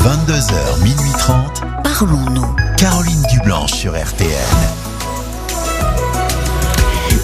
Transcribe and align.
22h, 0.00 0.82
minuit 0.82 1.12
30. 1.18 1.62
Parlons-nous. 1.84 2.56
Caroline 2.78 3.22
Dublanche 3.30 3.72
sur 3.72 3.92
RTN. 3.92 4.30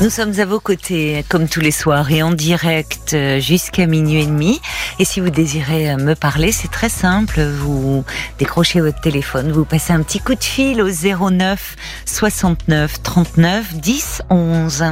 Nous 0.02 0.10
sommes 0.10 0.38
à 0.38 0.44
vos 0.44 0.60
côtés, 0.60 1.24
comme 1.30 1.48
tous 1.48 1.60
les 1.60 1.70
soirs, 1.70 2.12
et 2.12 2.22
en 2.22 2.32
direct 2.32 3.14
euh, 3.14 3.40
jusqu'à 3.40 3.86
minuit 3.86 4.20
et 4.20 4.26
demi. 4.26 4.60
Et 4.98 5.06
si 5.06 5.20
vous 5.20 5.30
désirez 5.30 5.90
euh, 5.90 5.96
me 5.96 6.12
parler, 6.12 6.52
c'est 6.52 6.70
très 6.70 6.90
simple. 6.90 7.40
Vous 7.40 8.04
décrochez 8.38 8.82
votre 8.82 9.00
téléphone, 9.00 9.52
vous 9.52 9.64
passez 9.64 9.94
un 9.94 10.02
petit 10.02 10.20
coup 10.20 10.34
de 10.34 10.44
fil 10.44 10.82
au 10.82 10.90
09 10.90 11.76
69 12.04 13.02
39 13.02 13.74
10 13.76 14.22
11. 14.28 14.84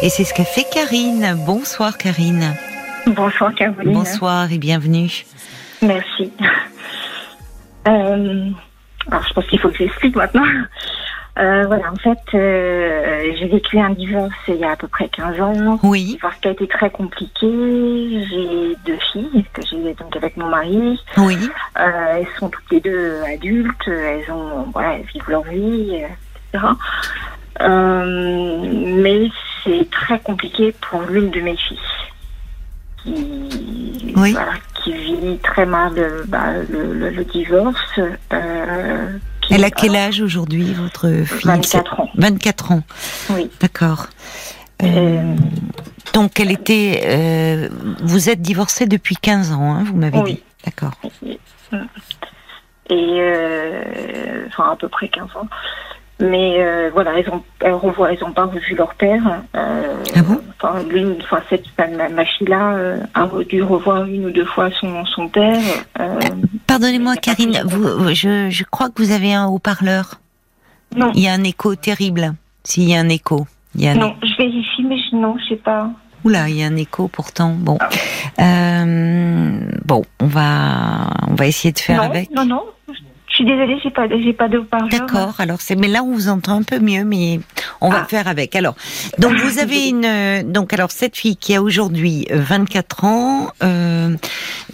Et 0.00 0.08
c'est 0.08 0.24
ce 0.24 0.32
qu'a 0.32 0.44
fait 0.44 0.64
Karine. 0.72 1.36
Bonsoir 1.44 1.98
Karine. 1.98 2.56
Bonsoir 3.06 3.54
Caroline. 3.54 3.92
Bonsoir 3.92 4.50
et 4.50 4.58
bienvenue. 4.58 5.26
Merci. 5.82 6.32
Euh, 7.88 8.50
alors 9.10 9.22
je 9.26 9.32
pense 9.32 9.46
qu'il 9.46 9.58
faut 9.58 9.68
que 9.70 9.76
j'explique 9.78 10.16
maintenant. 10.16 10.44
Euh, 11.38 11.64
voilà, 11.66 11.90
en 11.90 11.96
fait, 11.96 12.18
euh, 12.34 13.32
j'ai 13.38 13.46
vécu 13.46 13.78
un 13.78 13.90
divorce 13.90 14.34
il 14.48 14.56
y 14.56 14.64
a 14.64 14.72
à 14.72 14.76
peu 14.76 14.88
près 14.88 15.08
15 15.08 15.40
ans. 15.40 15.78
Oui. 15.82 16.04
Divorce 16.04 16.36
qui 16.42 16.48
a 16.48 16.50
été 16.50 16.66
très 16.68 16.90
compliqué. 16.90 17.46
J'ai 18.28 18.76
deux 18.84 18.98
filles 19.12 19.44
que 19.54 19.62
j'ai 19.64 19.94
donc 19.94 20.14
avec 20.16 20.36
mon 20.36 20.46
mari. 20.48 21.00
Oui. 21.16 21.38
Euh, 21.78 22.16
elles 22.18 22.26
sont 22.38 22.50
toutes 22.50 22.70
les 22.72 22.80
deux 22.80 23.22
adultes. 23.22 23.86
Elles 23.88 24.30
ont, 24.30 24.66
voilà, 24.72 24.94
elles 24.94 25.06
vivent 25.06 25.28
leur 25.28 25.44
vie, 25.44 26.02
euh, 26.02 26.08
etc. 26.52 26.66
Euh, 27.62 28.58
mais 29.02 29.28
c'est 29.64 29.88
très 29.90 30.18
compliqué 30.18 30.74
pour 30.90 31.02
l'une 31.02 31.30
de 31.30 31.40
mes 31.40 31.56
filles. 31.56 31.78
Qui, 33.02 34.12
Oui. 34.16 34.32
voilà, 34.32 34.52
qui 34.82 34.92
vit 34.92 35.38
très 35.42 35.66
mal 35.66 35.92
euh, 35.98 36.24
bah, 36.26 36.52
le, 36.68 36.92
le- 36.94 37.10
le 37.10 37.24
divorce. 37.24 38.00
Euh, 38.32 39.08
qui- 39.40 39.54
Elle 39.54 39.64
a 39.64 39.70
quel 39.70 39.94
âge 39.96 40.20
aujourd'hui, 40.20 40.72
votre 40.74 41.08
fille 41.24 41.40
24 41.44 42.00
ans. 42.00 42.10
24 42.16 42.72
ans. 42.72 42.82
Oui. 43.30 43.50
D'accord. 43.60 44.06
Euh, 44.82 44.86
Euh, 44.86 45.36
donc, 46.14 46.40
elle 46.40 46.50
était. 46.50 47.02
euh, 47.04 47.68
vous 48.02 48.30
êtes 48.30 48.40
divorcée 48.42 48.86
depuis 48.86 49.16
15 49.16 49.52
ans, 49.52 49.74
hein, 49.74 49.84
vous 49.84 49.96
m'avez 49.96 50.18
Oui. 50.18 50.34
dit. 50.34 50.42
D'accord. 50.64 50.92
et 52.92 53.20
euh, 53.20 54.46
enfin 54.48 54.70
à 54.72 54.76
peu 54.76 54.88
près 54.88 55.08
15 55.08 55.28
ans. 55.36 55.46
Mais 56.20 56.56
euh, 56.58 56.90
voilà, 56.92 57.18
elles 57.18 57.28
ont, 57.30 57.42
elles 57.60 57.72
revoient, 57.72 58.12
elles 58.12 58.22
ont 58.24 58.32
pas 58.32 58.44
revu 58.44 58.74
leur 58.76 58.94
père. 58.94 59.42
Euh, 59.56 59.94
Ah 60.14 60.22
bon? 60.22 60.40
Enfin, 60.62 60.82
l'une, 60.90 61.16
enfin 61.22 61.40
cette 61.48 61.64
ma, 61.78 62.08
ma 62.10 62.24
fille 62.26 62.46
là 62.46 62.74
euh, 62.74 62.98
a 63.14 63.26
dû 63.48 63.62
revoir 63.62 64.04
une 64.04 64.26
ou 64.26 64.30
deux 64.30 64.44
fois 64.44 64.70
son 64.78 65.04
son 65.06 65.28
père. 65.28 65.58
Euh, 65.98 66.18
Pardonnez-moi, 66.66 67.16
Karine, 67.16 67.62
vous, 67.64 68.12
je, 68.14 68.50
je 68.50 68.64
crois 68.64 68.90
que 68.90 69.02
vous 69.02 69.12
avez 69.12 69.32
un 69.32 69.46
haut-parleur. 69.46 70.20
non, 70.94 71.10
Il 71.14 71.22
y 71.22 71.28
a 71.28 71.32
un 71.32 71.44
écho 71.44 71.74
terrible. 71.74 72.34
S'il 72.64 72.88
y 72.90 72.94
a 72.94 73.00
un 73.00 73.08
écho. 73.08 73.46
Il 73.74 73.82
y 73.84 73.88
a 73.88 73.92
un... 73.92 73.94
non, 73.94 74.14
je 74.22 74.36
vérifie, 74.36 74.82
mais 74.84 74.98
je, 74.98 75.16
non, 75.16 75.36
je 75.38 75.48
sais 75.54 75.56
pas. 75.56 75.88
Oula, 76.24 76.50
il 76.50 76.56
y 76.58 76.62
a 76.62 76.66
un 76.66 76.76
écho 76.76 77.08
pourtant. 77.08 77.54
Bon. 77.58 77.78
Ah. 77.80 77.88
Euh, 78.42 79.60
bon, 79.86 80.02
on 80.20 80.26
va, 80.26 81.08
on 81.28 81.34
va 81.34 81.46
essayer 81.46 81.72
de 81.72 81.78
faire 81.78 81.96
non, 82.02 82.10
avec. 82.10 82.30
non, 82.32 82.44
non. 82.44 82.62
Je 83.40 83.46
suis 83.46 83.54
désolée, 83.56 83.78
j'ai 83.82 83.90
pas, 83.90 84.06
j'ai 84.06 84.32
pas 84.34 84.48
de 84.48 84.58
haut-parleur. 84.58 84.90
D'accord. 84.90 85.34
Alors 85.40 85.62
c'est, 85.62 85.74
mais 85.74 85.88
là 85.88 86.02
on 86.02 86.12
vous 86.12 86.28
entend 86.28 86.58
un 86.58 86.62
peu 86.62 86.78
mieux, 86.78 87.04
mais 87.04 87.40
on 87.80 87.88
va 87.88 88.00
Ah. 88.02 88.04
faire 88.04 88.28
avec. 88.28 88.54
Alors, 88.54 88.74
donc 89.18 89.32
vous 89.32 89.58
avez 89.62 89.88
une, 89.88 90.04
euh, 90.04 90.42
donc 90.42 90.74
alors 90.74 90.90
cette 90.90 91.16
fille 91.16 91.36
qui 91.38 91.54
a 91.54 91.62
aujourd'hui 91.62 92.26
euh, 92.30 92.36
24 92.40 93.04
ans, 93.04 93.50
euh, 93.62 94.14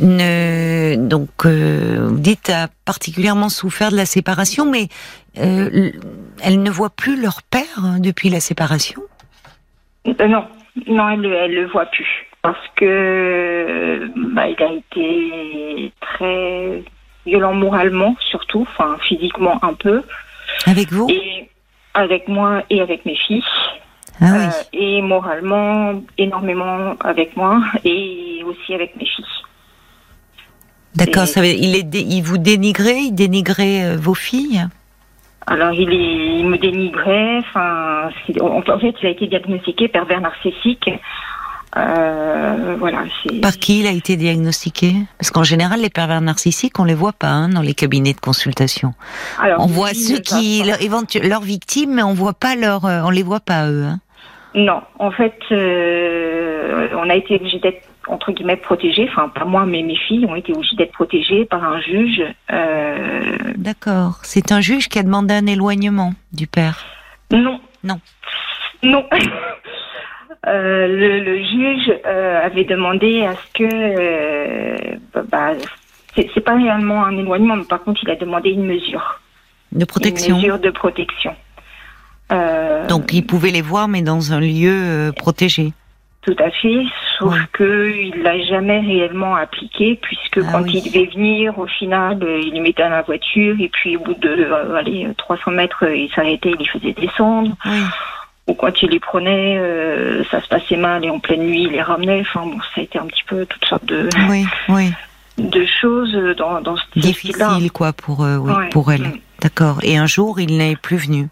ne, 0.01 0.97
donc 0.97 1.29
euh, 1.45 2.09
vous 2.11 2.19
dites 2.19 2.51
a 2.51 2.67
particulièrement 2.85 3.51
souffert 3.51 3.93
de 3.93 3.97
la 3.97 4.05
séparation, 4.07 4.69
mais 4.69 4.89
euh, 5.39 5.93
elle 6.43 6.61
ne 6.61 6.71
voit 6.71 6.91
plus 6.91 7.21
leur 7.21 7.43
père 7.45 7.63
hein, 7.79 7.99
depuis 8.01 8.31
la 8.31 8.41
séparation? 8.41 9.01
Euh, 10.09 10.27
non, 10.27 10.45
non, 10.89 11.09
elle, 11.09 11.21
le- 11.21 11.35
elle 11.37 11.55
le 11.55 11.67
voit 11.69 11.87
plus 11.87 12.27
parce 12.43 12.67
que 12.75 14.11
bah, 14.35 14.49
il 14.49 14.61
a 14.63 14.73
été 14.73 15.93
très 16.01 16.83
violent 17.27 17.53
moralement, 17.55 18.17
surtout, 18.31 18.63
enfin 18.71 18.97
physiquement 19.03 19.59
un 19.63 19.75
peu, 19.75 20.03
Avec 20.67 20.93
vous? 20.93 21.09
Et 21.11 21.49
avec 21.95 22.29
moi 22.29 22.63
et 22.71 22.81
avec 22.81 23.05
mes 23.05 23.17
filles, 23.17 23.43
Ah 24.21 24.25
oui. 24.33 24.45
Euh, 24.45 24.51
et 24.73 25.03
moralement 25.03 26.03
énormément 26.19 26.95
avec 27.01 27.37
moi 27.37 27.61
et 27.85 28.43
aussi 28.47 28.75
avec 28.75 28.97
mes 28.97 29.07
filles. 29.07 29.25
D'accord. 30.95 31.25
et- 31.25 31.27
Ça 31.27 31.41
veut- 31.43 31.49
il 31.49 31.75
est, 31.77 31.95
il 31.95 32.23
vous 32.23 32.39
dénigrait, 32.39 33.01
il 33.11 33.13
dénigrait 33.13 33.85
euh, 33.85 33.97
vos 33.97 34.15
filles? 34.15 34.67
Alors 35.49 35.73
il, 35.73 35.93
est, 35.93 36.39
il 36.41 36.47
me 36.49 36.59
dénigrait, 36.59 37.39
enfin, 37.39 38.09
en 38.41 38.79
fait, 38.81 38.95
il 39.01 39.07
a 39.07 39.11
été 39.11 39.27
diagnostiqué 39.29 39.89
pervers 39.89 40.21
narcissique. 40.21 40.91
Euh, 41.77 42.77
voilà. 42.79 43.05
Par 43.43 43.57
qui 43.59 43.81
il 43.81 43.87
a 43.87 43.91
été 43.91 44.17
diagnostiqué? 44.17 44.95
Parce 45.19 45.31
qu'en 45.31 45.45
général, 45.45 45.81
les 45.81 45.91
pervers 45.91 46.21
narcissiques, 46.21 46.79
on 46.79 46.85
les 46.85 46.95
voit 46.95 47.13
pas 47.13 47.29
hein, 47.29 47.49
dans 47.49 47.61
les 47.61 47.75
cabinets 47.75 48.15
de 48.15 48.21
consultation. 48.21 48.95
Alors, 49.39 49.63
On 49.63 49.67
voit 49.67 49.93
ceux 49.95 50.19
qui, 50.19 50.63
leur, 50.65 50.79
leurs 51.23 51.43
victimes, 51.43 51.95
mais 51.95 52.03
on 52.03 52.15
voit 52.15 52.35
pas 52.35 52.55
leur, 52.57 52.87
euh, 52.87 53.03
on 53.05 53.11
les 53.11 53.23
voit 53.23 53.41
pas 53.41 53.69
eux. 53.69 53.85
Hein. 53.85 54.01
Non, 54.55 54.81
en 54.99 55.11
fait, 55.11 55.39
euh, 55.53 56.89
on 56.97 57.11
a 57.11 57.15
été 57.15 57.35
obligé 57.35 57.59
d'être 57.59 57.87
entre 58.09 58.33
guillemets 58.33 58.57
protégés. 58.57 59.07
Enfin, 59.11 59.29
pas 59.29 59.45
moi, 59.45 59.67
mais 59.67 59.83
mes 59.83 59.97
filles 59.97 60.25
ont 60.27 60.35
été 60.35 60.53
obligées 60.55 60.77
d'être 60.77 60.93
protégées 60.93 61.45
par 61.45 61.63
un 61.63 61.81
juge. 61.81 62.23
Euh, 62.53 63.37
D'accord. 63.57 64.21
C'est 64.23 64.53
un 64.53 64.61
juge 64.61 64.89
qui 64.89 64.99
a 64.99 65.03
demandé 65.03 65.35
un 65.35 65.47
éloignement 65.47 66.15
du 66.33 66.47
père? 66.47 66.85
non. 67.31 67.61
Non. 67.85 68.01
Non. 68.83 69.05
Euh, 70.47 70.87
le, 70.87 71.21
le 71.25 71.39
juge 71.43 71.93
euh, 72.07 72.41
avait 72.45 72.65
demandé 72.65 73.25
à 73.25 73.35
ce 73.35 73.53
que, 73.55 73.65
euh, 73.65 74.77
bah, 75.13 75.23
bah, 75.31 75.53
c'est 76.15 76.41
pas 76.41 76.55
réellement 76.57 77.05
un 77.05 77.17
éloignement, 77.17 77.57
mais 77.57 77.65
par 77.65 77.83
contre, 77.83 78.01
il 78.05 78.11
a 78.11 78.17
demandé 78.17 78.51
une 78.51 78.65
mesure, 78.67 79.21
De 79.73 79.85
protection. 79.85 80.37
une 80.37 80.43
mesure 80.43 80.59
de 80.59 80.71
protection. 80.71 81.35
Donc 82.89 83.13
il 83.13 83.25
pouvait 83.27 83.51
les 83.51 83.63
voir, 83.63 83.87
mais 83.89 84.03
dans 84.03 84.33
un 84.33 84.41
lieu 84.41 85.13
protégé. 85.17 85.73
Tout 86.23 86.35
à 86.41 86.51
fait, 86.51 86.83
sauf 87.19 87.33
Ouais. 87.33 87.39
que 87.53 87.93
il 87.97 88.21
l'a 88.23 88.41
jamais 88.43 88.81
réellement 88.81 89.37
appliqué 89.37 89.97
puisque 90.03 90.39
Ah 90.39 90.49
quand 90.53 90.63
oui. 90.63 90.83
il 90.85 90.91
devait 90.93 91.07
venir, 91.15 91.57
au 91.57 91.67
final, 91.67 92.19
il 92.43 92.53
les 92.53 92.61
mettait 92.61 92.83
dans 92.83 92.89
la 92.91 93.03
voiture 93.03 93.55
et 93.61 93.69
puis 93.69 93.97
au 93.97 94.01
bout 94.01 94.15
de 94.15 94.75
allez, 94.77 95.07
300 95.19 95.53
mètres, 95.53 95.85
il 95.89 96.11
s'arrêtait, 96.13 96.51
il 96.51 96.57
les 96.59 96.65
faisait 96.67 96.93
descendre. 96.95 97.53
Oui. 97.65 97.79
Ou 98.49 98.55
quand 98.55 98.81
il 98.83 98.91
les 98.91 99.01
prenait, 99.01 99.59
euh, 99.59 100.23
ça 100.31 100.41
se 100.41 100.47
passait 100.49 100.77
mal 100.77 101.05
et 101.05 101.11
en 101.11 101.19
pleine 101.19 101.41
nuit, 101.43 101.65
il 101.65 101.73
les 101.73 101.83
ramenait. 101.83 102.21
Enfin 102.21 102.47
bon, 102.47 102.59
ça 102.75 102.81
a 102.81 102.85
été 102.85 102.99
un 102.99 103.07
petit 103.07 103.25
peu 103.27 103.45
toutes 103.47 103.65
sortes 103.65 103.85
de, 103.87 104.09
Oui, 104.29 104.45
oui. 104.69 104.93
de 105.39 105.67
choses 105.81 106.15
dans, 106.37 106.61
dans 106.61 106.77
ce. 106.77 106.83
Difficile 106.97 107.73
quoi 107.73 107.93
pour 107.93 108.25
euh, 108.25 108.37
oui, 108.37 108.53
Ouais. 108.53 108.69
pour 108.71 108.93
elle. 108.93 109.03
Mm. 109.03 109.19
D'accord. 109.41 109.79
Et 109.83 109.97
un 109.99 110.07
jour, 110.07 110.39
il 110.41 110.57
n'est 110.57 110.77
plus 110.77 110.97
venu? 110.97 111.29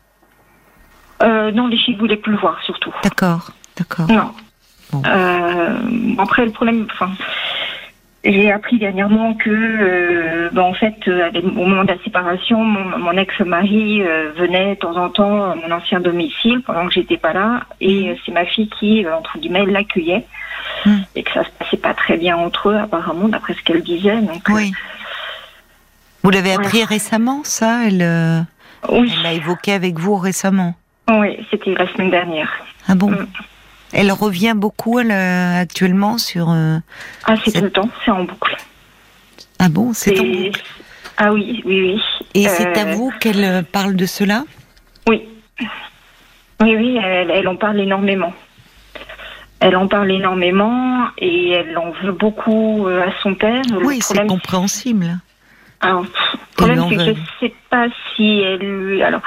Euh, 1.23 1.53
non, 1.53 1.69
les 1.69 1.77
filles 1.79 1.95
voulaient 1.97 2.17
plus 2.17 2.33
le 2.33 2.39
voir 2.39 2.61
surtout. 2.65 2.93
D'accord. 3.03 3.51
D'accord. 3.79 4.09
Non. 4.11 4.33
Bon. 4.93 5.03
Euh, 5.07 5.77
après, 6.19 6.45
le 6.45 6.51
problème, 6.51 6.87
enfin, 6.93 7.11
j'ai 8.25 8.51
appris 8.53 8.79
dernièrement 8.79 9.35
que, 9.35 9.51
euh, 9.51 10.49
ben, 10.53 10.63
en 10.63 10.75
fait, 10.75 10.97
euh, 11.09 11.31
au 11.35 11.67
moment 11.67 11.85
de 11.85 11.89
la 11.93 12.03
séparation, 12.03 12.63
mon, 12.65 12.99
mon 12.99 13.13
ex-mari 13.19 14.03
euh, 14.03 14.33
venait 14.37 14.75
de 14.77 14.81
temps 14.81 14.97
en 14.97 15.11
temps 15.11 15.51
à 15.53 15.55
mon 15.55 15.71
ancien 15.71 16.01
domicile 16.01 16.63
pendant 16.63 16.87
que 16.87 16.93
j'étais 16.95 17.17
pas 17.19 17.33
là, 17.33 17.61
et 17.81 18.11
euh, 18.11 18.15
c'est 18.25 18.33
ma 18.33 18.45
fille 18.47 18.69
qui, 18.81 19.05
euh, 19.05 19.15
entre 19.17 19.39
guillemets, 19.39 19.67
l'accueillait, 19.67 20.25
Mm. 20.87 20.99
et 21.15 21.23
que 21.23 21.31
ça 21.33 21.45
se 21.45 21.51
passait 21.59 21.77
pas 21.77 21.93
très 21.95 22.17
bien 22.17 22.37
entre 22.37 22.71
eux, 22.71 22.77
apparemment, 22.77 23.29
d'après 23.29 23.55
ce 23.55 23.63
qu'elle 23.63 23.83
disait. 23.83 24.21
Donc, 24.23 24.49
euh, 24.49 24.55
Oui. 24.55 24.73
Vous 26.23 26.31
l'avez 26.31 26.55
Voilà. 26.55 26.67
appris 26.67 26.85
récemment, 26.85 27.43
ça 27.45 27.87
Elle, 27.87 28.01
euh, 28.03 28.41
oui, 28.89 29.13
elle 29.15 29.23
l'a 29.23 29.33
évoqué 29.35 29.73
avec 29.73 29.99
vous 29.99 30.17
récemment. 30.17 30.75
oui, 31.11 31.37
c'était 31.51 31.75
la 31.75 31.87
semaine 31.93 32.11
dernière. 32.11 32.51
Ah 32.89 32.95
bon? 32.95 33.11
Mm. 33.11 33.27
Elle 33.95 34.13
revient 34.13 34.55
beaucoup 34.57 34.99
elle, 34.99 35.11
euh, 35.11 35.61
actuellement 35.61 36.19
sur. 36.19 36.51
euh, 36.51 36.79
Ah, 37.25 37.35
c'est 37.45 37.53
tout 37.53 37.63
le 37.63 37.71
temps, 37.71 37.89
c'est 38.05 38.11
en 38.11 38.25
boucle. 38.25 38.57
Ah 39.59 39.69
bon, 39.69 39.93
c'est 39.93 40.19
en 40.19 40.23
C'est- 40.23 40.45
boucle? 40.47 40.63
Ah 41.17 41.33
oui, 41.33 41.63
oui, 41.65 41.81
oui. 41.95 42.03
Et 42.35 42.49
c'est 42.49 42.77
à 42.77 42.87
Euh, 42.89 42.95
vous 42.95 43.13
qu'elle 43.21 43.65
parle 43.65 43.95
de 43.95 44.05
cela? 44.07 44.45
Oui. 45.09 45.23
Oui, 46.61 46.77
oui, 46.77 46.99
elle, 47.03 47.31
elle 47.31 47.47
en 47.49 47.57
parle 47.57 47.81
énormément. 47.81 48.33
Elle 49.61 49.77
en 49.77 49.87
parle 49.87 50.11
énormément 50.11 51.07
et 51.19 51.53
elle 51.53 51.79
en 51.79 51.93
veut 52.03 52.13
beaucoup 52.13 52.87
à 52.89 53.13
son 53.23 53.35
père. 53.35 53.63
Le 53.71 53.87
Oui, 53.87 54.01
c'est 54.03 54.27
compréhensible. 54.27 55.19
Alors, 55.85 56.03
le 56.03 56.09
problème, 56.57 56.85
c'est 56.89 56.97
que 56.97 57.05
je 57.15 57.47
sais 57.47 57.55
pas 57.71 57.87
si 58.15 58.41
elle. 58.41 59.03
Alors, 59.03 59.21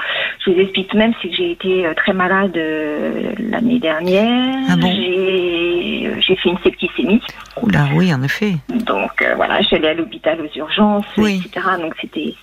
je 0.43 0.51
vous 0.51 0.59
explique 0.59 0.87
tout 0.87 0.95
de 0.97 1.01
même, 1.01 1.13
c'est 1.21 1.29
que 1.29 1.35
j'ai 1.35 1.51
été 1.51 1.85
euh, 1.85 1.93
très 1.93 2.13
malade 2.13 2.55
euh, 2.57 3.31
l'année 3.39 3.79
dernière. 3.79 4.67
Ah 4.69 4.75
bon? 4.77 4.91
J'ai 4.91 6.13
j'ai 6.21 6.35
fait 6.35 6.49
une 6.49 6.57
septicémie. 6.59 7.21
Oula, 7.61 7.87
oui, 7.95 8.13
en 8.13 8.21
effet. 8.23 8.55
Donc 8.69 9.21
euh, 9.21 9.33
voilà, 9.35 9.61
je 9.61 9.67
suis 9.67 9.75
allée 9.77 9.89
à 9.89 9.93
l'hôpital 9.93 10.39
aux 10.41 10.57
urgences, 10.57 11.05
Oui. 11.17 11.41
etc. 11.45 11.65
Donc 11.81 11.93
c'était, 12.01 12.33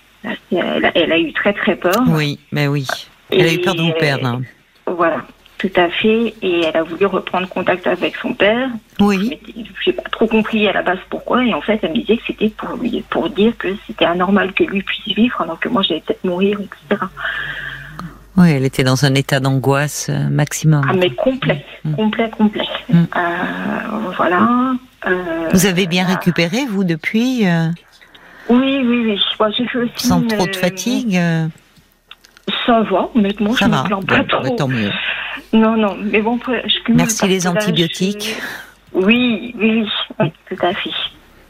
elle, 0.53 0.85
a- 0.85 0.93
elle 0.95 1.13
a 1.13 1.19
eu 1.19 1.33
très 1.33 1.53
très 1.53 1.77
peur. 1.77 2.03
Oui, 2.09 2.39
mais 2.53 2.67
oui. 2.69 2.87
Elle 3.31 3.47
a 3.49 3.53
eu 3.53 3.61
peur 3.61 3.75
de 3.75 3.83
vous 3.83 3.93
perdre. 3.99 4.27
hein. 4.27 4.43
Voilà, 4.87 5.23
tout 5.69 5.81
à 5.81 5.89
fait. 5.89 6.35
Et 6.43 6.61
elle 6.65 6.77
a 6.77 6.83
voulu 6.83 7.07
reprendre 7.07 7.49
contact 7.49 7.87
avec 7.87 8.17
son 8.17 8.35
père. 8.35 8.69
Oui. 9.01 9.39
J'ai 9.85 9.93
pas 9.93 10.03
trop 10.11 10.27
compris 10.27 10.67
à 10.69 10.73
la 10.73 10.83
base 10.83 10.99
pourquoi. 11.11 11.45
Et 11.45 11.55
en 11.55 11.61
fait, 11.61 11.81
elle 11.83 11.91
me 11.91 11.97
disait 11.97 12.17
que 12.17 12.23
c'était 12.27 12.49
pour 12.51 12.77
lui, 12.77 13.03
pour 13.11 13.31
dire 13.31 13.57
que 13.57 13.69
c'était 13.87 14.05
anormal 14.05 14.53
que 14.53 14.65
lui 14.65 14.83
puisse 14.83 15.15
vivre, 15.15 15.41
alors 15.41 15.59
que 15.59 15.69
moi 15.69 15.83
j'allais 15.83 16.03
peut-être 16.07 16.25
mourir, 16.25 16.59
etc. 16.61 17.03
Oui, 18.37 18.51
elle 18.51 18.65
était 18.65 18.83
dans 18.83 19.05
un 19.05 19.15
état 19.15 19.39
d'angoisse 19.39 20.09
euh, 20.11 20.29
maximum. 20.29 20.85
Ah 20.89 20.93
mais 20.93 21.11
complet, 21.11 21.65
Mm. 21.85 21.95
complet, 21.95 22.31
complet. 22.37 22.67
Mm. 22.89 22.95
Euh, 23.17 24.11
voilà. 24.17 24.73
Euh, 25.07 25.49
Vous 25.53 25.67
avez 25.67 25.87
bien 25.87 26.05
récupéré, 26.07 26.65
vous, 26.69 26.83
depuis 26.83 27.45
Oui, 28.49 28.81
oui, 28.85 29.03
oui. 29.07 29.21
Moi, 29.39 29.51
fait 29.53 29.79
aussi 29.79 30.07
Sans 30.07 30.21
une- 30.23 30.27
trop 30.29 30.47
de 30.47 30.57
fatigue 30.57 31.21
Ça 32.67 32.81
va, 32.83 33.09
honnêtement, 33.15 33.53
Ça 33.55 33.67
je 33.67 33.71
va. 33.71 33.83
me 33.83 33.87
plains 33.87 33.97
Bon, 33.99 34.07
pas 34.07 34.19
bah, 34.23 34.25
trop. 34.45 34.57
tant 34.57 34.69
mieux. 34.69 34.91
Non, 35.55 35.77
non, 35.77 35.97
mais 36.03 36.21
bon, 36.21 36.39
je 36.47 36.83
cumule 36.83 36.99
Merci 36.99 37.27
les 37.29 37.47
antibiotiques. 37.47 38.37
je- 38.93 38.99
Oui, 38.99 39.55
oui, 39.59 39.83
oui, 39.83 39.89
oui, 40.21 40.33
tout 40.49 40.67
à 40.67 40.75
fait. 40.75 40.91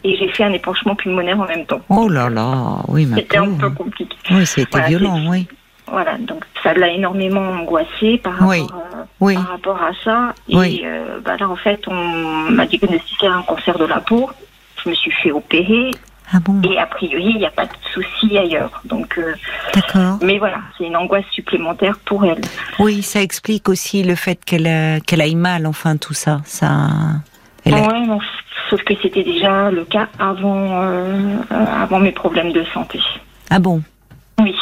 Et 0.04 0.16
j'ai 0.16 0.28
fait 0.28 0.44
un 0.44 0.52
épanchement 0.52 0.94
pulmonaire 0.94 1.40
en 1.40 1.46
même 1.46 1.64
temps. 1.64 1.80
Oh 1.88 2.08
là 2.08 2.28
là, 2.28 2.80
oui, 2.88 3.06
ma 3.06 3.16
C'était 3.16 3.38
un 3.38 3.50
peu 3.54 3.70
compliqué. 3.70 4.14
Oui, 4.30 4.44
c'était 4.46 4.68
Voilà, 4.70 4.88
violent, 4.88 5.20
oui. 5.30 5.46
Voilà, 5.86 6.16
donc 6.18 6.44
ça 6.62 6.74
l'a 6.74 6.88
énormément 6.88 7.40
angoissé 7.40 8.18
par 8.18 8.34
rapport, 8.34 8.48
Oui. 8.50 8.60
euh, 8.62 9.02
Oui. 9.20 9.34
par 9.34 9.48
rapport 9.48 9.82
à 9.82 9.90
ça. 10.02 10.34
Et 10.48 10.56
Oui. 10.56 10.82
euh, 10.84 11.20
bah 11.24 11.36
là, 11.38 11.48
en 11.48 11.56
fait, 11.56 11.80
on 11.88 11.94
m'a 12.50 12.66
diagnostiqué 12.66 13.26
un 13.26 13.42
cancer 13.42 13.78
de 13.78 13.84
la 13.86 14.00
peau. 14.00 14.30
Je 14.82 14.90
me 14.90 14.94
suis 14.94 15.10
fait 15.12 15.30
opérer 15.32 15.90
Ah 16.32 16.40
bon, 16.40 16.60
et 16.62 16.78
a 16.78 16.86
priori, 16.86 17.24
il 17.34 17.36
n'y 17.38 17.46
a 17.46 17.50
pas 17.50 17.66
de 17.66 17.72
souci 17.92 18.36
ailleurs. 18.38 18.80
Donc, 18.84 19.18
euh, 19.18 19.34
d'accord. 19.74 20.18
mais 20.22 20.38
voilà, 20.38 20.58
c'est 20.76 20.84
une 20.84 20.96
angoisse 20.96 21.24
supplémentaire 21.30 21.98
pour 22.04 22.24
elle. 22.24 22.40
Oui, 22.78 23.02
ça 23.02 23.20
explique 23.20 23.68
aussi 23.68 24.02
le 24.02 24.14
fait 24.14 24.42
qu'elle 24.44 24.66
a- 24.66 25.00
qu'elle 25.00 25.20
aille 25.20 25.34
mal, 25.36 25.66
enfin, 25.66 25.96
tout 25.96 26.14
ça. 26.14 26.40
ça... 26.44 26.88
Elle 27.64 27.74
a- 27.74 27.80
Ouais, 27.86 28.06
non, 28.06 28.18
sauf 28.70 28.82
que 28.84 28.94
c'était 29.02 29.22
déjà 29.24 29.70
le 29.70 29.84
cas 29.84 30.08
avant, 30.18 30.82
euh, 30.82 31.36
euh, 31.52 31.82
avant 31.82 32.00
mes 32.00 32.12
problèmes 32.12 32.52
de 32.52 32.64
santé. 32.74 33.00
Ah 33.50 33.58
bon 33.58 33.82
Oui, 34.40 34.54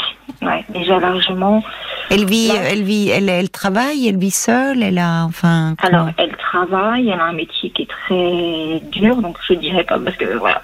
ouais, 0.42 0.64
déjà 0.74 0.98
largement. 1.00 1.62
Elle 2.10 2.26
vit, 2.26 2.48
Là- 2.48 2.54
elle 2.70 2.82
vit, 2.82 3.08
elle, 3.08 3.28
elle 3.28 3.50
travaille, 3.50 4.06
elle 4.06 4.18
vit 4.18 4.30
seule, 4.30 4.82
elle 4.82 4.98
a, 4.98 5.24
enfin. 5.24 5.74
Alors, 5.82 6.08
elle 6.18 6.36
travaille, 6.36 7.08
elle 7.08 7.18
a 7.20 7.24
un 7.24 7.32
métier 7.32 7.70
qui 7.70 7.82
est 7.82 7.86
très 7.90 8.80
dur, 8.90 9.16
donc 9.16 9.38
je 9.48 9.54
dirais 9.54 9.84
pas 9.84 9.98
parce 9.98 10.16
que 10.16 10.36
voilà. 10.36 10.62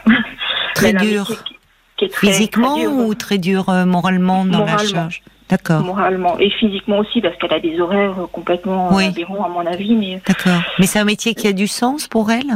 Très 0.74 0.92
dur. 1.04 1.26
qui- 1.26 1.54
qui 1.96 2.04
est 2.04 2.08
très- 2.10 2.26
Physiquement 2.28 2.74
très 2.76 2.82
dur, 2.82 2.92
ou 2.92 3.14
très 3.14 3.38
dur 3.38 3.68
euh, 3.70 3.84
moralement 3.86 4.44
dans 4.44 4.58
la 4.60 4.72
Moralement. 4.72 4.90
charge? 4.92 5.22
D'accord, 5.48 5.80
moralement 5.80 6.38
et 6.38 6.50
physiquement 6.50 6.98
aussi 6.98 7.22
parce 7.22 7.34
qu'elle 7.36 7.54
a 7.54 7.58
des 7.58 7.80
horaires 7.80 8.14
euh, 8.20 8.26
complètement 8.30 8.90
Oui. 8.94 9.06
aberrants 9.06 9.42
à 9.44 9.48
mon 9.48 9.66
avis, 9.66 9.94
mais 9.96 10.20
d'accord. 10.26 10.60
Mais 10.78 10.84
c'est 10.86 10.98
un 10.98 11.04
métier 11.04 11.34
qui 11.34 11.48
a 11.48 11.54
du 11.54 11.66
sens 11.66 12.06
pour 12.06 12.30
elle? 12.30 12.50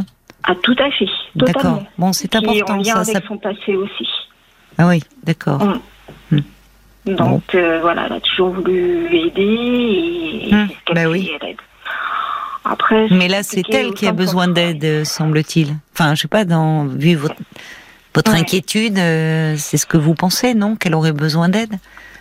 Ah, 0.45 0.53
tout 0.63 0.77
à 0.79 0.91
fait, 0.91 1.09
D'accord. 1.35 1.83
Bon, 1.97 2.13
c'est 2.13 2.29
Qui 2.29 2.37
est 2.37 2.47
en 2.47 2.51
important 2.53 2.77
lien 2.77 2.85
ça. 2.85 3.01
avec 3.01 3.15
ça... 3.15 3.21
son 3.27 3.39
passé 3.39 3.75
aussi. 3.77 4.07
Ah 4.77 4.89
oui, 4.89 5.03
d'accord. 5.25 5.63
Donc 7.07 7.55
euh, 7.55 7.79
voilà, 7.81 8.07
elle 8.07 8.13
a 8.15 8.21
toujours 8.21 8.51
voulu 8.51 9.07
aider 9.13 9.43
et, 9.43 10.47
et 10.47 10.51
c'est 10.51 10.75
ce 10.75 10.85
qu'elle 10.85 10.95
bah 10.97 11.11
oui. 11.11 11.31
Après, 12.65 13.09
Mais 13.11 13.27
là, 13.27 13.43
c'est 13.43 13.69
elle 13.75 13.93
qui 13.93 14.07
a 14.07 14.13
besoin 14.13 14.47
d'aide, 14.47 15.05
semble-t-il. 15.05 15.75
Enfin, 15.95 16.15
je 16.15 16.23
sais 16.23 16.29
pas, 16.29 16.45
dans, 16.45 16.85
vu 16.87 17.17
votre, 17.17 17.35
votre 18.15 18.33
Ouais. 18.33 18.39
inquiétude, 18.39 18.99
euh, 18.99 19.55
c'est 19.57 19.79
ce 19.79 19.87
que 19.87 19.97
vous 19.97 20.15
pensez, 20.15 20.55
non 20.55 20.77
Qu'elle 20.77 20.95
aurait 20.95 21.13
besoin 21.13 21.49
d'aide? 21.49 21.75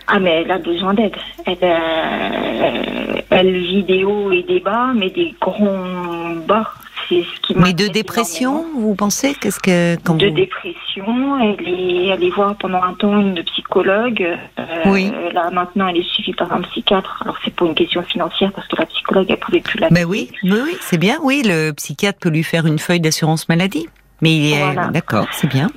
Ah 0.08 0.20
mais 0.20 0.42
elle 0.44 0.52
a 0.52 0.58
besoin 0.58 0.96
d'aide. 0.96 1.16
Elle, 1.46 1.58
euh, 1.62 3.22
elle 3.30 3.56
vit 3.60 3.84
des 3.84 4.04
hauts 4.04 4.32
et 4.32 4.42
des 4.44 4.60
bas, 4.60 4.92
mais 4.96 5.10
des 5.12 5.34
grands 5.40 6.36
bas. 6.48 6.74
C'est 7.12 7.24
ce 7.24 7.42
qui 7.42 7.56
Mais 7.58 7.74
de 7.74 7.88
dépression, 7.88 8.52
énormément. 8.62 8.80
vous 8.80 8.96
pensez 8.96 9.36
Qu'est-ce 9.36 9.60
que 9.60 9.98
quand 10.02 10.16
De 10.16 10.28
vous... 10.28 10.34
dépression, 10.34 11.40
elle 11.42 11.68
est 11.68 12.12
allée 12.14 12.30
voir 12.30 12.56
pendant 12.56 12.82
un 12.82 12.94
temps 12.94 13.20
une 13.20 13.44
psychologue. 13.44 14.26
Euh, 14.58 14.64
Oui. 14.86 15.12
Là 15.34 15.50
maintenant, 15.52 15.88
elle 15.90 15.98
est 15.98 16.10
suivie 16.10 16.34
par 16.34 16.52
un 16.54 16.62
psychiatre. 16.62 17.20
Alors 17.24 17.38
c'est 17.44 17.54
pour 17.54 17.68
une 17.68 17.76
question 17.76 18.02
financière 18.04 18.52
parce 18.54 18.68
que 18.70 18.78
la 18.78 18.86
psychologue 18.86 19.26
elle 19.30 19.40
pouvait 19.40 19.60
plus 19.60 19.78
la. 19.80 19.90
Mais 19.92 20.06
oui, 20.06 20.32
oui, 20.44 20.52
oui, 20.64 20.78
c'est 20.80 20.98
bien. 20.98 21.18
Oui, 21.22 21.42
le 21.46 21.72
psychiatre 21.72 22.20
peut 22.20 22.30
lui 22.30 22.44
faire 22.44 22.66
une 22.66 22.80
feuille 22.80 23.02
d'assurance 23.02 23.50
maladie. 23.50 23.88
Mais 24.22 24.34
il 24.38 24.54
est 24.54 24.64
Voilà. 24.64 24.88
d'accord, 24.88 25.28
c'est 25.32 25.48
bien. 25.50 25.70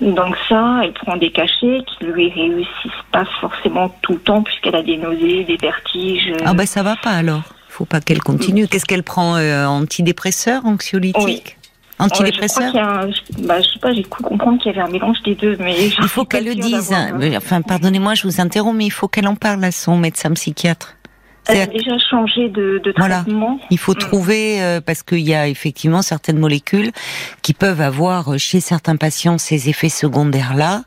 Donc 0.00 0.34
ça, 0.48 0.80
elle 0.82 0.94
prend 0.94 1.16
des 1.16 1.30
cachets 1.30 1.82
qui 1.86 2.06
lui 2.06 2.30
réussissent 2.30 3.04
pas 3.12 3.26
forcément 3.40 3.94
tout 4.02 4.14
le 4.14 4.18
temps 4.18 4.42
puisqu'elle 4.42 4.74
a 4.74 4.82
des 4.82 4.96
nausées, 4.96 5.44
des 5.44 5.58
vertiges. 5.60 6.32
Ah 6.44 6.54
bah 6.54 6.64
ça 6.66 6.82
va 6.82 6.96
pas 6.96 7.10
alors. 7.10 7.42
Faut 7.80 7.86
pas 7.86 8.02
qu'elle 8.02 8.20
continue. 8.22 8.68
Qu'est-ce 8.68 8.84
qu'elle 8.84 9.02
prend 9.02 9.36
euh, 9.36 9.64
Antidépresseur, 9.64 10.66
anxiolytique 10.66 11.24
Oui. 11.24 11.42
Antidépresseur 11.98 12.74
Ouais, 12.74 12.78
je, 12.78 12.78
un- 12.78 13.10
je- 13.10 13.46
bah, 13.46 13.62
je 13.62 13.68
sais 13.70 13.78
pas, 13.78 13.94
j'ai 13.94 14.02
cru 14.02 14.22
comprendre 14.22 14.58
qu'il 14.62 14.70
y 14.70 14.74
avait 14.78 14.86
un 14.86 14.90
mélange 14.92 15.16
des 15.24 15.34
deux, 15.34 15.56
mais 15.58 15.74
Il 15.86 16.08
faut 16.08 16.26
qu'elle 16.26 16.44
le 16.44 16.54
dise. 16.54 16.92
Enfin, 17.38 17.62
pardonnez-moi, 17.62 18.12
je 18.14 18.24
vous 18.28 18.38
interromps, 18.38 18.76
mais 18.76 18.84
il 18.84 18.90
faut 18.90 19.08
qu'elle 19.08 19.26
en 19.28 19.34
parle 19.34 19.64
à 19.64 19.72
son 19.72 19.96
médecin 19.96 20.30
psychiatre. 20.32 20.94
Elle 21.50 21.56
a 21.58 21.64
C'est- 21.64 21.72
déjà 21.72 21.98
changé 21.98 22.48
de, 22.48 22.80
de 22.82 22.92
Voilà. 22.96 23.22
traitement. 23.22 23.58
Il 23.70 23.78
faut 23.78 23.92
Mm. 23.94 23.98
trouver 23.98 24.62
euh, 24.62 24.80
parce 24.80 25.02
qu'il 25.02 25.18
y 25.20 25.34
a 25.34 25.48
effectivement 25.48 26.02
certaines 26.02 26.38
molécules 26.38 26.90
qui 27.42 27.52
peuvent 27.54 27.80
avoir 27.80 28.32
euh, 28.34 28.38
chez 28.38 28.60
certains 28.60 28.96
patients 28.96 29.38
ces 29.38 29.68
effets 29.68 29.88
secondaires 29.88 30.54
là 30.54 30.84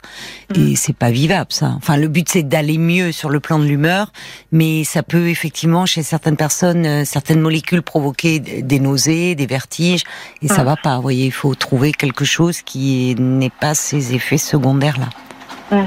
Mm. 0.55 0.67
et 0.71 0.75
c'est 0.75 0.95
pas 0.95 1.11
vivable 1.11 1.51
ça. 1.51 1.73
Enfin 1.77 1.97
le 1.97 2.07
but 2.07 2.27
c'est 2.29 2.43
d'aller 2.43 2.77
mieux 2.77 3.11
sur 3.11 3.29
le 3.29 3.39
plan 3.39 3.59
de 3.59 3.65
l'humeur 3.65 4.11
mais 4.51 4.83
ça 4.83 5.03
peut 5.03 5.27
effectivement 5.29 5.85
chez 5.85 6.03
certaines 6.03 6.37
personnes 6.37 6.85
euh, 6.85 7.05
certaines 7.05 7.41
molécules 7.41 7.81
provoquer 7.81 8.39
des 8.39 8.79
nausées, 8.79 9.35
des 9.35 9.45
vertiges 9.47 10.03
et 10.41 10.47
ça 10.47 10.63
Mm. 10.63 10.65
va 10.65 10.75
pas. 10.77 10.95
Vous 10.97 11.01
voyez, 11.01 11.25
il 11.25 11.31
faut 11.31 11.55
trouver 11.55 11.91
quelque 11.91 12.25
chose 12.25 12.61
qui 12.61 13.15
n'est 13.19 13.49
pas 13.49 13.73
ces 13.75 14.13
effets 14.15 14.37
secondaires 14.37 14.97
là. 14.99 15.77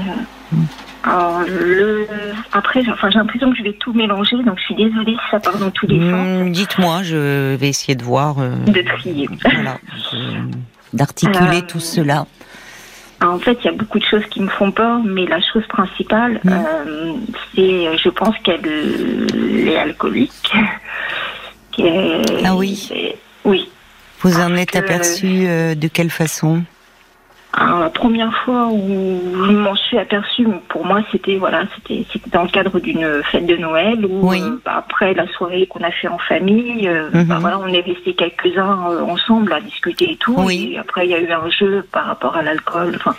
Mm. 0.51 0.57
Alors, 1.07 1.41
le... 1.47 2.05
Après, 2.51 2.83
j'ai 2.83 2.91
enfin, 2.91 3.09
j'ai 3.09 3.17
l'impression 3.19 3.51
que 3.51 3.57
je 3.57 3.63
vais 3.63 3.73
tout 3.73 3.93
mélanger, 3.93 4.35
donc 4.43 4.57
je 4.59 4.63
suis 4.65 4.75
désolée 4.75 5.13
si 5.13 5.31
ça 5.31 5.39
part 5.39 5.57
dans 5.57 5.71
tous 5.71 5.87
les 5.87 5.99
sens. 5.99 6.27
Hmm, 6.27 6.51
Dites-moi, 6.51 7.03
je 7.03 7.55
vais 7.55 7.69
essayer 7.69 7.95
de 7.95 8.03
voir 8.03 8.35
euh, 8.39 8.55
De 8.65 8.81
trier. 8.81 9.27
voilà, 9.43 9.77
d'articuler 10.93 11.57
Euh, 11.59 11.67
tout 11.67 11.79
cela. 11.79 12.25
En 13.21 13.39
fait, 13.39 13.57
il 13.63 13.65
y 13.65 13.69
a 13.69 13.71
beaucoup 13.73 13.97
de 13.99 14.03
choses 14.05 14.25
qui 14.29 14.41
me 14.41 14.47
font 14.47 14.71
peur, 14.71 14.99
mais 15.03 15.25
la 15.25 15.39
chose 15.41 15.65
principale, 15.67 16.39
Mm. 16.43 16.49
euh, 16.51 17.13
c'est, 17.55 17.97
je 17.97 18.09
pense 18.09 18.35
qu'elle 18.43 18.65
est 19.67 19.77
alcoolique. 19.77 20.51
Ah 22.43 22.55
oui. 22.55 22.89
Oui. 23.45 23.69
Vous 24.21 24.39
en 24.39 24.55
êtes 24.55 24.71
que- 24.71 24.79
aperçu 24.79 25.27
euh, 25.45 25.75
de 25.75 25.87
quelle 25.87 26.09
façon? 26.09 26.63
La 27.59 27.89
première 27.89 28.33
fois 28.43 28.67
où 28.67 29.19
je 29.45 29.51
m'en 29.51 29.75
suis 29.75 29.97
aperçue, 29.97 30.45
pour 30.69 30.85
moi, 30.85 31.01
c'était 31.11 31.37
voilà, 31.37 31.63
c'était 31.75 32.05
c'était 32.11 32.29
dans 32.29 32.43
le 32.43 32.49
cadre 32.49 32.79
d'une 32.79 33.23
fête 33.23 33.45
de 33.47 33.55
Noël 33.57 34.05
où 34.05 34.29
Oui. 34.29 34.39
euh, 34.41 34.59
bah, 34.63 34.75
après 34.77 35.13
la 35.13 35.27
soirée 35.27 35.65
qu'on 35.67 35.83
a 35.83 35.91
fait 35.91 36.07
en 36.07 36.17
famille, 36.19 36.87
euh, 36.87 37.09
Mhm. 37.13 37.23
bah, 37.25 37.37
voilà, 37.39 37.59
on 37.59 37.67
est 37.67 37.81
restés 37.81 38.13
quelques-uns 38.13 38.91
euh, 38.91 39.01
ensemble 39.01 39.53
à 39.53 39.59
discuter 39.61 40.11
et 40.11 40.15
tout. 40.17 40.35
Oui. 40.37 40.71
Et 40.73 40.77
après, 40.77 41.05
il 41.07 41.11
y 41.11 41.15
a 41.15 41.19
eu 41.19 41.31
un 41.31 41.49
jeu 41.49 41.85
par 41.91 42.05
rapport 42.05 42.35
à 42.35 42.43
l'alcool, 42.43 42.93
enfin, 42.97 43.15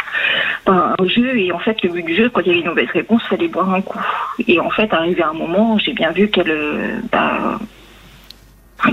pas 0.65 0.95
un 0.99 1.07
jeu. 1.09 1.37
Et 1.39 1.51
en 1.53 1.59
fait, 1.59 1.83
le 1.83 1.89
but 1.91 2.05
du 2.05 2.15
jeu, 2.15 2.29
quand 2.29 2.41
il 2.43 2.49
y 2.49 2.51
avait 2.51 2.61
une 2.61 2.69
mauvaise 2.69 2.91
réponse, 2.93 3.23
fallait 3.25 3.49
boire 3.49 3.73
un 3.75 3.81
coup. 3.83 4.01
Et 4.47 4.61
en 4.61 4.71
fait, 4.71 4.93
arrivé 4.93 5.23
à 5.23 5.31
un 5.31 5.33
moment, 5.35 5.79
j'ai 5.79 5.93
bien 5.95 6.11
vu 6.13 6.29
qu'elle, 6.29 7.03
bah, 7.11 7.59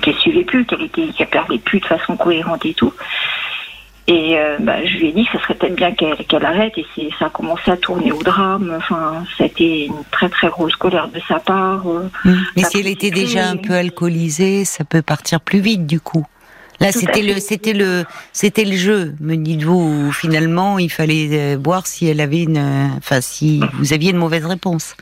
qu'elle 0.02 0.16
suivait 0.16 0.44
plus, 0.44 0.66
qu'elle 0.66 0.82
était, 0.82 1.08
qu'elle 1.16 1.28
parlait 1.28 1.60
plus 1.60 1.80
de 1.80 1.86
façon 1.86 2.18
cohérente 2.18 2.66
et 2.66 2.74
tout. 2.74 2.92
Et 4.08 4.38
euh, 4.38 4.58
bah, 4.60 4.86
je 4.86 4.98
lui 4.98 5.08
ai 5.10 5.12
dit 5.14 5.26
que 5.26 5.32
ce 5.38 5.44
serait 5.44 5.56
peut-être 5.56 5.76
bien 5.76 5.92
qu'elle 5.94 6.16
qu'elle 6.28 6.46
arrête. 6.46 6.74
Et 6.78 6.86
c'est, 6.96 7.10
ça 7.18 7.26
a 7.26 7.30
commencé 7.30 7.72
à 7.72 7.78
tourner 7.78 8.12
au 8.12 8.22
drame. 8.22 8.74
Enfin, 8.78 9.24
ça 9.38 9.46
a 9.46 9.48
été 9.48 9.86
une 9.86 10.04
très 10.12 10.30
très 10.30 10.48
grosse 10.48 10.76
colère 10.76 11.08
de 11.08 11.20
sa 11.28 11.40
part. 11.40 11.90
euh. 11.90 12.08
Mais 12.56 12.62
Ça 12.62 12.70
si 12.70 12.80
elle 12.80 12.88
était 12.88 13.10
déjà 13.12 13.48
un 13.48 13.58
peu 13.58 13.74
alcoolisée, 13.74 14.64
ça 14.64 14.84
peut 14.84 15.02
partir 15.02 15.42
plus 15.42 15.60
vite 15.60 15.88
du 15.88 16.00
coup. 16.00 16.26
Là, 16.80 16.92
c'était 16.92 17.22
le, 17.22 17.40
c'était 17.40 17.74
le, 17.74 18.04
c'était 18.34 18.66
le 18.66 18.76
jeu. 18.76 19.16
Me 19.22 19.36
dites-vous, 19.36 20.12
finalement, 20.12 20.78
il 20.78 20.92
fallait 20.92 21.30
euh, 21.32 21.58
voir 21.64 21.88
si 21.88 22.06
elle 22.08 22.20
avait 22.20 22.44
une, 22.44 22.58
euh, 22.58 22.88
enfin, 22.98 23.22
si 23.22 23.62
vous 23.80 23.94
aviez 23.94 24.12
une 24.12 24.18
mauvaise 24.18 24.46
réponse. 24.46 24.96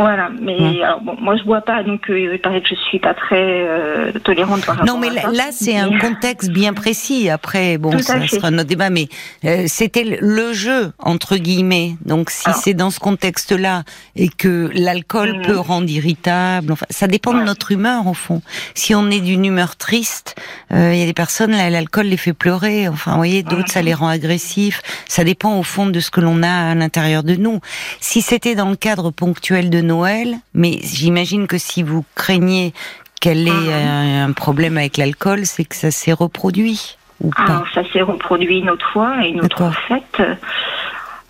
Voilà, 0.00 0.30
mais 0.40 0.82
alors, 0.82 1.00
bon, 1.00 1.16
moi 1.20 1.36
je 1.36 1.42
bois 1.42 1.60
pas, 1.60 1.82
donc 1.82 2.08
euh, 2.08 2.34
il 2.34 2.38
paraît 2.40 2.60
que 2.62 2.68
je 2.68 2.74
suis 2.88 2.98
pas 3.00 3.14
très 3.14 3.66
euh, 3.68 4.12
tolérante 4.22 4.64
par 4.64 4.76
rapport 4.76 4.94
Non, 4.94 5.00
mais 5.00 5.08
à 5.08 5.12
là, 5.14 5.22
ça. 5.22 5.30
là, 5.32 5.44
c'est 5.50 5.76
un 5.76 5.98
contexte 5.98 6.50
bien 6.50 6.72
précis. 6.72 7.28
Après, 7.28 7.78
bon, 7.78 7.90
Tout 7.90 7.98
ça 7.98 8.24
sera 8.28 8.50
notre 8.52 8.68
débat, 8.68 8.90
mais 8.90 9.08
euh, 9.44 9.64
c'était 9.66 10.04
le- 10.04 10.52
jeu 10.52 10.92
entre 10.98 11.36
guillemets. 11.36 11.96
Donc, 12.06 12.30
si 12.30 12.48
c'est 12.54 12.72
dans 12.74 12.90
ce 12.90 13.00
contexte-là 13.00 13.82
et 14.16 14.28
que 14.28 14.70
l'alcool 14.72 15.36
Mhm. 15.38 15.42
peut 15.42 15.58
rendre 15.58 15.90
irritable, 15.90 16.72
enfin, 16.72 16.86
ça 16.90 17.06
dépend 17.06 17.34
de 17.34 17.42
notre 17.42 17.70
humeur 17.72 18.06
au 18.06 18.14
fond. 18.14 18.40
Si 18.74 18.94
on 18.94 19.10
est 19.10 19.20
d'une 19.20 19.44
humeur 19.44 19.76
triste, 19.76 20.36
euh, 20.72 20.92
il 20.94 20.98
y 21.00 21.02
a 21.02 21.06
des 21.06 21.12
personnes 21.12 21.50
là, 21.50 21.68
l'alcool 21.70 22.06
les 22.06 22.16
fait 22.16 22.32
pleurer. 22.32 22.88
Enfin, 22.88 23.10
vous 23.12 23.16
voyez, 23.18 23.42
d'autres 23.42 23.68
ça 23.70 23.82
les 23.82 23.94
rend 23.94 24.08
agressifs. 24.08 24.80
Ça 25.06 25.22
dépend 25.24 25.58
au 25.58 25.62
fond 25.62 25.86
de 25.86 26.00
ce 26.00 26.10
que 26.10 26.20
l'on 26.20 26.42
a 26.42 26.70
à 26.70 26.74
l'intérieur 26.74 27.22
de 27.24 27.34
nous. 27.34 27.60
Si 28.00 28.22
c'était 28.22 28.54
dans 28.54 28.70
le 28.70 28.76
cadre 28.76 29.10
ponctuel 29.10 29.68
de 29.70 29.80
Noël, 29.88 30.36
mais 30.54 30.78
j'imagine 30.82 31.46
que 31.46 31.58
si 31.58 31.82
vous 31.82 32.04
craignez 32.14 32.72
qu'elle 33.20 33.48
ait 33.48 33.50
euh, 33.50 34.24
un 34.26 34.32
problème 34.32 34.76
avec 34.76 34.96
l'alcool, 34.96 35.44
c'est 35.44 35.64
que 35.64 35.74
ça 35.74 35.90
s'est 35.90 36.12
reproduit 36.12 36.96
ou 37.20 37.30
pas 37.30 37.42
Alors, 37.42 37.66
ça 37.74 37.82
s'est 37.92 38.02
reproduit 38.02 38.60
une 38.60 38.70
autre 38.70 38.88
fois, 38.92 39.24
et 39.24 39.30
une 39.30 39.40
autre 39.40 39.72
fête. 39.88 40.22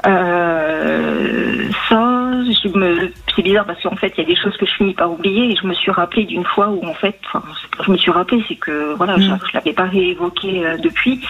Euh, 0.06 1.68
ça, 1.88 2.30
je 2.62 2.68
me, 2.78 3.10
c'est 3.34 3.42
bizarre 3.42 3.66
parce 3.66 3.82
qu'en 3.82 3.96
fait, 3.96 4.12
il 4.16 4.20
y 4.22 4.24
a 4.24 4.28
des 4.28 4.36
choses 4.36 4.56
que 4.56 4.66
je 4.66 4.72
finis 4.72 4.94
par 4.94 5.10
oublier 5.10 5.50
et 5.52 5.56
je 5.56 5.66
me 5.66 5.74
suis 5.74 5.90
rappelé 5.90 6.24
d'une 6.24 6.44
fois 6.44 6.68
où 6.68 6.84
en 6.86 6.94
fait, 6.94 7.18
enfin, 7.26 7.42
je 7.84 7.90
me 7.90 7.96
suis 7.96 8.10
rappelé, 8.10 8.42
c'est 8.48 8.54
que 8.56 8.94
voilà, 8.94 9.16
Mm. 9.16 9.22
je, 9.22 9.46
je 9.48 9.54
l'avais 9.54 9.72
pas 9.72 9.84
réévoqué 9.84 10.64
euh, 10.66 10.76
depuis, 10.78 11.20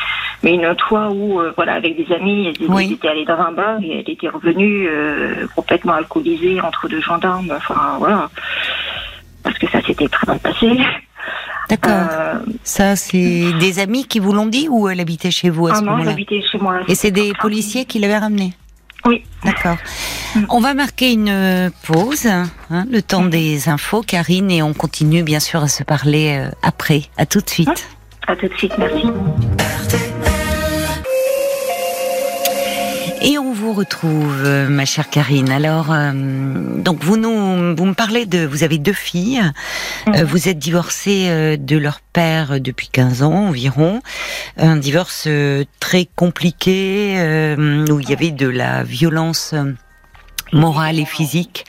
mais 0.43 0.55
une 0.55 0.67
autre 0.67 0.87
fois 0.87 1.09
où 1.11 1.41
euh, 1.41 1.53
voilà, 1.57 1.75
avec 1.75 1.97
des 1.97 2.15
amis, 2.15 2.49
elles, 2.61 2.67
Oui. 2.71 2.85
elles 2.87 2.93
étaient 2.93 3.09
allées 3.09 3.25
dans 3.25 3.39
un 3.39 3.53
bar 3.53 3.79
et 3.83 4.01
elle 4.01 4.11
était 4.11 4.29
revenue 4.29 4.87
euh, 4.89 5.47
complètement 5.57 5.95
alcoolisée 5.95 6.61
entre 6.61 6.89
deux 6.89 7.01
gendarmes, 7.01 7.51
enfin 7.57 7.97
voilà, 7.99 8.29
parce 9.43 9.59
que 9.59 9.67
ça 9.69 9.81
s'était 9.83 10.09
très 10.09 10.27
mal 10.27 10.39
passé. 10.41 10.79
D'accord. 11.69 11.93
Euh, 12.11 12.39
Ça, 12.65 12.97
c'est 12.97 13.53
des 13.61 13.79
amis 13.79 14.07
qui 14.07 14.19
vous 14.21 14.33
l'ont 14.33 14.47
dit 14.47 14.69
ou 14.71 14.89
elle 14.89 15.01
habitait 15.01 15.31
chez 15.31 15.51
vous 15.51 15.67
à 15.67 15.73
ah 15.73 15.77
ce 15.77 15.81
non, 15.81 15.91
moment-là 15.93 16.11
j'habitais 16.11 16.41
chez 16.51 16.59
moi. 16.59 16.81
Et 16.89 16.95
c'est 16.95 17.11
des 17.11 17.33
policiers 17.41 17.85
qui 17.85 17.99
l'avaient 17.99 18.19
ramené 18.19 18.55
Oui. 19.05 19.23
D'accord. 19.45 19.77
Mm. 20.35 20.45
On 20.49 20.61
va 20.61 20.73
marquer 20.75 21.13
une 21.13 21.71
pause, 21.87 22.27
hein, 22.27 22.47
le 22.91 23.01
temps 23.03 23.23
Mm. 23.25 23.31
des 23.31 23.69
infos, 23.69 24.01
Karine, 24.03 24.51
et 24.51 24.63
on 24.63 24.73
continue 24.73 25.23
bien 25.23 25.41
sûr 25.41 25.63
à 25.63 25.69
se 25.69 25.83
parler 25.83 26.39
euh, 26.39 26.51
après. 26.63 27.03
À 27.19 27.27
tout 27.27 27.41
de 27.41 27.49
suite. 27.51 27.89
À 28.27 28.35
tout 28.37 28.49
de 28.49 28.55
suite, 28.55 28.73
merci. 28.79 29.05
Et 33.21 33.37
on 33.37 33.53
vous 33.53 33.73
retrouve, 33.73 34.43
euh, 34.45 34.69
ma 34.69 34.85
chère 34.85 35.11
Karine. 35.11 35.51
Alors, 35.51 35.93
euh, 35.93 36.13
donc 36.15 37.03
vous 37.03 37.17
nous, 37.17 37.75
vous 37.77 37.85
me 37.85 37.95
parlez 37.95 38.27
de, 38.27 38.47
vous 38.47 38.63
avez 38.63 38.79
deux 38.79 38.93
filles. 38.93 39.41
Euh, 40.09 40.13
Mhm. 40.13 40.23
vous 40.25 40.49
êtes 40.49 40.59
divorcée 40.59 41.27
euh, 41.29 41.57
de 41.59 41.77
leur 41.77 42.01
père 42.01 42.53
euh, 42.53 42.59
depuis 42.61 42.89
15 42.89 43.23
ans 43.25 43.33
environ. 43.49 44.01
Un 44.57 44.77
divorce 44.77 45.25
euh, 45.27 45.65
très 45.81 46.07
compliqué 46.17 47.17
euh, 47.19 47.85
où 47.91 47.99
il 48.01 48.09
y 48.09 48.13
avait 48.13 48.31
de 48.31 48.47
la 48.49 48.85
violence. 48.85 49.53
Morale 50.53 50.99
et 50.99 51.05
physique 51.05 51.65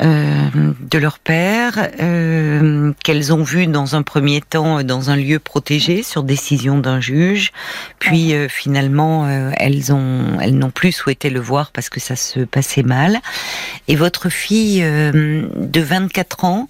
euh, 0.00 0.48
de 0.80 0.98
leur 0.98 1.18
père, 1.18 1.88
euh, 2.00 2.92
qu'elles 3.04 3.32
ont 3.32 3.42
vu 3.42 3.66
dans 3.66 3.96
un 3.96 4.02
premier 4.02 4.40
temps 4.40 4.78
euh, 4.78 4.82
dans 4.82 5.10
un 5.10 5.16
lieu 5.16 5.38
protégé 5.38 6.02
sur 6.02 6.22
décision 6.22 6.78
d'un 6.78 7.00
juge, 7.00 7.52
puis 7.98 8.34
euh, 8.34 8.48
finalement 8.48 9.26
euh, 9.26 9.50
elles 9.56 9.92
ont 9.92 10.38
elles 10.40 10.56
n'ont 10.56 10.70
plus 10.70 10.92
souhaité 10.92 11.30
le 11.30 11.40
voir 11.40 11.70
parce 11.72 11.88
que 11.88 12.00
ça 12.00 12.16
se 12.16 12.40
passait 12.40 12.82
mal. 12.82 13.18
Et 13.88 13.96
votre 13.96 14.28
fille 14.28 14.82
euh, 14.82 15.48
de 15.56 15.80
24 15.80 16.44
ans 16.44 16.68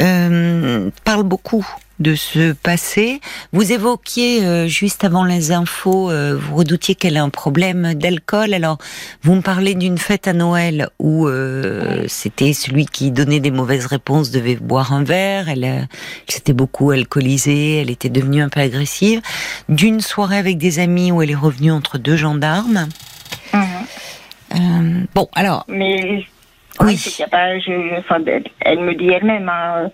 euh, 0.00 0.90
parle 1.04 1.22
beaucoup 1.22 1.66
de 1.98 2.14
ce 2.14 2.52
passé. 2.52 3.20
Vous 3.52 3.72
évoquiez 3.72 4.44
euh, 4.44 4.66
juste 4.66 5.04
avant 5.04 5.24
les 5.24 5.52
infos, 5.52 6.10
euh, 6.10 6.36
vous 6.38 6.56
redoutiez 6.56 6.94
qu'elle 6.94 7.16
a 7.16 7.22
un 7.22 7.30
problème 7.30 7.94
d'alcool. 7.94 8.54
Alors, 8.54 8.78
vous 9.22 9.34
me 9.34 9.40
parlez 9.40 9.74
d'une 9.74 9.98
fête 9.98 10.28
à 10.28 10.32
Noël 10.32 10.88
où 10.98 11.26
euh, 11.26 12.04
c'était 12.08 12.52
celui 12.52 12.86
qui 12.86 13.10
donnait 13.10 13.40
des 13.40 13.50
mauvaises 13.50 13.86
réponses 13.86 14.30
devait 14.30 14.56
boire 14.56 14.92
un 14.92 15.04
verre. 15.04 15.48
Elle, 15.48 15.88
s'était 16.28 16.52
beaucoup 16.52 16.90
alcoolisée, 16.90 17.80
elle 17.80 17.90
était 17.90 18.10
devenue 18.10 18.42
un 18.42 18.48
peu 18.48 18.60
agressive. 18.60 19.20
D'une 19.68 20.00
soirée 20.00 20.38
avec 20.38 20.58
des 20.58 20.78
amis 20.78 21.12
où 21.12 21.22
elle 21.22 21.30
est 21.30 21.34
revenue 21.34 21.70
entre 21.70 21.98
deux 21.98 22.16
gendarmes. 22.16 22.88
Euh, 24.54 25.04
bon, 25.14 25.28
alors, 25.34 25.64
Mais 25.68 26.24
Oui. 26.80 26.98
a 27.24 27.28
pas, 27.28 27.58
je, 27.58 27.98
enfin, 27.98 28.18
elle, 28.60 28.80
me 28.80 28.94
dit 28.94 29.08
elle-même 29.08 29.48
hein, 29.48 29.90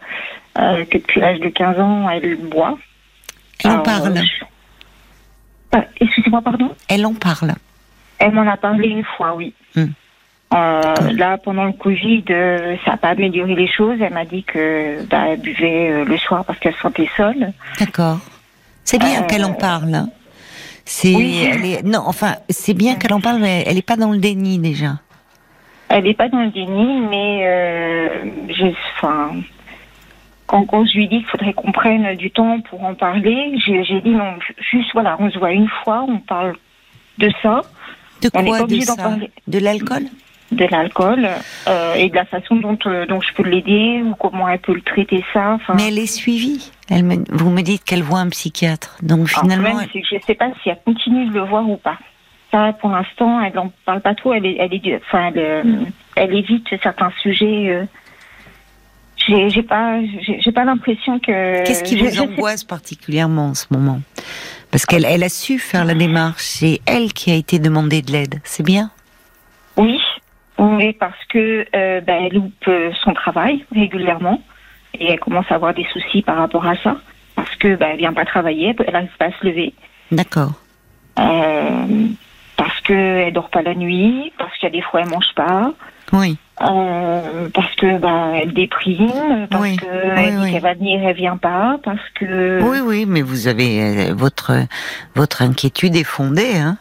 euh, 0.58 0.84
que 0.84 0.98
depuis 0.98 1.20
l'âge 1.20 1.40
de 1.40 1.48
15 1.48 1.78
ans, 1.78 2.08
elle 2.10 2.36
boit. 2.36 2.78
elle 3.64 3.70
en 3.72 3.78
parle. 3.80 4.16
je- 4.16 4.44
Ah, 5.72 5.84
Excusez-moi, 6.00 6.42
pardon? 6.42 6.70
Elle 6.88 7.06
en 7.06 7.14
parle. 7.14 7.54
Elle 8.18 8.32
m'en 8.32 8.46
a 8.50 8.56
parlé 8.56 8.88
une 8.88 9.04
fois, 9.04 9.34
oui. 9.34 9.54
Hmm. 9.74 9.86
Euh, 10.54 10.82
là, 11.12 11.38
pendant 11.38 11.64
le 11.64 11.72
Covid, 11.72 12.24
euh, 12.30 12.76
ça 12.84 12.92
n'a 12.92 12.96
pas 12.98 13.08
amélioré 13.10 13.54
les 13.54 13.66
choses. 13.66 13.96
Elle 14.02 14.12
m'a 14.12 14.26
dit 14.26 14.44
que 14.44 15.02
bah, 15.06 15.28
elle 15.30 15.40
buvait 15.40 15.90
euh, 15.90 16.04
le 16.04 16.18
soir 16.18 16.44
parce 16.44 16.58
qu'elle 16.58 16.74
se 16.74 16.80
sentait 16.80 17.08
seule. 17.16 17.52
D'accord. 17.80 18.18
C'est 18.84 18.98
bien 18.98 19.22
Euh, 19.22 19.26
qu'elle 19.26 19.44
en 19.46 19.54
parle. 19.54 19.94
hein. 19.94 20.08
C'est, 20.84 21.14
oui. 21.14 21.38
elle 21.50 21.64
est, 21.64 21.82
non, 21.84 22.02
enfin, 22.04 22.34
c'est 22.50 22.74
bien 22.74 22.96
qu'elle 22.96 23.14
en 23.14 23.20
parle, 23.20 23.38
mais 23.40 23.62
elle 23.66 23.76
n'est 23.76 23.82
pas 23.82 23.96
dans 23.96 24.10
le 24.10 24.18
déni 24.18 24.58
déjà. 24.58 24.98
Elle 25.92 26.04
n'est 26.04 26.14
pas 26.14 26.30
dans 26.30 26.40
le 26.40 26.50
déni, 26.50 27.00
mais 27.10 27.40
euh, 27.42 28.08
je, 28.48 28.66
enfin, 28.96 29.32
quand, 30.46 30.64
quand 30.64 30.86
je 30.86 30.94
lui 30.94 31.06
dis 31.06 31.18
qu'il 31.18 31.26
faudrait 31.26 31.52
qu'on 31.52 31.70
prenne 31.70 32.16
du 32.16 32.30
temps 32.30 32.60
pour 32.60 32.82
en 32.82 32.94
parler, 32.94 33.54
j'ai 33.58 34.00
dit 34.00 34.10
non, 34.10 34.34
juste 34.70 34.90
voilà, 34.94 35.16
on 35.18 35.30
se 35.30 35.38
voit 35.38 35.52
une 35.52 35.68
fois, 35.68 36.06
on 36.08 36.18
parle 36.18 36.54
de 37.18 37.30
ça, 37.42 37.60
De 38.22 38.30
On 38.32 38.42
n'est 38.42 38.48
quoi 38.48 38.58
pas 38.58 38.64
de 38.64 38.64
obligé 38.64 38.86
d'en 38.86 38.96
ça 38.96 39.02
parler. 39.02 39.30
De 39.46 39.58
l'alcool? 39.58 40.04
De 40.50 40.64
l'alcool 40.64 41.28
euh, 41.68 41.94
et 41.94 42.08
de 42.08 42.14
la 42.14 42.24
façon 42.24 42.56
dont, 42.56 42.78
euh, 42.86 43.04
dont 43.04 43.20
je 43.20 43.32
peux 43.34 43.42
l'aider 43.42 44.02
ou 44.02 44.14
comment 44.14 44.48
elle 44.48 44.60
peut 44.60 44.74
le 44.74 44.82
traiter 44.82 45.22
ça. 45.34 45.58
Mais 45.74 45.88
elle 45.88 45.98
est 45.98 46.06
suivie. 46.06 46.72
Elle 46.88 47.04
me, 47.04 47.16
vous 47.30 47.50
me 47.50 47.60
dites 47.60 47.84
qu'elle 47.84 48.02
voit 48.02 48.20
un 48.20 48.28
psychiatre. 48.30 48.96
Donc 49.02 49.28
finalement, 49.28 49.78
c'est 49.92 50.00
que 50.00 50.06
je 50.10 50.14
ne 50.16 50.20
sais 50.20 50.34
pas 50.34 50.48
si 50.62 50.70
elle 50.70 50.80
continue 50.84 51.26
de 51.26 51.34
le 51.34 51.42
voir 51.42 51.68
ou 51.68 51.76
pas. 51.76 51.98
Pour 52.80 52.90
l'instant, 52.90 53.40
elle 53.40 53.54
n'en 53.54 53.72
parle 53.86 54.00
pas 54.00 54.14
trop. 54.14 54.34
Elle, 54.34 54.46
est, 54.46 54.56
elle, 54.58 54.74
est, 54.74 54.96
enfin, 54.96 55.30
elle, 55.34 55.38
euh, 55.38 55.84
elle 56.16 56.34
évite 56.34 56.68
certains 56.82 57.10
sujets. 57.22 57.70
euh, 57.70 57.84
j'ai 59.48 59.62
pas, 59.62 60.00
j'ai 60.40 60.52
pas 60.52 60.64
l'impression 60.64 61.18
que. 61.18 61.64
qu'est-ce 61.64 61.84
qui 61.84 61.96
vous 61.96 62.20
angoisse 62.20 62.64
particulièrement 62.64 63.48
en 63.48 63.54
ce 63.54 63.66
moment? 63.70 64.00
Parce 64.70 64.84
qu'elle 64.84 65.04
elle 65.04 65.22
a 65.22 65.28
su 65.28 65.58
faire 65.58 65.84
la 65.84 65.94
démarche. 65.94 66.42
C'est 66.42 66.80
elle 66.86 67.12
qui 67.12 67.30
a 67.30 67.34
été 67.36 67.58
demandée 67.58 68.02
de 68.02 68.12
l'aide. 68.12 68.40
C'est 68.44 68.64
bien? 68.64 68.90
Oui, 69.76 69.98
oui, 70.58 70.92
parce 70.92 71.24
que 71.28 71.64
euh, 71.74 72.00
ben, 72.00 72.24
elle 72.24 72.34
loupe 72.34 72.70
son 73.02 73.14
travail 73.14 73.64
régulièrement 73.74 74.42
et 74.94 75.10
elle 75.10 75.20
commence 75.20 75.46
à 75.50 75.54
avoir 75.54 75.72
des 75.72 75.86
soucis 75.92 76.22
par 76.22 76.36
rapport 76.36 76.66
à 76.66 76.76
ça 76.76 76.96
parce 77.34 77.54
que 77.56 77.76
ben, 77.76 77.90
elle 77.92 77.98
vient 77.98 78.12
pas 78.12 78.24
travailler, 78.24 78.74
elle 78.86 78.92
n'arrive 78.92 79.16
pas 79.18 79.26
à 79.26 79.32
se 79.32 79.46
lever, 79.46 79.74
D'accord. 80.10 80.52
euh, 81.18 82.06
parce 82.64 82.80
que 82.82 82.92
elle 82.92 83.32
dort 83.32 83.50
pas 83.50 83.62
la 83.62 83.74
nuit, 83.74 84.32
parce 84.38 84.56
qu'il 84.58 84.68
y 84.68 84.72
a 84.72 84.74
des 84.76 84.82
fois 84.82 85.00
elle 85.00 85.08
mange 85.08 85.34
pas, 85.34 85.72
Oui. 86.12 86.36
euh, 86.60 87.48
parce 87.52 87.74
que 87.74 87.98
ben 87.98 88.34
elle 88.34 88.52
déprime, 88.54 89.48
parce 89.50 89.62
Oui, 89.64 89.76
que 89.78 89.84
oui, 89.86 90.12
elle 90.16 90.36
dit 90.36 90.42
oui. 90.44 90.52
qu'elle 90.52 90.62
va 90.62 90.74
venir, 90.74 91.00
elle 91.02 91.16
vient 91.16 91.36
pas, 91.36 91.78
parce 91.82 92.08
que 92.14 92.60
Oui, 92.62 92.78
oui, 92.84 93.04
mais 93.04 93.22
vous 93.22 93.48
avez 93.48 94.10
euh, 94.10 94.14
votre 94.14 94.52
votre 95.16 95.42
inquiétude 95.42 95.96
est 95.96 96.04
fondée, 96.04 96.56
hein, 96.56 96.76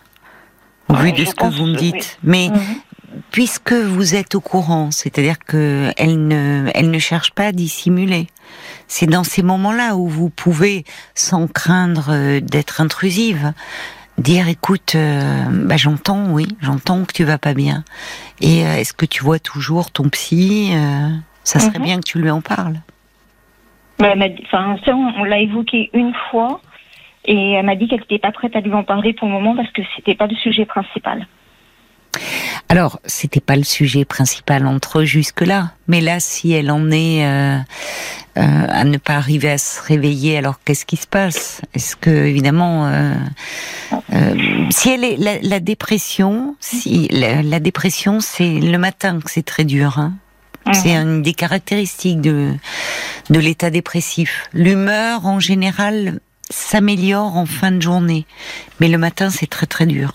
au 0.87 0.93
Ouais, 0.93 1.05
vu 1.05 1.11
de 1.13 1.25
ce 1.25 1.33
que 1.33 1.47
vous 1.47 1.65
me 1.65 1.75
dites. 1.75 2.19
Mais 2.23 2.49
Mhm. 2.49 3.21
puisque 3.31 3.73
vous 3.73 4.13
êtes 4.13 4.35
au 4.35 4.41
courant, 4.41 4.91
c'est-à-dire 4.91 5.39
que 5.39 5.91
elle 5.97 6.27
ne, 6.27 6.69
elle 6.75 6.91
ne 6.91 6.99
cherche 6.99 7.31
pas 7.31 7.47
à 7.47 7.51
dissimuler. 7.51 8.27
C'est 8.87 9.07
dans 9.07 9.23
ces 9.23 9.41
moments-là 9.41 9.95
où 9.95 10.07
vous 10.07 10.29
pouvez, 10.29 10.83
sans 11.15 11.47
craindre 11.47 12.09
euh, 12.11 12.39
d'être 12.39 12.81
intrusive, 12.81 13.53
dire 14.17 14.47
écoute, 14.47 14.93
euh, 14.95 15.43
bah, 15.49 15.77
j'entends, 15.77 16.29
oui, 16.31 16.47
j'entends 16.61 17.05
que 17.05 17.13
tu 17.13 17.23
vas 17.23 17.37
pas 17.37 17.53
bien. 17.53 17.83
Et 18.39 18.65
euh, 18.65 18.75
est-ce 18.75 18.93
que 18.93 19.05
tu 19.05 19.23
vois 19.23 19.39
toujours 19.39 19.91
ton 19.91 20.09
psy 20.09 20.71
euh, 20.73 21.09
Ça 21.43 21.59
serait 21.59 21.79
Mhm. 21.79 21.85
bien 21.85 21.95
que 21.97 22.05
tu 22.05 22.19
lui 22.19 22.29
en 22.29 22.41
parles. 22.41 22.75
Mais 23.99 24.13
elle 24.19 24.35
dit- 24.35 24.43
ça, 24.51 24.59
on, 24.87 24.93
on 25.19 25.23
l'a 25.23 25.39
évoqué 25.39 25.89
une 25.93 26.13
fois 26.29 26.61
et 27.25 27.51
elle 27.53 27.65
m'a 27.65 27.75
dit 27.75 27.87
qu'elle 27.87 27.99
n'était 27.99 28.17
pas 28.19 28.31
prête 28.31 28.55
à 28.55 28.61
lui 28.61 28.73
en 28.73 28.83
parler 28.83 29.13
pour 29.13 29.27
le 29.27 29.33
moment 29.33 29.55
parce 29.55 29.69
que 29.71 29.81
c'était 29.95 30.15
pas 30.15 30.27
le 30.27 30.35
sujet 30.35 30.65
principal. 30.65 31.27
Alors, 32.69 32.99
c'était 33.05 33.41
pas 33.41 33.55
le 33.55 33.63
sujet 33.63 34.05
principal 34.05 34.65
entre 34.65 34.99
eux 34.99 35.05
jusque-là, 35.05 35.73
mais 35.87 36.01
là, 36.01 36.19
si 36.19 36.51
elle 36.51 36.71
en 36.71 36.89
est 36.91 37.25
euh, 37.25 37.57
euh, 38.37 38.65
à 38.69 38.83
ne 38.83 38.97
pas 38.97 39.15
arriver 39.15 39.51
à 39.51 39.57
se 39.57 39.81
réveiller, 39.81 40.37
alors 40.37 40.59
qu'est-ce 40.63 40.85
qui 40.85 40.97
se 40.97 41.07
passe? 41.07 41.61
Est-ce 41.73 41.95
que, 41.95 42.09
évidemment, 42.09 42.87
euh, 42.87 43.13
si 44.69 44.89
elle 44.89 45.03
est 45.03 45.17
la, 45.17 45.39
la 45.41 45.59
dépression, 45.59 46.55
si 46.59 47.07
la, 47.11 47.41
la 47.41 47.59
dépression, 47.59 48.19
c'est 48.19 48.59
le 48.59 48.77
matin 48.77 49.19
que 49.19 49.29
c'est 49.29 49.45
très 49.45 49.65
dur. 49.65 49.99
Hein 49.99 50.13
C'est 50.73 50.95
une 50.95 51.21
des 51.21 51.33
caractéristiques 51.33 52.21
de, 52.21 52.53
de 53.29 53.39
l'état 53.39 53.69
dépressif. 53.69 54.49
L'humeur, 54.53 55.25
en 55.25 55.39
général, 55.39 56.19
s'améliore 56.49 57.35
en 57.35 57.45
fin 57.45 57.71
de 57.71 57.81
journée. 57.81 58.25
Mais 58.79 58.87
le 58.87 58.97
matin, 58.97 59.29
c'est 59.29 59.49
très 59.49 59.65
très 59.65 59.85
dur. 59.85 60.13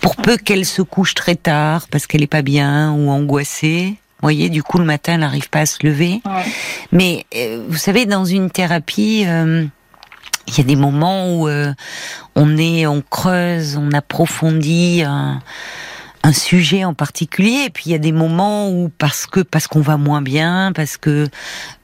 Pour 0.00 0.16
peu 0.16 0.36
qu'elle 0.36 0.64
se 0.64 0.82
couche 0.82 1.14
très 1.14 1.36
tard 1.36 1.86
parce 1.90 2.06
qu'elle 2.06 2.22
est 2.22 2.26
pas 2.26 2.42
bien 2.42 2.92
ou 2.92 3.10
angoissée, 3.10 3.98
vous 4.20 4.26
voyez, 4.26 4.48
du 4.48 4.64
coup, 4.64 4.78
le 4.78 4.84
matin, 4.84 5.14
elle 5.14 5.20
n'arrive 5.20 5.48
pas 5.48 5.60
à 5.60 5.66
se 5.66 5.86
lever. 5.86 6.20
Mais 6.90 7.24
euh, 7.36 7.64
vous 7.68 7.76
savez, 7.76 8.04
dans 8.04 8.24
une 8.24 8.50
thérapie, 8.50 9.22
euh, 9.28 9.64
il 10.48 10.58
y 10.58 10.60
a 10.60 10.64
des 10.64 10.74
moments 10.74 11.36
où 11.36 11.46
euh, 11.46 11.72
on 12.34 12.56
est, 12.56 12.84
on 12.88 13.00
creuse, 13.00 13.76
on 13.76 13.92
approfondit 13.92 15.04
un, 15.06 15.40
un, 16.24 16.32
sujet 16.32 16.84
en 16.84 16.94
particulier, 16.94 17.66
et 17.66 17.70
puis 17.70 17.84
il 17.86 17.92
y 17.92 17.94
a 17.94 17.98
des 17.98 18.10
moments 18.10 18.68
où 18.68 18.90
parce 18.98 19.24
que 19.26 19.38
parce 19.38 19.68
qu'on 19.68 19.82
va 19.82 19.96
moins 19.98 20.20
bien, 20.20 20.72
parce 20.74 20.96
que 20.96 21.28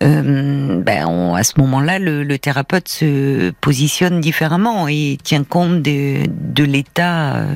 ben 0.01 1.07
on, 1.07 1.37
à 1.37 1.45
ce 1.45 1.53
moment-là, 1.59 2.01
le, 2.01 2.25
le, 2.25 2.39
thérapeute 2.41 2.89
se 2.89 3.51
positionne 3.61 4.21
différemment 4.21 4.89
et 4.89 5.19
tient 5.23 5.45
compte 5.45 5.83
de, 5.83 6.25
de 6.27 6.65
l'état 6.65 7.47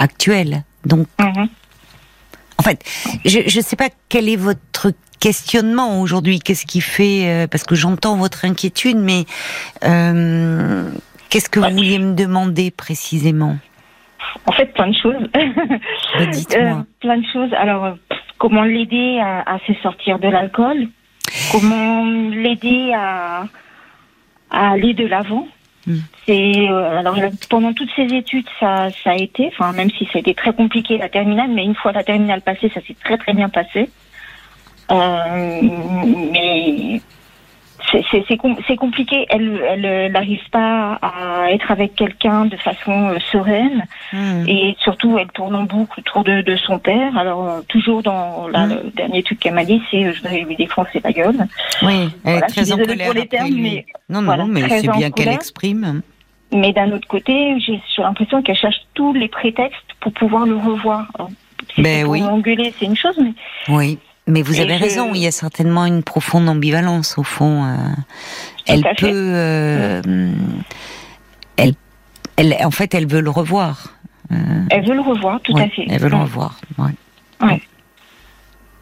euh, 0.00 0.04
actuel. 0.04 0.64
Donc, 0.84 1.06
mm-hmm. 1.18 1.48
en 2.58 2.62
fait, 2.62 2.84
je 3.24 3.40
ne 3.40 3.62
sais 3.62 3.76
pas 3.76 3.88
quel 4.08 4.28
est 4.28 4.36
votre 4.36 4.92
questionnement 5.20 6.00
aujourd'hui 6.00 6.38
Qu'est-ce 6.38 6.66
qui 6.66 6.80
fait 6.80 7.26
euh, 7.26 7.46
Parce 7.46 7.64
que 7.64 7.74
j'entends 7.74 8.16
votre 8.16 8.44
inquiétude, 8.44 8.96
mais 8.96 9.24
euh, 9.84 10.90
qu'est-ce 11.30 11.48
que 11.48 11.60
vous 11.60 11.70
vouliez 11.70 11.98
me 11.98 12.14
demander 12.14 12.70
précisément? 12.70 13.56
En 14.46 14.52
fait, 14.52 14.66
plein 14.66 14.88
de 14.88 14.96
choses. 14.96 15.28
Bah, 16.18 16.26
dites-moi. 16.26 16.60
Euh, 16.78 16.82
plein 17.00 17.18
de 17.18 17.26
choses. 17.32 17.52
Alors, 17.54 17.96
comment 18.38 18.62
l'aider 18.62 19.20
à, 19.20 19.58
se 19.66 19.74
sortir 19.82 20.18
de 20.18 20.28
l'alcool? 20.28 20.88
Comment 21.52 22.04
l'aider 22.04 22.92
à, 22.94 23.46
à 24.50 24.70
aller 24.70 24.94
de 24.94 25.06
l'avant? 25.06 25.46
Hmm. 25.86 25.98
C'est 26.26 26.68
alors 26.68 27.16
pendant 27.48 27.72
toutes 27.72 27.90
ces 27.94 28.14
études, 28.14 28.46
ça, 28.58 28.88
ça 29.04 29.10
a 29.10 29.16
été, 29.16 29.48
enfin 29.48 29.72
même 29.72 29.90
si 29.90 30.04
ça 30.06 30.12
a 30.16 30.18
été 30.18 30.34
très 30.34 30.52
compliqué 30.52 30.98
la 30.98 31.08
terminale, 31.08 31.50
mais 31.52 31.64
une 31.64 31.74
fois 31.74 31.92
la 31.92 32.04
terminale 32.04 32.42
passée, 32.42 32.70
ça 32.72 32.80
s'est 32.86 32.96
très 33.02 33.18
très 33.18 33.32
bien 33.32 33.48
passé. 33.48 33.88
Euh, 34.90 35.60
mais 36.32 37.00
c'est 37.92 38.76
compliqué. 38.76 39.26
Elle 39.28 40.10
n'arrive 40.12 40.48
pas 40.50 40.98
à 41.02 41.50
être 41.52 41.70
avec 41.70 41.94
quelqu'un 41.94 42.46
de 42.46 42.56
façon 42.56 43.10
euh, 43.10 43.18
sereine. 43.32 43.84
Hmm. 44.12 44.44
Et 44.46 44.76
surtout, 44.80 45.18
elle 45.18 45.28
tourne 45.28 45.54
en 45.54 45.64
boucle 45.64 46.00
autour 46.00 46.24
de, 46.24 46.42
de 46.42 46.56
son 46.56 46.78
père. 46.78 47.16
Alors, 47.16 47.48
euh, 47.48 47.60
toujours 47.68 48.02
dans 48.02 48.48
la, 48.48 48.66
hmm. 48.66 48.80
le 48.84 48.90
dernier 48.90 49.22
truc 49.22 49.38
qu'elle 49.38 49.54
m'a 49.54 49.64
dit, 49.64 49.82
c'est 49.90 50.12
je 50.12 50.16
voudrais 50.18 50.40
lui 50.42 50.56
défoncer 50.56 51.00
la 51.02 51.12
gueule. 51.12 51.46
Oui, 51.82 52.08
elle 52.24 52.38
est 52.38 52.40
très 52.42 52.72
en 52.72 52.76
colère. 52.76 53.06
Pour 53.06 53.14
les 53.14 53.26
termes, 53.26 53.54
mais, 53.54 53.86
non, 54.08 54.22
non, 54.22 54.46
mais 54.46 54.68
c'est 54.68 54.90
bien 54.90 55.10
qu'elle 55.10 55.28
exprime. 55.28 56.02
Mais 56.52 56.72
d'un 56.72 56.92
autre 56.92 57.08
côté, 57.08 57.58
j'ai 57.60 57.80
l'impression 57.98 58.42
qu'elle 58.42 58.56
cherche 58.56 58.80
tous 58.94 59.12
les 59.12 59.28
prétextes 59.28 59.80
pour 60.00 60.12
pouvoir 60.12 60.46
le 60.46 60.56
revoir. 60.56 61.06
ben 61.76 62.04
pour 62.04 62.12
oui. 62.12 62.22
engueuler, 62.22 62.72
c'est 62.78 62.86
une 62.86 62.96
chose, 62.96 63.18
mais 63.20 63.32
oui. 63.68 63.98
Mais 64.28 64.42
vous 64.42 64.60
avez 64.60 64.76
raison, 64.76 65.14
il 65.14 65.22
y 65.22 65.26
a 65.26 65.30
certainement 65.30 65.86
une 65.86 66.02
profonde 66.02 66.48
ambivalence 66.48 67.16
au 67.16 67.22
fond. 67.22 67.64
Euh, 67.64 67.76
elle 68.66 68.82
peut, 68.98 69.06
euh, 69.12 70.02
elle, 71.56 71.74
elle, 72.36 72.56
en 72.64 72.72
fait, 72.72 72.92
elle 72.94 73.06
veut 73.06 73.20
le 73.20 73.30
revoir. 73.30 73.94
Euh, 74.32 74.36
elle 74.70 74.84
veut 74.84 74.94
le 74.94 75.00
revoir, 75.00 75.40
tout 75.42 75.56
à 75.56 75.68
fait. 75.68 75.86
Elle 75.88 76.00
veut 76.00 76.08
le 76.08 76.16
revoir. 76.16 76.58
Ouais. 76.76 76.90
ouais. 77.40 77.62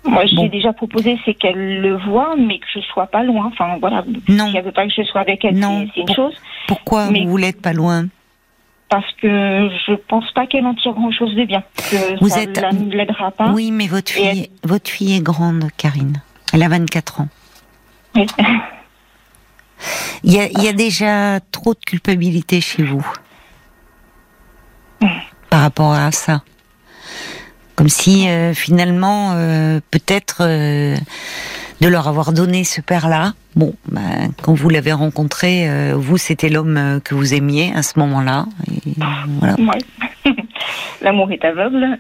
Moi, 0.05 0.25
j'ai 0.27 0.49
déjà 0.49 0.73
proposé, 0.73 1.19
c'est 1.27 1.35
qu'elle 1.35 1.81
le 1.81 1.97
voit, 1.97 2.37
mais 2.39 2.59
que 2.59 2.67
je 2.75 2.81
sois 2.81 3.07
pas 3.07 3.23
loin. 3.23 3.47
Enfin, 3.47 3.77
voilà. 3.81 4.03
Non. 4.29 4.51
Si 4.51 4.57
elle 4.57 4.65
veut 4.65 4.73
pas 4.73 4.87
que 4.87 4.93
je 4.97 5.03
sois 5.03 5.21
avec 5.21 5.45
elle, 5.45 5.63
c'est 5.95 6.01
une 6.01 6.15
chose. 6.15 6.35
Pourquoi 6.67 7.09
vous 7.09 7.29
voulez 7.29 7.49
être 7.49 7.61
pas 7.61 7.75
loin? 7.75 8.07
Parce 8.89 9.11
que 9.21 9.69
je 9.87 9.95
pense 10.09 10.31
pas 10.33 10.47
qu'elle 10.47 10.67
en 10.67 10.75
tire 10.75 10.93
grand-chose 10.93 11.35
de 11.35 11.45
bien. 11.45 11.63
Que 11.91 12.19
Vous 12.21 12.29
ça 12.29 12.43
êtes 12.43 12.57
ne 12.57 12.95
l'aidera 12.95 13.31
pas. 13.31 13.51
Oui, 13.51 13.71
mais 13.71 13.87
votre 13.87 14.11
fille, 14.13 14.51
votre 14.63 14.91
fille 14.91 15.17
est 15.17 15.23
grande, 15.23 15.69
Karine. 15.77 16.23
Elle 16.53 16.63
a 16.63 16.69
24 16.69 17.21
ans. 17.23 17.29
Oui. 18.15 18.27
Il 20.23 20.33
y, 20.33 20.39
a, 20.39 20.47
il 20.47 20.63
y 20.63 20.69
a 20.69 20.73
déjà 20.73 21.41
trop 21.53 21.75
de 21.75 21.81
culpabilité 21.85 22.61
chez 22.61 22.83
vous 22.85 23.05
par 25.51 25.61
rapport 25.61 25.93
à 25.93 26.11
ça. 26.11 26.43
Comme 27.77 27.89
si 27.89 28.29
euh, 28.29 28.55
finalement, 28.55 29.33
euh, 29.35 29.81
peut-être 29.91 30.39
euh, 30.41 30.97
de 31.85 31.89
leur 31.91 32.09
avoir 32.09 32.33
donné 32.33 32.65
ce 32.65 32.81
père-là. 32.81 33.35
Bon, 33.57 33.75
ben, 33.93 34.33
quand 34.41 34.55
vous 34.55 34.71
l'avez 34.71 34.95
rencontré, 34.95 35.69
euh, 35.69 35.93
vous, 35.95 36.17
c'était 36.17 36.49
l'homme 36.49 36.79
euh, 36.79 36.99
que 36.99 37.15
vous 37.15 37.35
aimiez 37.35 37.75
à 37.75 37.83
ce 37.83 37.99
moment-là. 37.99 38.47
Voilà. 39.39 39.57
L'amour 41.03 41.31
est 41.31 41.45
aveugle. 41.45 41.99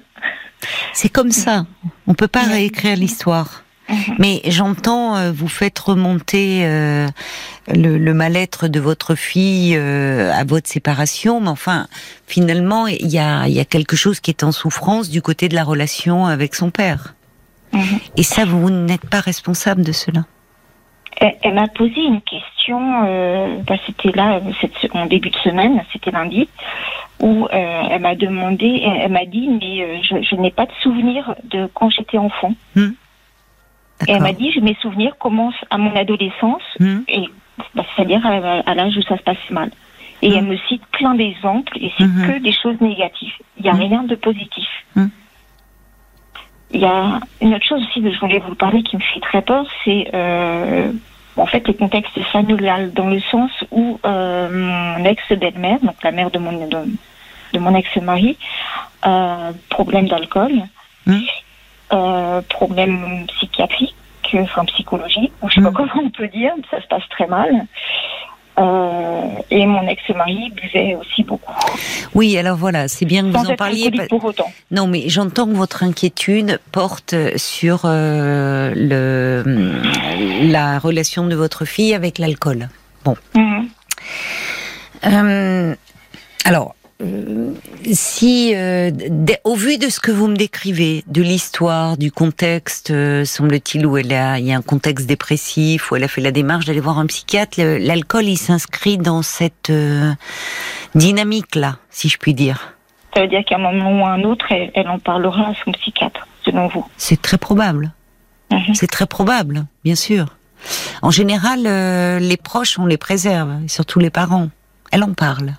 C'est 0.95 1.11
comme 1.11 1.31
ça. 1.31 1.67
On 2.07 2.15
peut 2.15 2.29
pas 2.29 2.45
réécrire 2.45 2.97
l'histoire. 2.97 3.63
Mhm. 3.91 3.97
Mais 4.19 4.41
j'entends, 4.47 5.17
euh, 5.17 5.33
vous 5.33 5.49
faites 5.49 5.79
remonter 5.79 6.63
le, 7.69 8.13
mal-être 8.15 8.69
de 8.69 8.81
votre 8.81 9.15
fille 9.15 9.77
à 9.77 10.45
votre 10.45 10.67
séparation, 10.67 11.43
mais 11.43 11.51
enfin, 11.51 11.89
finalement, 12.27 12.87
il 12.87 13.09
y 13.09 13.19
a, 13.19 13.47
y 13.49 13.61
a 13.61 13.67
quelque 13.67 13.97
chose 13.97 14.21
qui 14.21 14.31
est 14.31 14.45
en 14.45 14.53
souffrance 14.53 15.11
du 15.11 15.21
côté 15.21 15.51
de 15.51 15.55
la 15.55 15.63
relation 15.65 16.25
avec 16.25 16.55
son 16.55 16.71
père. 16.71 17.15
Et 18.17 18.23
ça, 18.23 18.45
vous 18.45 18.71
n'êtes 18.71 19.09
pas 19.09 19.21
responsable 19.21 19.83
de 19.83 19.93
cela. 19.93 20.25
Elle, 21.21 21.55
m'a 21.55 21.69
posé 21.69 22.01
une 22.01 22.21
question, 22.23 23.05
euh, 23.05 23.59
bah, 23.67 23.77
c'était 23.87 24.11
là, 24.17 24.41
en 24.93 25.07
début 25.07 25.31
de 25.31 25.37
semaine, 25.37 25.83
c'était 25.93 26.11
lundi, 26.11 26.49
où 27.21 27.47
euh, 27.47 27.83
elle 27.91 28.01
m'a 28.01 28.17
demandé, 28.17 28.83
elle, 28.85 29.13
m'a 29.13 29.25
dit, 29.25 29.49
mais 29.49 29.83
euh, 29.83 29.99
je, 30.03 30.35
n'ai 30.35 30.51
pas 30.51 30.67
de 30.67 30.73
souvenir 30.83 31.35
de 31.45 31.69
quand 31.73 31.89
j'étais 31.91 32.19
enfant. 32.19 32.55
Hmm. 32.75 32.91
Et 34.09 34.13
elle 34.13 34.23
m'a 34.23 34.33
dit, 34.33 34.59
mes 34.61 34.75
souvenirs 34.83 35.17
commencent 35.19 35.65
à 35.71 35.79
mon 35.79 35.95
adolescence, 35.95 36.63
hmm. 36.81 37.03
et 37.07 37.29
bah, 37.77 37.85
c'est-à-dire 37.95 38.27
à, 38.27 38.75
l'âge 38.75 38.97
où 38.97 39.03
ça 39.03 39.17
se 39.17 39.23
passe 39.23 39.37
mal. 39.51 39.71
Et 40.21 40.31
hmm. 40.31 40.35
elle 40.37 40.45
me 40.45 40.57
cite 40.69 40.85
plein 40.87 41.15
d'exemples, 41.15 41.79
et 41.81 41.93
c'est 41.97 42.05
que 42.05 42.43
des 42.43 42.53
choses 42.53 42.81
négatives. 42.81 43.35
Il 43.59 43.63
n'y 43.63 43.71
a 43.71 43.75
rien 43.75 44.03
de 44.03 44.17
positif. 44.17 44.69
Il 46.71 46.81
y 46.81 46.87
a 46.87 47.21
une 47.41 47.55
autre 47.55 47.65
chose 47.65 47.83
aussi 47.83 48.03
que 48.03 48.11
je 48.11 48.19
voulais 48.19 48.41
vous 48.41 48.55
parler 48.55 48.83
qui 48.83 48.97
me 48.97 49.03
fait 49.03 49.21
très 49.21 49.43
peur, 49.43 49.65
c'est 49.85 50.11
euh, 50.15 50.91
en 51.37 51.47
fait 51.47 51.67
le 51.67 51.75
contexte 51.75 52.21
familial, 52.25 52.93
dans 52.93 53.09
le 53.09 53.21
sens 53.21 53.51
où 53.71 53.99
euh, 54.05 54.49
mon 54.51 55.05
ex-belle-mère, 55.05 55.81
donc 55.81 56.03
la 56.03 56.11
mère 56.11 56.31
de 56.31 56.39
mon, 56.39 56.67
de, 56.67 57.59
mon 57.59 57.75
ex-mari, 57.75 58.37
euh, 59.07 59.53
problème 59.69 60.09
d'alcool, 60.09 60.53
mmh. 61.07 61.19
euh, 61.93 62.43
problème 62.49 63.27
psychiatrique, 63.29 63.95
enfin 64.35 64.65
psychologique, 64.65 65.33
je 65.47 65.55
sais 65.55 65.61
pas 65.61 65.71
mmh. 65.71 65.75
comment 65.75 66.03
on 66.07 66.11
peut 66.11 66.29
dire, 66.29 66.53
ça 66.71 66.81
se 66.81 66.87
passe 66.87 67.09
très 67.11 67.27
mal. 67.27 67.67
Euh, 68.57 69.23
et 69.51 69.67
mon 69.67 69.87
ex-mari 69.89 70.53
buvait 70.55 70.95
aussi 70.95 71.25
beaucoup. 71.25 71.53
Oui, 72.15 72.39
alors 72.39 72.57
voilà, 72.57 72.87
c'est 72.87 73.05
bien 73.05 73.23
que 73.23 73.37
vous 73.37 73.51
en 73.51 73.57
parliez. 73.57 73.91
Pour 74.09 74.25
autant. 74.25 74.53
Non, 74.71 74.87
mais 74.87 75.09
j'entends 75.09 75.47
que 75.47 75.55
votre 75.55 75.83
inquiétude 75.83 76.61
porte 76.71 77.15
sur 77.37 77.83
euh, 77.85 78.73
le, 78.77 80.53
la 80.53 80.79
relation 80.79 81.27
de 81.27 81.35
votre 81.35 81.65
fille 81.65 81.95
avec 81.95 82.19
l'alcool. 82.19 82.69
Bon. 83.05 83.17
Mhm. 83.35 83.69
Euh, 85.07 85.75
alors, 86.45 86.75
si, 87.93 88.53
euh, 88.55 88.91
au 89.45 89.57
vu 89.57 89.79
de 89.79 89.89
ce 89.89 90.01
que 90.01 90.13
vous 90.13 90.29
me 90.29 90.37
décrivez, 90.37 91.05
de 91.07 91.23
l'histoire, 91.23 91.97
du 91.97 92.13
contexte, 92.13 92.91
euh, 92.91 93.25
semble-t-il, 93.25 93.87
où 93.87 93.97
elle 93.97 94.13
a, 94.13 94.39
il 94.39 94.47
y 94.47 94.53
a 94.53 94.57
un 94.57 94.63
contexte 94.63 95.07
dépressif, 95.07 95.91
où 95.91 95.97
elle 95.97 96.05
a 96.05 96.09
fait 96.09 96.21
la 96.21 96.31
démarche 96.31 96.67
d'aller 96.67 96.81
voir 96.81 96.99
un 96.99 97.07
psychiatre, 97.07 97.61
l'alcool, 97.61 98.25
il 98.25 98.37
s'inscrit 98.37 98.97
dans 98.97 99.23
cette 99.23 99.73
dynamique-là, 100.95 101.79
si 101.91 102.09
je 102.09 102.19
puis 102.19 102.35
dire. 102.35 102.75
Ça 103.15 103.23
veut 103.23 103.29
dire 103.29 103.45
qu'à 103.45 103.57
un 103.57 103.59
moment 103.59 104.01
ou 104.01 104.07
à 104.07 104.11
un 104.11 104.23
autre, 104.23 104.47
elle, 104.51 104.89
en 104.89 104.99
parlera 104.99 105.49
à 105.49 105.55
son 105.65 105.73
psychiatre, 105.73 106.27
selon 106.45 106.69
vous. 106.69 106.87
C'est 106.97 107.21
très 107.21 107.39
probable. 107.39 107.93
Mhm. 108.51 108.75
C'est 108.75 108.91
très 108.91 109.07
probable, 109.07 109.67
bien 109.85 109.95
sûr. 109.95 110.27
En 111.03 111.11
général, 111.11 111.63
les 112.21 112.37
proches, 112.37 112.79
on 112.79 112.87
les 112.87 112.97
préserve, 112.97 113.67
surtout 113.67 113.99
les 113.99 114.11
parents. 114.11 114.49
Elle 114.91 115.03
en 115.03 115.13
parle. 115.13 115.55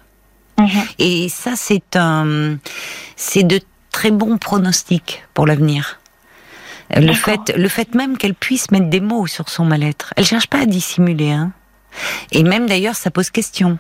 Mhm. 0.58 0.70
Et 1.00 1.30
ça, 1.30 1.52
c'est 1.56 1.96
un, 1.96 2.58
c'est 3.16 3.44
de 3.44 3.60
très 3.92 4.12
bons 4.12 4.38
pronostics 4.38 5.24
pour 5.34 5.46
l'avenir. 5.48 6.00
Le 6.96 7.14
fait, 7.14 7.52
le 7.58 7.68
fait 7.68 7.96
même 7.96 8.18
qu'elle 8.18 8.36
puisse 8.36 8.70
mettre 8.72 8.90
des 8.90 9.00
mots 9.02 9.26
sur 9.26 9.50
son 9.50 9.66
mal-être. 9.66 10.14
Elle 10.18 10.26
cherche 10.26 10.48
pas 10.48 10.60
à 10.60 10.66
dissimuler, 10.66 11.32
hein. 11.32 11.52
Et 12.32 12.44
même 12.44 12.68
d'ailleurs, 12.68 12.96
ça 12.96 13.10
pose 13.10 13.30
question. 13.32 13.80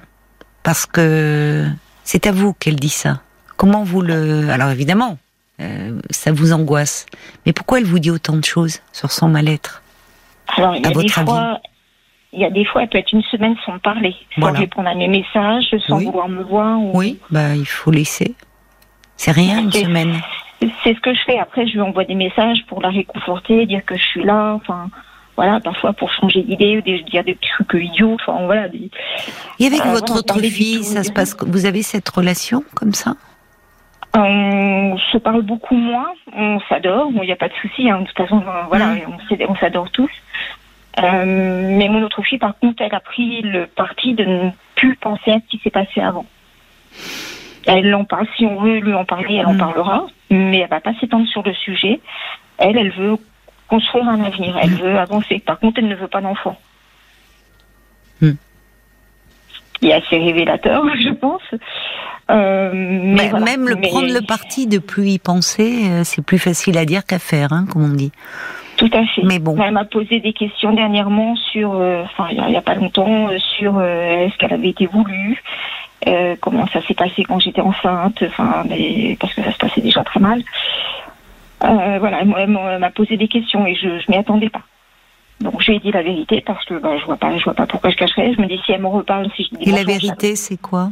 Parce 0.63 0.85
que 0.87 1.67
c'est 2.03 2.25
à 2.25 2.31
vous 2.31 2.53
qu'elle 2.53 2.77
dit 2.77 2.89
ça. 2.89 3.21
Comment 3.57 3.83
vous 3.83 4.01
le, 4.01 4.49
alors 4.49 4.69
évidemment, 4.69 5.17
euh, 5.61 5.99
ça 6.09 6.31
vous 6.31 6.51
angoisse. 6.51 7.05
Mais 7.45 7.53
pourquoi 7.53 7.77
elle 7.79 7.85
vous 7.85 7.99
dit 7.99 8.09
autant 8.09 8.35
de 8.37 8.43
choses 8.43 8.79
sur 8.91 9.11
son 9.11 9.27
mal-être? 9.27 9.83
Alors, 10.57 10.75
il 10.75 10.81
y 10.81 10.85
À 10.85 10.87
a 10.87 10.89
des 10.89 10.95
votre 10.95 11.19
avis? 11.19 11.27
fois, 11.29 11.59
il 12.35 12.41
y 12.41 12.45
a 12.45 12.49
des 12.49 12.65
fois, 12.65 12.83
elle 12.83 12.89
peut 12.89 12.97
être 12.97 13.11
une 13.13 13.23
semaine 13.23 13.55
sans 13.65 13.79
parler, 13.79 14.15
sans 14.35 14.41
Voilà. 14.41 14.59
répondre 14.59 14.87
à 14.89 14.95
mes 14.95 15.07
messages, 15.07 15.73
sans 15.87 15.97
Oui. 15.97 16.05
vouloir 16.05 16.27
me 16.29 16.43
voir. 16.43 16.79
ou- 16.79 16.91
Oui, 16.93 17.19
bah 17.31 17.55
il 17.55 17.65
faut 17.65 17.91
laisser. 17.91 18.35
C'est 19.17 19.31
rien 19.31 19.59
une 19.61 19.71
semaine. 19.71 20.13
C'est 20.83 20.93
ce 20.95 20.99
que 20.99 21.13
je 21.13 21.19
fais. 21.25 21.39
Après, 21.39 21.65
je 21.67 21.73
lui 21.73 21.81
envoie 21.81 22.03
des 22.05 22.15
messages 22.15 22.65
pour 22.67 22.81
la 22.81 22.89
réconforter, 22.89 23.65
dire 23.65 23.83
que 23.85 23.95
je 23.97 24.03
suis 24.03 24.23
là. 24.23 24.53
Enfin, 24.55 24.89
voilà, 25.37 25.59
parfois 25.59 25.93
pour 25.93 26.11
changer 26.11 26.41
d'idée, 26.43 26.77
ou 26.77 26.81
dire 26.81 27.23
des 27.23 27.35
trucs 27.35 27.73
idiots. 27.81 28.15
Enfin, 28.15 28.45
voilà. 28.45 28.67
des- 28.69 28.89
Et 29.59 29.67
avec 29.67 29.81
Euh, 29.81 29.91
votre 29.91 30.07
voilà, 30.07 30.19
autre 30.19 30.33
parler 30.33 30.49
fille, 30.49 30.83
ça 30.83 31.03
se 31.03 31.11
passe. 31.11 31.35
Vous 31.45 31.65
avez 31.65 31.81
cette 31.81 32.07
relation 32.09 32.63
comme 32.75 32.93
ça? 32.93 33.15
On 34.17 34.97
se 35.11 35.17
parle 35.17 35.41
beaucoup 35.41 35.75
moins, 35.75 36.07
on 36.33 36.59
s'adore, 36.69 37.09
il 37.15 37.19
n'y 37.21 37.31
a 37.33 37.35
pas 37.35 37.49
de 37.49 37.53
souci. 37.61 37.89
hein. 37.89 37.99
De 38.01 38.05
toute 38.07 38.17
façon, 38.17 38.37
euh, 38.47 38.61
voilà, 38.69 38.87
Mm. 38.95 39.17
s'aide- 39.29 39.45
on 39.49 39.55
s'adore 39.57 39.91
tous. 39.91 40.09
Euh, 41.03 41.25
mais 41.77 41.89
mon 41.89 42.01
autre 42.03 42.21
fille, 42.23 42.37
par 42.37 42.57
contre, 42.59 42.81
elle 42.81 42.93
a 42.95 42.99
pris 43.01 43.41
le 43.41 43.65
parti 43.67 44.13
de 44.13 44.23
ne 44.23 44.49
plus 44.75 44.95
penser 44.95 45.31
à 45.31 45.35
ce 45.39 45.47
qui 45.49 45.59
s'est 45.63 45.69
passé 45.69 45.99
avant. 46.01 46.25
Elle 47.65 47.93
en 47.95 48.05
parle, 48.05 48.27
si 48.37 48.45
on 48.45 48.61
veut 48.61 48.79
lui 48.79 48.93
en 48.93 49.05
parler, 49.05 49.35
elle 49.35 49.47
en 49.47 49.53
Mm. 49.55 49.57
parlera, 49.57 50.07
mais 50.29 50.59
elle 50.59 50.69
va 50.69 50.79
pas 50.79 50.93
s'étendre 50.99 51.27
sur 51.27 51.43
le 51.43 51.53
sujet. 51.53 51.99
Elle, 52.57 52.77
elle 52.77 52.91
veut 52.91 53.17
construire 53.67 54.07
un 54.07 54.23
avenir, 54.23 54.57
elle 54.61 54.69
veut 54.75 54.97
avancer. 54.97 55.39
Par 55.39 55.59
contre, 55.59 55.79
elle 55.79 55.87
ne 55.87 55.95
veut 55.95 56.07
pas 56.07 56.21
d'enfant. 56.21 56.57
Mm. 58.21 58.31
Il 59.81 59.89
est 59.89 59.93
assez 59.93 60.17
révélateur, 60.17 60.83
je 61.01 61.09
pense. 61.09 61.41
Euh, 62.31 62.71
mais 62.73 63.29
voilà. 63.29 63.45
Même 63.45 63.67
le 63.67 63.75
Mais- 63.75 63.87
prendre 63.89 64.11
le 64.13 64.21
parti 64.25 64.67
de 64.67 64.77
plus 64.77 65.09
y 65.09 65.19
penser, 65.19 65.89
euh, 65.89 66.03
c'est 66.03 66.23
plus 66.23 66.39
facile 66.39 66.77
à 66.77 66.85
dire 66.85 67.05
qu'à 67.05 67.19
faire, 67.19 67.51
hein, 67.51 67.65
comme 67.71 67.83
on 67.83 67.89
dit. 67.95 68.11
Tout 68.85 68.97
à 68.97 69.05
fait. 69.05 69.23
Mais 69.23 69.39
bon. 69.39 69.55
Elle 69.61 69.71
m'a 69.73 69.85
posé 69.85 70.19
des 70.19 70.33
questions 70.33 70.73
dernièrement 70.73 71.35
sur, 71.35 71.73
euh, 71.73 72.03
enfin 72.03 72.27
il 72.31 72.37
y 72.51 72.55
a- 72.55 72.61
pas 72.61 72.75
longtemps, 72.75 73.29
euh, 73.29 73.37
sur 73.39 73.77
euh, 73.77 74.25
est-ce 74.25 74.37
qu'elle 74.37 74.53
avait 74.53 74.69
été 74.69 74.85
voulue, 74.85 75.41
comment 76.41 76.67
ça 76.67 76.81
s'est 76.83 76.93
passé 76.93 77.23
quand 77.23 77.39
j'étais 77.39 77.61
enceinte, 77.61 78.23
enfin 78.27 78.63
parce 79.19 79.33
que 79.33 79.41
ça 79.43 79.51
se 79.51 79.57
passait 79.57 79.81
déjà 79.81 80.03
très 80.03 80.19
mal. 80.19 80.43
Euh, 81.63 81.97
voilà, 81.99 82.19
elle 82.21 82.47
m'a- 82.79 82.89
posé 82.91 83.17
des 83.17 83.27
questions 83.27 83.65
et 83.65 83.75
je, 83.75 83.99
je 83.99 84.11
m'y 84.11 84.17
attendais 84.17 84.49
pas. 84.49 84.61
Donc 85.41 85.61
j'ai 85.61 85.79
dit 85.79 85.91
la 85.91 86.03
vérité 86.03 86.41
parce 86.45 86.63
que 86.65 86.75
bah, 86.75 86.97
je 86.99 87.05
vois 87.05 87.17
pas, 87.17 87.35
je 87.37 87.43
vois 87.43 87.53
pas 87.55 87.65
pourquoi 87.65 87.89
je 87.89 87.95
cacherais. 87.97 88.33
Je 88.33 88.41
me 88.41 88.47
dis 88.47 88.59
si 88.65 88.71
elle 88.71 88.81
me 88.81 88.87
reparle, 88.87 89.29
si 89.35 89.43
je 89.51 89.57
dis 89.57 89.69
Et 89.69 89.71
la 89.71 89.83
vérité, 89.83 90.35
c'est 90.35 90.57
quoi? 90.61 90.89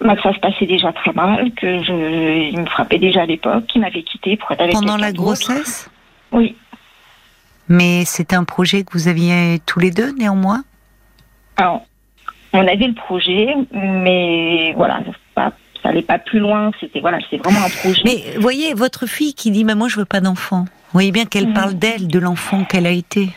Bah, 0.00 0.14
que 0.14 0.22
ça 0.22 0.32
se 0.32 0.38
passait 0.38 0.66
déjà 0.66 0.92
très 0.92 1.12
mal, 1.12 1.50
que 1.52 1.82
je, 1.82 2.50
il 2.50 2.58
me 2.60 2.66
frappait 2.66 2.98
déjà 2.98 3.22
à 3.22 3.26
l'époque, 3.26 3.66
qu'il 3.66 3.80
m'avait 3.80 4.02
quitté 4.02 4.36
pour 4.36 4.52
être 4.52 4.60
avec 4.60 4.74
Pendant 4.74 4.96
la 4.96 5.10
grossesse? 5.12 5.90
Oui. 6.30 6.54
Mais 7.68 8.04
c'était 8.04 8.36
un 8.36 8.44
projet 8.44 8.84
que 8.84 8.92
vous 8.92 9.08
aviez 9.08 9.60
tous 9.66 9.78
les 9.78 9.90
deux, 9.90 10.12
néanmoins? 10.12 10.64
Alors, 11.56 11.82
on 12.52 12.60
avait 12.60 12.86
le 12.86 12.94
projet, 12.94 13.54
mais 13.72 14.72
voilà, 14.76 15.00
pas, 15.34 15.52
ça 15.82 15.90
allait 15.90 16.02
pas 16.02 16.18
plus 16.18 16.38
loin. 16.38 16.70
C'était 16.80 17.00
voilà, 17.00 17.18
c'est 17.28 17.36
vraiment 17.36 17.62
un 17.62 17.68
projet. 17.68 18.00
Mais 18.04 18.38
voyez, 18.40 18.74
votre 18.74 19.06
fille 19.06 19.34
qui 19.34 19.50
dit, 19.50 19.64
moi 19.64 19.88
je 19.88 19.96
veux 19.96 20.04
pas 20.06 20.20
d'enfant. 20.20 20.60
Vous 20.60 20.92
voyez 20.94 21.12
bien 21.12 21.26
qu'elle 21.26 21.48
Mhm. 21.48 21.54
parle 21.54 21.74
d'elle, 21.74 22.08
de 22.08 22.18
l'enfant 22.18 22.64
qu'elle 22.64 22.86
a 22.86 22.90
été. 22.90 23.30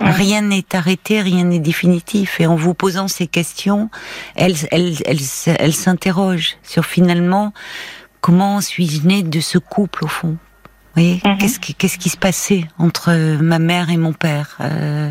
Rien 0.00 0.42
n'est 0.42 0.64
arrêté, 0.74 1.20
rien 1.20 1.44
n'est 1.44 1.60
définitif. 1.60 2.40
Et 2.40 2.46
en 2.46 2.56
vous 2.56 2.74
posant 2.74 3.06
ces 3.06 3.28
questions, 3.28 3.88
elle, 4.34 4.54
elle, 4.72 4.94
elle, 5.06 5.18
elle 5.58 5.72
s'interroge 5.72 6.56
sur 6.64 6.84
finalement 6.84 7.52
comment 8.20 8.60
suis-je 8.60 9.06
née 9.06 9.22
de 9.22 9.38
ce 9.40 9.58
couple 9.58 10.04
au 10.04 10.08
fond? 10.08 10.36
Vous 10.94 11.02
voyez, 11.02 11.20
Mhm. 11.24 11.38
qu'est-ce 11.38 11.98
qui, 11.98 12.08
se 12.10 12.16
passait 12.18 12.64
entre 12.78 13.12
ma 13.40 13.58
mère 13.58 13.88
et 13.90 13.96
mon 13.96 14.12
père 14.12 14.58
Euh, 14.60 15.10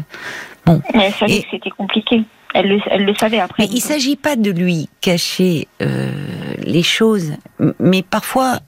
Mais 0.67 1.05
elle 1.07 1.13
savait 1.13 1.33
Et- 1.37 1.41
que 1.43 1.47
c'était 1.51 1.69
compliqué. 1.71 2.21
Elle 2.53 2.67
le, 2.67 2.79
elle 2.91 3.05
le 3.05 3.15
savait 3.15 3.39
après. 3.39 3.63
Mais 3.63 3.69
il 3.73 3.81
s'agit 3.81 4.15
pas 4.15 4.35
de 4.35 4.51
lui 4.51 4.89
cacher 4.99 5.67
euh, 5.81 6.11
les 6.59 6.83
choses, 6.83 7.31
mais 7.79 8.03
parfois, 8.03 8.59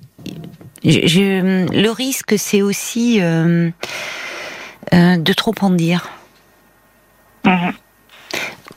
je, 0.84 1.06
je- 1.06 1.67
le 1.71 1.89
risque, 1.91 2.34
c'est 2.38 2.62
aussi 2.62 3.19
euh, 3.21 3.69
euh, 4.93 5.17
de 5.17 5.34
trop 5.34 5.54
en 5.62 5.69
dire. 5.69 6.10
Mhm. 7.45 7.73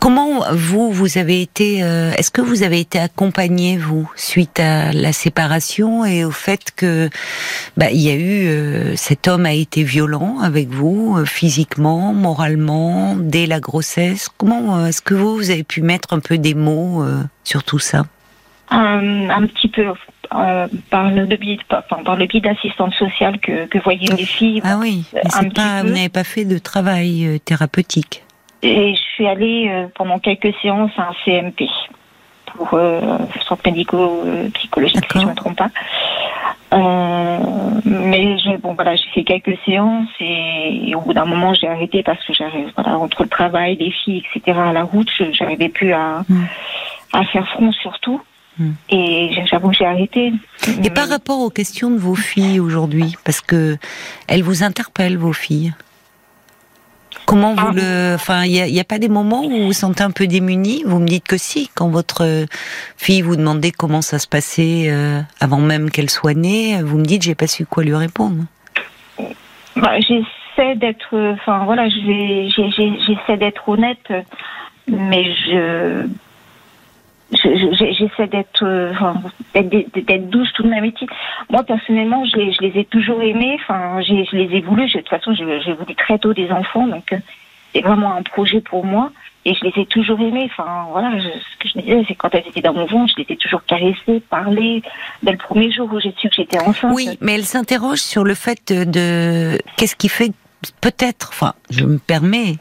Comment 0.07 0.45
vous, 0.53 0.93
vous 0.93 1.19
avez 1.19 1.43
été, 1.43 1.83
euh, 1.83 2.13
est-ce 2.13 2.31
que 2.31 2.41
vous 2.41 2.63
avez 2.63 2.79
été 2.79 2.97
accompagné, 3.01 3.77
vous, 3.77 4.09
suite 4.15 4.61
à 4.61 4.93
la 4.93 5.13
séparation 5.13 6.05
et 6.05 6.25
au 6.25 6.31
fait 6.31 6.71
que, 6.77 7.11
bah, 7.77 7.91
il 7.91 8.03
y 8.03 8.11
a 8.11 8.15
eu, 8.15 8.47
euh, 8.47 8.95
cet 8.95 9.27
homme 9.27 9.47
a 9.47 9.53
été 9.53 9.83
violent 9.83 10.39
avec 10.41 10.69
vous, 10.69 11.17
euh, 11.19 11.25
physiquement, 11.25 12.13
moralement, 12.13 13.17
dès 13.17 13.47
la 13.47 13.59
grossesse? 13.59 14.29
Comment 14.39 14.87
est-ce 14.87 15.03
que 15.03 15.15
vous, 15.15 15.35
vous 15.35 15.51
avez 15.51 15.65
pu 15.65 15.83
mettre 15.83 16.15
un 16.15 16.21
peu 16.21 16.39
des 16.39 16.55
mots 16.55 17.05
sur 17.43 17.65
tout 17.65 17.81
ça? 17.81 18.07
Un, 18.71 19.29
un 19.29 19.45
petit 19.49 19.67
peu 19.67 19.87
euh, 19.89 20.69
par 20.89 21.11
le 21.11 21.27
biais, 21.37 21.59
enfin, 21.69 22.05
par 22.05 22.15
le 22.15 22.27
biais 22.27 22.41
d'assistante 22.41 22.95
sociale 22.95 23.41
que, 23.41 23.67
que 23.67 23.79
voyaient 23.83 24.15
les 24.17 24.25
filles. 24.25 24.61
Ah 24.63 24.79
oui, 24.79 25.03
mais 25.13 25.27
un 25.27 25.31
c'est 25.31 25.49
petit 25.49 25.55
pas, 25.55 25.81
peu. 25.83 25.89
vous 25.89 25.95
n'avez 25.95 26.09
pas 26.11 26.23
fait 26.23 26.45
de 26.45 26.59
travail 26.59 27.41
thérapeutique. 27.45 28.23
Et 28.63 28.95
je 28.95 29.01
suis 29.01 29.27
allée 29.27 29.69
euh, 29.69 29.87
pendant 29.95 30.19
quelques 30.19 30.55
séances 30.63 30.91
à 30.97 31.09
un 31.11 31.15
CMP 31.25 31.69
pour 32.47 32.71
euh, 32.75 33.01
centre 33.47 33.63
médico-psychologique, 33.67 34.97
si 34.97 35.01
D'accord. 35.03 35.21
je 35.23 35.27
ne 35.27 35.31
me 35.31 35.37
trompe 35.37 35.57
pas. 35.57 35.71
Euh, 36.73 37.39
mais 37.85 38.39
je, 38.39 38.57
bon 38.57 38.75
voilà, 38.75 38.97
j'ai 38.97 39.09
fait 39.15 39.25
quelques 39.25 39.57
séances 39.65 40.09
et, 40.21 40.89
et 40.91 40.95
au 40.95 41.01
bout 41.01 41.13
d'un 41.15 41.25
moment 41.25 41.55
j'ai 41.55 41.69
arrêté 41.69 42.03
parce 42.03 42.25
que 42.25 42.33
j'arrive 42.33 42.73
voilà 42.77 42.99
entre 42.99 43.23
le 43.23 43.29
travail, 43.29 43.77
les 43.77 43.91
filles, 43.93 44.25
etc. 44.35 44.59
à 44.59 44.73
la 44.73 44.83
route, 44.83 45.09
j'arrivais 45.33 45.69
plus 45.69 45.93
à 45.93 46.25
Mm. 46.29 46.45
à 47.13 47.25
faire 47.25 47.49
front 47.49 47.73
surtout. 47.73 48.21
Mm. 48.59 48.71
Et 48.91 49.31
j'avoue 49.47 49.69
que 49.69 49.77
j'ai 49.77 49.85
arrêté. 49.87 50.33
Et 50.83 50.91
par 50.91 51.09
rapport 51.09 51.41
aux 51.41 51.51
questions 51.51 51.91
de 51.91 51.99
vos 51.99 52.15
filles 52.15 52.59
aujourd'hui, 52.59 53.15
parce 53.25 53.41
que 53.41 53.77
elles 54.29 54.43
vous 54.43 54.63
interpellent, 54.65 55.19
vos 55.19 55.33
filles. 55.35 55.75
Comment 57.27 57.55
vous 57.55 57.67
Ah. 57.69 57.73
le, 57.75 58.15
enfin, 58.15 58.45
il 58.45 58.53
n'y 58.53 58.81
a, 58.81 58.85
pas 58.85 58.99
des 58.99 59.09
moments 59.09 59.45
où 59.45 59.51
vous 59.51 59.65
vous 59.67 59.73
sentez 59.73 60.05
un 60.05 60.13
peu 60.13 60.27
démunis? 60.29 60.85
Vous 60.87 61.01
me 61.01 61.07
dites 61.07 61.27
que 61.27 61.37
si, 61.37 61.69
quand 61.75 61.89
votre 61.89 62.25
euh, 62.25 62.47
fille 62.97 63.21
vous 63.21 63.35
demandait 63.37 63.73
comment 63.73 64.01
ça 64.01 64.19
se 64.21 64.29
passait 64.29 64.87
euh, 64.89 65.21
avant 65.41 65.59
même 65.59 65.91
qu'elle 65.91 66.09
soit 66.11 66.35
née, 66.35 66.81
vous 66.83 66.99
me 66.99 67.05
dites 67.05 67.23
j'ai 67.23 67.35
pas 67.35 67.49
su 67.49 67.67
quoi 67.67 67.83
lui 67.83 67.95
répondre. 67.95 68.45
Bah, 69.75 69.99
j'essaie 70.01 70.77
d'être, 70.77 71.33
enfin 71.35 71.65
voilà, 71.65 71.89
j'essaie 71.89 73.37
d'être 73.37 73.69
honnête, 73.69 74.13
mais 74.89 75.35
je- 75.35 76.07
j'essaie 77.33 78.27
d'être, 78.29 78.63
euh, 78.65 78.93
d'être, 79.55 79.95
d'être 79.99 80.31
douce 80.31 80.53
tout 80.55 80.63
de 80.63 80.69
même. 80.69 80.85
été. 80.85 81.07
Moi 81.51 81.63
personnellement, 81.65 82.25
je 82.25 82.37
les, 82.37 82.53
je 82.53 82.61
les 82.63 82.81
ai 82.81 82.85
toujours 82.85 83.23
aimés. 83.23 83.59
Enfin, 83.63 84.01
je 84.03 84.37
les 84.37 84.57
ai 84.57 84.61
voulu. 84.61 84.89
Je- 84.89 84.99
De 84.99 85.03
toute 85.03 85.11
façon, 85.11 85.35
j'ai 85.35 85.73
voulu 85.73 85.95
très 85.97 86.19
tôt 86.19 86.33
des 86.35 86.51
enfants, 86.51 86.87
donc 86.87 87.13
euh, 87.13 87.19
c'est 87.75 87.81
vraiment 87.83 88.15
un 88.15 88.23
projet 88.23 88.61
pour 88.61 88.85
moi. 88.85 89.11
Et 89.45 89.55
je 89.55 89.65
les 89.65 89.73
ai 89.81 89.87
toujours 89.87 90.21
aimés. 90.21 90.49
Enfin, 90.51 90.87
voilà, 90.91 91.17
je- 91.19 91.23
ce 91.29 91.57
que 91.61 91.69
je 91.69 91.79
me 91.79 91.83
disais, 91.83 92.05
c'est 92.09 92.15
quand 92.17 92.35
elles 92.35 92.47
étaient 92.49 92.63
dans 92.63 92.75
mon 92.75 92.87
ventre, 92.87 93.13
je 93.17 93.23
les 93.23 93.35
ai 93.35 93.37
toujours 93.37 93.65
caressées, 93.65 94.21
parlé. 94.29 94.83
Dès 95.23 95.33
le 95.33 95.39
premier 95.39 95.71
jour 95.71 95.89
où 95.93 96.01
j'ai 96.01 96.13
su 96.19 96.29
que 96.29 96.35
j'étais 96.35 96.59
enceinte. 96.61 96.93
Oui, 96.95 97.17
mais 97.21 97.35
elle 97.35 97.45
s'interroge 97.45 97.99
sur 98.01 98.25
le 98.25 98.35
fait 98.35 98.73
de, 98.73 98.85
de- 98.85 99.59
qu'est-ce 99.77 99.95
qui 99.95 100.09
fait 100.09 100.33
peut-être, 100.81 101.29
enfin, 101.33 101.55
je 101.71 101.85
me 101.85 101.99
permets 101.99 102.57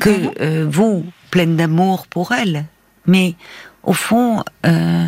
que 0.00 0.10
Mhm. 0.10 0.30
euh, 0.40 0.66
vous, 0.68 1.04
pleine 1.30 1.54
d'amour 1.56 2.06
pour 2.08 2.32
elle, 2.32 2.64
mais 3.06 3.34
au 3.84 3.92
fond, 3.92 4.42
euh, 4.66 5.06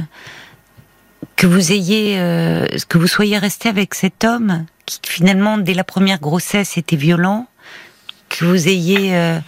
que 1.36 1.46
vous 1.46 1.72
ayez, 1.72 2.18
euh, 2.18 2.66
que 2.88 2.98
vous 2.98 3.06
soyez 3.06 3.38
resté 3.38 3.68
avec 3.68 3.94
cet 3.94 4.24
homme 4.24 4.66
qui 4.86 5.00
finalement 5.04 5.58
dès 5.58 5.74
la 5.74 5.84
première 5.84 6.20
grossesse 6.20 6.76
était 6.78 6.96
violent, 6.96 7.46
que 8.28 8.44
vous 8.44 8.68
ayez 8.68 9.16
euh, 9.16 9.38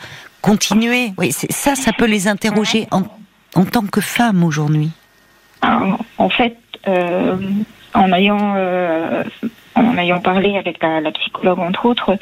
continué. 0.42 1.12
Oui, 1.16 1.32
ça, 1.32 1.74
ça 1.74 1.92
peut 1.92 2.06
les 2.06 2.26
interroger 2.26 2.88
en, 2.90 3.04
en 3.54 3.64
tant 3.64 3.86
que 3.86 4.00
femme 4.00 4.42
aujourd'hui. 4.42 4.90
En 5.62 6.30
fait, 6.30 6.56
en 7.98 8.12
ayant 8.12 8.54
euh, 8.56 9.24
en 9.74 9.96
ayant 9.98 10.20
parlé 10.20 10.56
avec 10.56 10.82
la, 10.82 11.00
la 11.00 11.12
psychologue 11.12 11.58
entre 11.60 11.86
autres, 11.86 12.16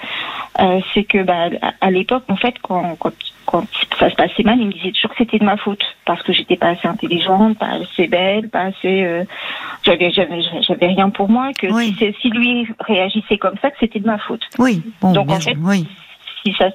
euh, 0.61 0.81
c'est 0.93 1.05
que 1.05 1.23
bah, 1.23 1.49
à, 1.81 1.91
l'époque, 1.91 2.25
en 2.29 2.37
fait, 2.37 2.55
quand, 2.63 2.97
quand 2.99 3.13
quand 3.47 3.65
ça 3.99 4.11
se 4.11 4.17
passait 4.17 4.43
mal, 4.43 4.59
il 4.59 4.67
me 4.67 4.73
disait 4.73 4.91
toujours 4.91 5.11
que 5.11 5.19
c'était 5.19 5.39
de 5.39 5.45
ma 5.45 5.57
faute 5.57 5.83
parce 6.05 6.21
que 6.23 6.33
j'étais 6.33 6.57
pas 6.57 6.71
assez 6.71 6.89
intelligente, 6.89 7.57
pas 7.59 7.79
assez 7.81 8.09
belle, 8.09 8.49
pas 8.49 8.63
assez. 8.63 9.05
euh, 9.05 9.25
j'avais 9.85 10.11
j'avais 10.11 10.43
j'avais 10.63 10.87
rien 10.89 11.11
pour 11.11 11.29
moi. 11.29 11.53
Que 11.53 11.69
Oui. 11.69 11.95
si, 11.97 12.13
si 12.21 12.31
lui 12.31 12.67
réagissait 12.81 13.39
comme 13.39 13.55
ça, 13.63 13.71
que 13.71 13.77
c'était 13.79 14.01
de 14.01 14.07
ma 14.07 14.19
faute. 14.19 14.43
Oui, 14.59 14.83
bon, 15.01 15.13
Donc, 15.13 15.29
bien 15.29 15.37
en 15.37 15.41
fait, 15.41 15.57
oui. 15.63 15.87
Si 16.45 16.53
ça 16.55 16.71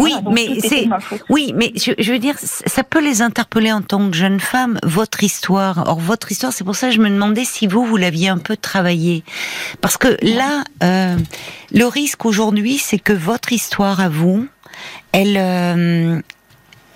oui, 0.00 0.14
mais 0.30 0.60
c'est 0.60 0.88
oui, 1.28 1.52
mais 1.54 1.72
je, 1.74 1.92
je, 1.98 2.12
veux 2.12 2.18
dire, 2.18 2.34
ça 2.38 2.82
peut 2.82 3.00
les 3.00 3.20
interpeller 3.20 3.72
en 3.72 3.82
tant 3.82 4.10
que 4.10 4.16
jeune 4.16 4.40
femme. 4.40 4.78
Votre 4.82 5.22
histoire, 5.22 5.84
or 5.88 6.00
votre 6.00 6.32
histoire, 6.32 6.52
c'est 6.52 6.64
pour 6.64 6.76
ça 6.76 6.88
que 6.88 6.94
je 6.94 7.00
me 7.00 7.10
demandais 7.10 7.44
si 7.44 7.66
vous 7.66 7.84
vous 7.84 7.96
l'aviez 7.96 8.28
un 8.28 8.38
peu 8.38 8.56
travaillé, 8.56 9.24
parce 9.80 9.96
que 9.96 10.16
là, 10.22 10.64
euh, 10.82 11.16
le 11.72 11.84
risque 11.86 12.24
aujourd'hui, 12.24 12.78
c'est 12.78 12.98
que 12.98 13.12
votre 13.12 13.52
histoire 13.52 14.00
à 14.00 14.08
vous, 14.08 14.46
elle, 15.12 15.36
euh, 15.36 16.20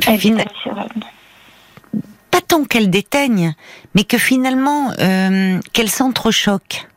elle 0.06 0.44
pas 2.30 2.40
tant 2.40 2.64
qu'elle 2.64 2.90
déteigne, 2.90 3.54
mais 3.94 4.04
que 4.04 4.18
finalement 4.18 4.92
euh, 5.00 5.58
qu'elle 5.72 5.90
s'entrechoque. 5.90 6.88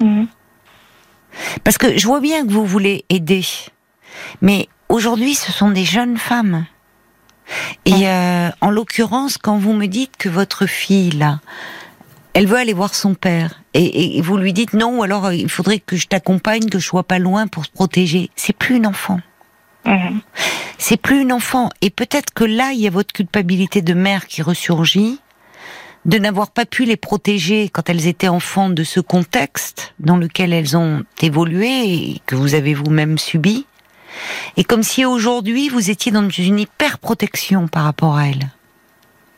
Mhm. 0.00 0.28
Parce 1.64 1.78
que 1.78 1.96
je 1.96 2.06
vois 2.06 2.20
bien 2.20 2.46
que 2.46 2.52
vous 2.52 2.66
voulez 2.66 3.04
aider, 3.08 3.44
mais 4.40 4.68
aujourd'hui, 4.88 5.34
ce 5.34 5.52
sont 5.52 5.70
des 5.70 5.84
jeunes 5.84 6.16
femmes. 6.16 6.66
Et 7.84 8.08
euh, 8.08 8.48
en 8.60 8.70
l'occurrence, 8.70 9.38
quand 9.38 9.58
vous 9.58 9.74
me 9.74 9.86
dites 9.86 10.16
que 10.16 10.28
votre 10.28 10.66
fille, 10.66 11.10
là, 11.10 11.40
elle 12.32 12.46
veut 12.46 12.56
aller 12.56 12.72
voir 12.72 12.94
son 12.94 13.14
père, 13.14 13.60
et, 13.74 14.20
vous 14.22 14.36
lui 14.36 14.52
dites 14.52 14.72
non, 14.72 15.02
alors 15.02 15.26
euh, 15.26 15.34
il 15.34 15.48
faudrait 15.48 15.78
que 15.78 15.96
je 15.96 16.06
t'accompagne, 16.06 16.68
que 16.68 16.78
je 16.78 16.86
sois 16.86 17.02
pas 17.02 17.18
loin 17.18 17.46
pour 17.46 17.64
se 17.64 17.70
protéger, 17.70 18.30
c'est 18.36 18.56
plus 18.56 18.76
une 18.76 18.86
enfant. 18.86 19.20
Mhm. 19.84 20.20
C'est 20.78 20.96
plus 20.96 21.20
une 21.20 21.32
enfant. 21.32 21.70
Et 21.80 21.90
peut-être 21.90 22.32
que 22.32 22.44
là, 22.44 22.72
il 22.72 22.80
y 22.80 22.86
a 22.86 22.90
votre 22.90 23.12
culpabilité 23.12 23.82
de 23.82 23.94
mère 23.94 24.26
qui 24.26 24.42
ressurgit, 24.42 25.20
de 26.04 26.18
n'avoir 26.18 26.50
pas 26.50 26.66
pu 26.66 26.84
les 26.84 26.96
protéger 26.96 27.68
quand 27.68 27.88
elles 27.88 28.06
étaient 28.06 28.28
enfants 28.28 28.70
de 28.70 28.84
ce 28.84 29.00
contexte 29.00 29.94
dans 29.98 30.16
lequel 30.16 30.52
elles 30.52 30.76
ont 30.76 31.02
évolué 31.20 31.84
et 31.84 32.22
que 32.26 32.34
vous 32.34 32.54
avez 32.54 32.74
vous-même 32.74 33.18
subi. 33.18 33.66
Et 34.56 34.64
comme 34.64 34.82
si 34.82 35.04
aujourd'hui 35.04 35.68
vous 35.68 35.90
étiez 35.90 36.12
dans 36.12 36.28
une 36.28 36.58
hyper 36.58 36.98
protection 36.98 37.68
par 37.68 37.84
rapport 37.84 38.16
à 38.16 38.28
elles. 38.28 38.48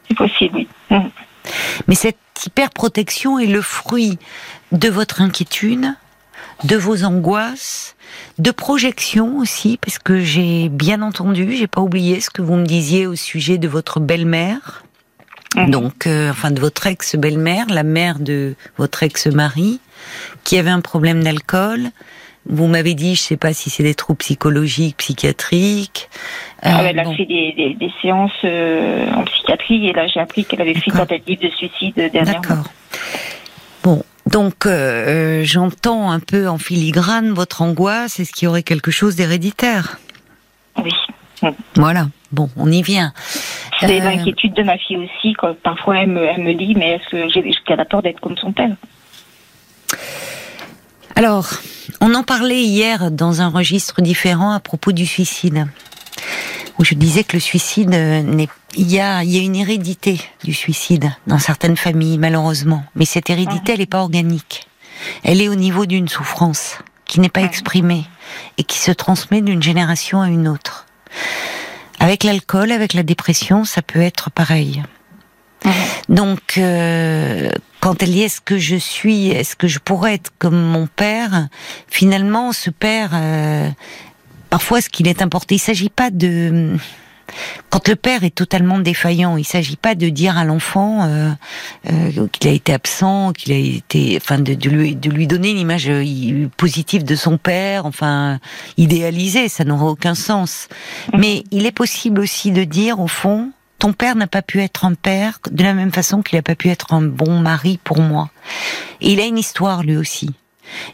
C'est 0.09 0.17
possible, 0.17 0.57
oui. 0.57 0.69
Mmh. 0.91 0.99
Mais 1.89 1.95
cette 1.95 2.19
hyper 2.45 2.71
protection 2.71 3.39
est 3.39 3.47
le 3.47 3.63
fruit 3.63 4.19
de 4.73 4.89
votre 4.89 5.21
inquiétude, 5.21 5.95
de 6.65 6.77
vos 6.77 7.05
angoisses, 7.05 7.97
de 8.39 8.51
projection 8.51 9.39
aussi, 9.39 9.79
parce 9.81 9.99
que 9.99 10.21
j'ai 10.21 10.69
bien 10.69 11.03
entendu, 11.03 11.53
j'ai 11.57 11.67
pas 11.67 11.81
oublié 11.81 12.21
ce 12.21 12.31
que 12.31 12.43
vous 12.43 12.57
me 12.57 12.67
disiez 12.67 13.07
au 13.07 13.15
sujet 13.15 13.59
de 13.59 13.69
votre 13.69 14.01
belle-mère, 14.01 14.85
Mhm. 15.57 15.71
Donc, 15.71 16.07
euh, 16.07 16.31
enfin, 16.31 16.51
de 16.51 16.61
votre 16.61 16.87
ex-belle-mère, 16.87 17.67
la 17.69 17.83
mère 17.83 18.19
de 18.19 18.55
votre 18.77 19.03
ex-mari, 19.03 19.81
qui 20.45 20.59
avait 20.59 20.71
un 20.71 20.81
problème 20.81 21.25
d'alcool. 21.25 21.91
Vous 22.49 22.67
m'avez 22.67 22.95
dit, 22.95 23.15
je 23.17 23.23
sais 23.23 23.37
pas 23.37 23.53
si 23.53 23.71
c'est 23.71 23.83
des 23.83 23.95
troubles 23.95 24.19
psychologiques, 24.19 24.97
psychiatriques. 24.99 26.09
Euh, 26.65 26.71
ah, 26.73 26.85
elle 26.85 26.99
a 26.99 27.05
fait 27.15 27.27
des, 27.27 27.77
des, 27.79 27.93
séances 28.01 28.31
euh, 28.45 29.11
en 29.13 29.25
psychiatrie 29.25 29.89
et 29.89 29.93
là 29.93 30.07
j'ai 30.07 30.21
appris 30.21 30.45
qu'elle 30.45 30.61
avait 30.61 30.75
fait 30.75 30.87
une 30.87 30.97
tentative 30.97 31.41
de 31.41 31.49
suicide 31.51 31.95
dernièrement. 31.95 32.41
D'accord. 32.41 32.65
Bon, 33.83 34.03
donc 34.27 34.67
euh, 34.67 35.43
j'entends 35.45 36.11
un 36.11 36.21
peu 36.21 36.49
en 36.49 36.59
filigrane 36.59 37.33
votre 37.33 37.63
angoisse. 37.63 38.21
Est-ce 38.21 38.33
qu'il 38.33 38.47
y 38.47 38.49
aurait 38.49 38.63
quelque 38.63 38.91
chose 38.91 39.17
d'héréditaire? 39.17 39.99
Oui. 40.83 40.93
Voilà. 41.75 42.09
Bon, 42.33 42.49
on 42.57 42.71
y 42.71 42.83
vient. 42.83 43.13
C'est 43.81 44.01
euh, 44.01 44.05
l'inquiétude 44.05 44.55
de 44.55 44.63
ma 44.63 44.79
fille 44.79 44.97
aussi, 44.97 45.35
quand 45.35 45.55
parfois 45.61 45.99
elle 45.99 46.09
me, 46.09 46.25
elle 46.25 46.43
me 46.43 46.55
dit, 46.55 46.75
mais 46.75 46.99
est-ce 47.13 47.65
qu'elle 47.65 47.81
a 47.81 47.85
peur 47.85 48.03
d'être 48.03 48.21
comme 48.21 48.37
son 48.37 48.53
père? 48.53 48.75
Alors, 51.17 51.49
on 52.03 52.15
en 52.15 52.23
parlait 52.23 52.63
hier 52.63 53.11
dans 53.11 53.41
un 53.41 53.49
registre 53.49 54.03
différent 54.03 54.53
à 54.53 54.61
propos 54.61 54.93
du 54.93 55.07
suicide, 55.07 55.67
où 56.79 56.85
je 56.85 56.95
disais 56.95 57.25
que 57.25 57.33
le 57.33 57.41
suicide 57.41 57.95
euh, 57.95 58.23
n'est 58.23 58.49
il 58.77 58.93
y 58.93 59.01
a, 59.01 59.25
il 59.25 59.31
y 59.31 59.39
a 59.39 59.43
une 59.43 59.57
hérédité 59.57 60.21
du 60.45 60.53
suicide 60.53 61.11
dans 61.27 61.39
certaines 61.39 61.79
familles, 61.79 62.19
malheureusement. 62.19 62.85
Mais 62.95 63.07
cette 63.07 63.31
hérédité, 63.31 63.73
elle 63.73 63.79
n'est 63.79 63.87
pas 63.87 64.03
organique. 64.03 64.69
Elle 65.25 65.41
est 65.41 65.49
au 65.49 65.55
niveau 65.55 65.87
d'une 65.87 66.09
souffrance 66.09 66.77
qui 67.07 67.21
n'est 67.21 67.31
pas 67.31 67.41
exprimée 67.41 68.05
et 68.59 68.65
qui 68.65 68.79
se 68.79 68.93
transmet 68.93 69.41
d'une 69.41 69.63
génération 69.63 70.21
à 70.21 70.29
une 70.29 70.47
autre. 70.47 70.85
Avec 71.99 72.25
l'alcool, 72.25 72.71
avec 72.71 72.93
la 72.93 73.03
dépression, 73.03 73.65
ça 73.65 73.81
peut 73.81 74.03
être 74.03 74.31
pareil. 74.31 74.83
Donc, 76.09 76.59
euh, 76.59 77.51
quand 77.81 78.03
elle 78.03 78.11
dit 78.11 78.23
est-ce 78.23 78.41
que 78.41 78.59
je 78.59 78.77
suis, 78.77 79.29
est-ce 79.29 79.57
que 79.57 79.69
je 79.69 79.79
pourrais 79.79 80.15
être 80.15 80.33
comme 80.39 80.61
mon 80.61 80.87
père, 80.87 81.49
finalement, 81.89 82.53
ce 82.53 82.71
père, 82.71 83.11
euh, 83.15 83.69
parfois, 84.51 84.81
ce 84.81 84.89
qu'il 84.89 85.09
est 85.09 85.23
important, 85.23 85.55
il 85.55 85.59
s'agit 85.59 85.91
pas 85.91 86.11
de 86.11 86.77
quand 87.71 87.89
le 87.89 87.97
père 87.97 88.25
est 88.25 88.35
totalement 88.35 88.79
défaillant, 88.79 89.37
il 89.37 89.45
s'agit 89.45 89.77
pas 89.77 89.95
de 89.95 90.09
dire 90.09 90.39
à 90.39 90.45
l'enfant 90.45 91.05
euh, 91.05 91.31
euh, 91.91 92.29
qu'il 92.33 92.49
a 92.49 92.53
été 92.53 92.73
absent, 92.73 93.33
qu'il 93.33 93.53
a 93.53 93.57
été, 93.57 94.19
enfin, 94.21 94.39
de, 94.39 94.53
lui, 94.69 94.97
de 94.97 95.11
lui 95.11 95.27
donner 95.27 95.51
une 95.51 95.59
image 95.59 95.89
euh, 95.89 96.49
positive 96.57 97.05
de 97.05 97.15
son 97.15 97.39
père, 97.39 97.87
enfin, 97.87 98.39
idéalisée, 98.77 99.49
ça 99.49 99.65
n'aura 99.65 99.87
aucun 99.87 100.15
sens. 100.15 100.69
Mais 101.17 101.45
il 101.51 101.67
est 101.67 101.73
possible 101.73 102.21
aussi 102.21 102.51
de 102.51 102.65
dire, 102.65 103.01
au 103.01 103.09
fond, 103.09 103.51
ton 103.79 103.93
père 103.93 104.17
n'a 104.17 104.27
pas 104.27 104.43
pu 104.43 104.63
être 104.63 104.85
un 104.85 104.95
père 104.95 105.39
de 105.51 105.63
la 105.63 105.75
même 105.75 105.93
façon 105.93 106.23
qu'il 106.23 106.37
n'a 106.37 106.43
pas 106.43 106.55
pu 106.55 106.69
être 106.69 106.93
un 106.93 107.03
bon 107.03 107.39
mari 107.41 107.79
pour 107.83 108.01
moi. 108.01 108.31
Et 109.01 109.13
il 109.13 109.21
a 109.21 109.27
une 109.27 109.39
histoire 109.39 109.83
lui 109.83 109.97
aussi. 109.97 110.31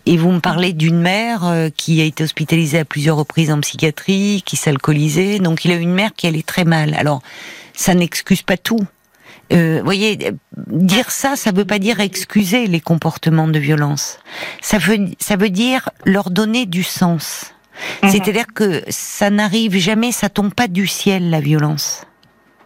Et 0.07 0.17
vous 0.17 0.31
me 0.31 0.41
parlez 0.41 0.73
d'une 0.73 1.01
mère 1.01 1.47
euh, 1.47 1.69
qui 1.75 2.01
a 2.01 2.05
été 2.05 2.25
hospitalisée 2.25 2.81
à 2.81 2.85
plusieurs 2.85 3.17
reprises 3.17 3.51
en 3.51 3.61
psychiatrie, 3.61 4.43
qui 4.45 4.57
s'alcoolisait. 4.57 5.39
Donc 5.39 5.65
il 5.65 5.73
a 5.73 5.77
une 5.77 5.93
mère 5.93 6.13
qui 6.15 6.27
allait 6.27 6.43
très 6.43 6.65
mal. 6.65 6.95
Alors 6.95 7.23
ça 7.73 7.95
n'excuse 7.95 8.43
pas 8.43 8.57
tout. 8.57 8.81
Euh, 9.53 9.81
voyez, 9.85 10.19
dire 10.69 11.11
ça, 11.11 11.37
ça 11.37 11.53
veut 11.53 11.65
pas 11.65 11.79
dire 11.79 12.01
excuser 12.01 12.67
les 12.67 12.81
comportements 12.81 13.49
de 13.49 13.59
violence. 13.59 14.19
Ça 14.61 14.79
veut, 14.79 14.99
ça 15.19 15.37
veut 15.37 15.51
dire 15.51 15.91
leur 16.05 16.31
donner 16.31 16.65
du 16.65 16.83
sens. 16.83 17.53
Mhm. 18.03 18.11
C'est-à-dire 18.11 18.47
que 18.55 18.83
ça 18.89 19.31
n'arrive 19.31 19.77
jamais, 19.77 20.13
ça 20.13 20.29
tombe 20.29 20.55
pas 20.55 20.69
du 20.69 20.87
ciel 20.87 21.31
la 21.31 21.41
violence. 21.41 22.03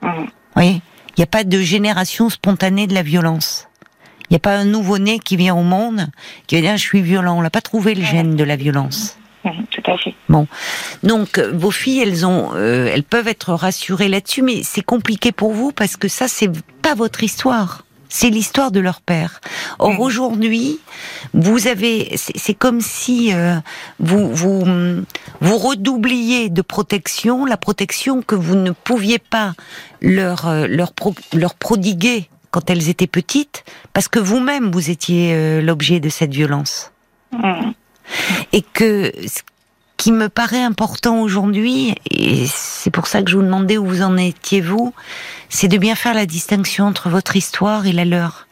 Mhm. 0.03 0.27
voyez, 0.55 0.81
il 1.11 1.21
n'y 1.21 1.25
a 1.25 1.29
pas 1.29 1.45
de 1.45 1.61
génération 1.61 2.29
spontanée 2.29 2.87
de 2.87 2.95
la 2.95 3.03
violence. 3.03 3.69
Il 4.23 4.33
n'y 4.33 4.37
a 4.37 4.41
pas 4.41 4.57
un 4.57 4.65
nouveau-né 4.65 5.19
qui 5.19 5.37
vient 5.37 5.55
au 5.55 5.63
monde 5.63 6.09
qui 6.47 6.57
va 6.57 6.61
dire 6.61 6.77
je 6.77 6.83
suis 6.83 7.03
violent. 7.03 7.39
On 7.39 7.43
n'a 7.43 7.51
pas 7.51 7.61
trouvé 7.61 7.95
le 7.95 8.03
gène 8.03 8.35
de 8.37 8.45
la 8.45 8.57
violence. 8.57 9.17
Tout 9.71 9.83
à 9.87 9.97
fait. 9.97 10.13
Bon, 10.29 10.49
donc 11.05 11.39
vos 11.39 11.71
filles, 11.71 12.01
elles 12.01 12.27
ont, 12.27 12.51
euh, 12.55 12.91
elles 12.93 13.05
peuvent 13.05 13.29
être 13.29 13.53
rassurées 13.53 14.09
là-dessus, 14.09 14.43
mais 14.43 14.63
c'est 14.65 14.83
compliqué 14.83 15.31
pour 15.31 15.53
vous 15.53 15.71
parce 15.71 15.97
que 15.97 16.09
ça, 16.09 16.27
c'est 16.27 16.51
pas 16.83 16.95
votre 16.95 17.23
histoire. 17.23 17.86
C'est 18.09 18.31
l'histoire 18.31 18.71
de 18.71 18.81
leur 18.81 19.01
père. 19.01 19.41
Or 19.79 20.01
aujourd'hui, 20.01 20.81
vous 21.35 21.67
avez, 21.67 22.17
c'est 22.17 22.55
comme 22.55 22.81
si 22.81 23.35
euh, 23.35 23.57
vous 23.99 24.33
vous 24.33 24.65
vous 25.41 25.59
redoubliez 25.59 26.49
de 26.49 26.63
protection, 26.63 27.45
la 27.45 27.57
protection 27.57 28.23
que 28.23 28.35
vous 28.35 28.55
ne 28.55 28.71
pouviez 28.71 29.19
pas 29.19 29.53
leur 30.01 30.67
leur 30.69 30.93
leur 31.33 31.55
prodiguer 31.55 32.29
quand 32.51 32.71
elles 32.71 32.89
étaient 32.89 33.07
petites, 33.07 33.65
parce 33.93 34.09
que 34.09 34.19
vous-même, 34.19 34.71
vous 34.71 34.89
étiez 34.89 35.35
euh, 35.35 35.61
l'objet 35.61 36.01
de 36.01 36.09
cette 36.09 36.33
violence. 36.33 36.91
Mm. 37.33 37.73
Et 38.53 38.63
que 38.63 39.13
qui 39.97 40.13
me 40.13 40.29
paraît 40.29 40.63
important 40.63 41.21
aujourd'hui, 41.21 41.95
et 42.11 42.47
c'est 42.47 42.91
pour 42.91 43.07
ça 43.07 43.23
que 43.23 43.31
je 43.31 43.37
vous 43.37 43.43
demandais 43.43 43.79
où 43.79 43.87
vous 43.87 44.03
en 44.03 44.17
étiez 44.17 44.61
vous, 44.61 44.93
c'est 45.49 45.69
de 45.69 45.79
bien 45.79 45.95
faire 45.95 46.15
la 46.15 46.27
distinction 46.27 46.87
entre 46.87 47.09
votre 47.09 47.37
histoire 47.37 47.87
et 47.87 47.93
la 47.93 48.05
leur. 48.05 48.47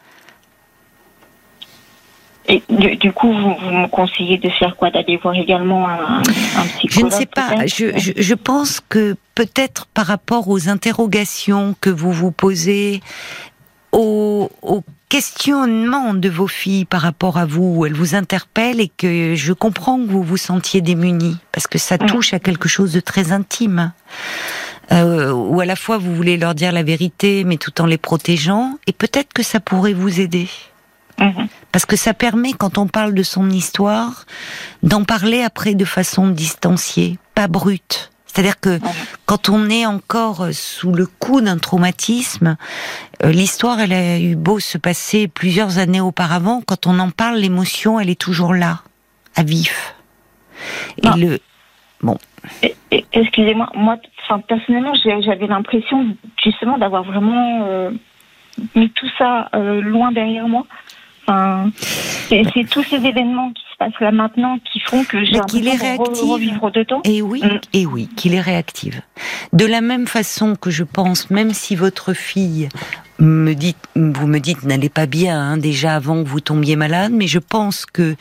Et 2.46 2.62
du, 2.68 3.11
coup, 3.12 3.33
vous, 3.33 3.70
me 3.70 3.88
conseillez 3.88 4.37
de 4.37 4.50
faire 4.50 4.76
quoi? 4.76 4.90
D'aller 4.90 5.16
voir 5.16 5.35
également 5.35 5.88
un, 5.88 6.18
un, 6.18 6.66
psychologue 6.76 6.90
Je 6.90 7.16
ne 7.16 7.20
sais 7.20 7.26
pas. 7.26 7.66
Je, 7.66 8.12
je, 8.20 8.35
pense 8.35 8.83
que 8.87 9.16
peut-être 9.35 9.87
par 9.87 10.07
rapport 10.07 10.48
aux 10.48 10.68
interrogations 10.68 11.74
que 11.80 11.88
vous 11.88 12.12
vous 12.12 12.33
posez, 12.33 13.00
au, 13.94 14.50
questionnement 15.09 16.12
de 16.14 16.28
vos 16.28 16.48
filles 16.48 16.87
par 16.87 17.02
rapport 17.02 17.38
à 17.38 17.46
vous, 17.46 17.76
où 17.76 17.87
elles 17.87 17.94
vous 17.94 18.16
interpellent 18.16 18.80
et 18.80 18.88
que 18.88 19.35
je 19.37 19.52
comprends 19.52 19.96
que 19.98 20.11
vous 20.11 20.22
vous 20.24 20.37
sentiez 20.37 20.80
démunis, 20.80 21.37
parce 21.52 21.68
que 21.68 21.78
ça 21.78 21.98
touche 21.98 22.35
à 22.35 22.40
quelque 22.40 22.68
chose 22.68 22.92
de 22.92 23.00
très 23.00 23.30
intime. 23.30 23.92
Euh, 24.92 25.33
ou 25.33 25.61
à 25.61 25.66
la 25.66 25.76
fois 25.76 25.98
vous 25.98 26.14
voulez 26.14 26.37
leur 26.37 26.54
dire 26.54 26.72
la 26.72 26.83
vérité, 26.83 27.44
mais 27.44 27.57
tout 27.57 27.80
en 27.80 27.87
les 27.87 27.96
protégeant, 27.96 28.76
et 28.87 28.92
peut-être 28.92 29.33
que 29.33 29.44
ça 29.44 29.61
pourrait 29.61 29.92
vous 29.92 30.20
aider. 30.20 30.48
Mhm. 31.20 31.46
Parce 31.70 31.87
que 31.87 31.96
ça 31.96 32.12
permet, 32.12 32.52
quand 32.52 32.76
on 32.76 32.88
parle 32.88 33.14
de 33.14 33.22
son 33.22 33.48
histoire, 33.50 34.26
d'en 34.83 35.04
parler 35.04 35.42
après 35.42 35.74
de 35.74 35.85
façon 35.85 36.28
distanciée, 36.28 37.18
pas 37.35 37.46
brute. 37.46 38.11
C'est-à-dire 38.35 38.59
que 38.59 38.81
quand 39.27 39.49
on 39.49 39.70
est 39.70 39.87
encore 39.87 40.49
sous 40.53 40.92
le 40.92 41.07
coup 41.07 41.40
d'un 41.40 41.59
traumatisme, 41.59 42.57
euh, 43.23 43.31
l'histoire, 43.31 43.79
elle 43.79 43.92
a 43.92 44.18
eu 44.18 44.35
beau 44.35 44.59
se 44.59 44.77
passer 44.77 45.29
plusieurs 45.29 45.79
années 45.79 46.01
auparavant, 46.01 46.61
quand 46.66 46.88
on 46.88 46.99
en 46.99 47.11
parle, 47.11 47.37
l'émotion, 47.37 48.01
elle 48.01 48.11
est 48.11 48.20
toujours 48.20 48.53
là, 48.53 48.81
à 49.37 49.44
vif. 49.44 49.94
Et 51.03 51.09
le, 51.16 51.38
Bon. 52.05 52.18
Excusez-moi, 53.12 53.70
moi, 53.75 53.97
enfin, 54.25 54.40
personnellement, 54.40 54.92
j'avais 54.94 55.47
l'impression 55.47 56.14
justement 56.42 56.77
d'avoir 56.77 57.03
vraiment 57.03 57.64
euh, 57.66 57.90
mis 58.75 58.90
tout 58.90 59.09
ça 59.16 59.49
euh, 59.55 59.81
loin 59.81 60.12
derrière 60.12 60.47
moi. 60.47 60.66
Enfin, 61.27 61.71
c'est 62.29 62.69
tous 62.69 62.83
ces 62.83 62.97
événements 62.97 63.51
qui 63.53 63.63
se 63.73 63.77
passent 63.79 64.01
là 64.01 64.13
maintenant 64.13 64.59
qui 64.71 64.81
font 64.81 65.05
que 65.05 65.25
j'ai 65.25 65.33
de 65.33 66.31
revivre 66.31 66.71
temps. 66.87 67.01
Et 67.05 67.23
oui, 67.23 67.43
mm. 67.43 67.61
et 67.73 67.87
oui, 67.87 68.09
qu'il 68.17 68.35
est 68.35 68.41
réactive. 68.41 69.01
De 69.53 69.65
la 69.65 69.81
même 69.81 70.07
façon 70.07 70.55
que 70.55 70.71
je 70.71 70.85
pense, 70.85 71.31
même 71.31 71.53
si 71.53 71.77
votre 71.77 72.13
fille 72.13 72.69
me 73.19 73.55
dit, 73.55 73.77
vous 73.95 74.27
me 74.27 74.39
dites 74.39 74.65
n'allez 74.65 74.89
pas 74.89 75.07
bien 75.07 75.41
hein, 75.41 75.57
déjà 75.57 75.95
avant 75.95 76.23
que 76.23 76.29
vous 76.29 76.41
tombiez 76.41 76.77
malade, 76.77 77.13
mais 77.13 77.27
je 77.27 77.39
pense 77.39 77.87
que 77.87 78.17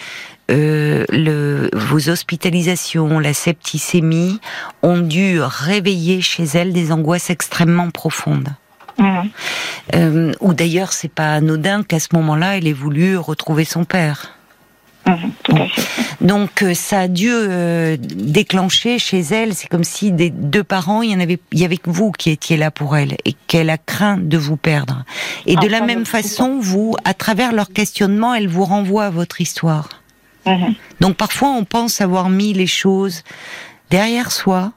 euh, 0.52 1.06
le, 1.10 1.70
vos 1.74 2.10
hospitalisations, 2.10 3.20
la 3.20 3.34
septicémie 3.34 4.40
ont 4.82 5.00
dû 5.00 5.40
réveiller 5.42 6.22
chez 6.22 6.44
elle 6.44 6.74
des 6.74 6.92
angoisses 6.92 7.30
extrêmement 7.30 7.90
profondes. 7.90 8.50
Mmh. 8.98 9.20
Euh, 9.96 10.32
ou 10.40 10.54
d'ailleurs, 10.54 10.94
c'est 10.94 11.12
pas 11.12 11.34
anodin 11.34 11.84
qu'à 11.84 12.00
ce 12.00 12.10
moment-là, 12.14 12.58
elle 12.58 12.68
ait 12.68 12.74
voulu 12.74 13.18
retrouver 13.18 13.66
son 13.66 13.86
père. 13.86 14.32
Mmh, 15.06 15.14
Donc 16.22 16.62
euh, 16.64 16.74
ça 16.74 17.02
a 17.02 17.08
dû 17.10 17.30
euh, 17.30 17.98
déclencher 18.00 19.00
chez 19.00 19.20
elle, 19.20 19.54
c'est 19.54 19.68
comme 19.68 19.84
si 19.84 20.14
des 20.14 20.30
deux 20.30 20.64
parents, 20.64 21.02
il 21.02 21.12
y 21.12 21.16
en 21.16 21.20
avait, 21.20 21.40
il 21.52 21.60
y 21.60 21.66
avait 21.66 21.78
que 21.78 21.90
vous 21.90 22.12
qui 22.12 22.30
étiez 22.30 22.56
là 22.56 22.72
pour 22.72 22.96
elle 22.96 23.18
et 23.26 23.36
qu'elle 23.48 23.70
a 23.70 23.78
craint 23.78 24.18
de 24.18 24.38
vous 24.38 24.56
perdre. 24.56 25.04
Et 25.46 25.58
de 25.58 25.68
la 25.68 25.82
même 25.82 26.06
façon, 26.06 26.60
vous, 26.62 26.96
à 27.04 27.14
travers 27.14 27.52
leur 27.52 27.74
questionnement, 27.74 28.34
elle 28.34 28.48
vous 28.48 28.64
renvoie 28.64 29.06
à 29.06 29.10
votre 29.10 29.42
histoire. 29.42 29.90
Mhm. 30.46 30.74
Donc 31.02 31.16
parfois 31.18 31.50
on 31.50 31.66
pense 31.66 32.00
avoir 32.00 32.30
mis 32.30 32.54
les 32.54 32.68
choses 32.68 33.24
derrière 33.90 34.32
soi. 34.32 34.72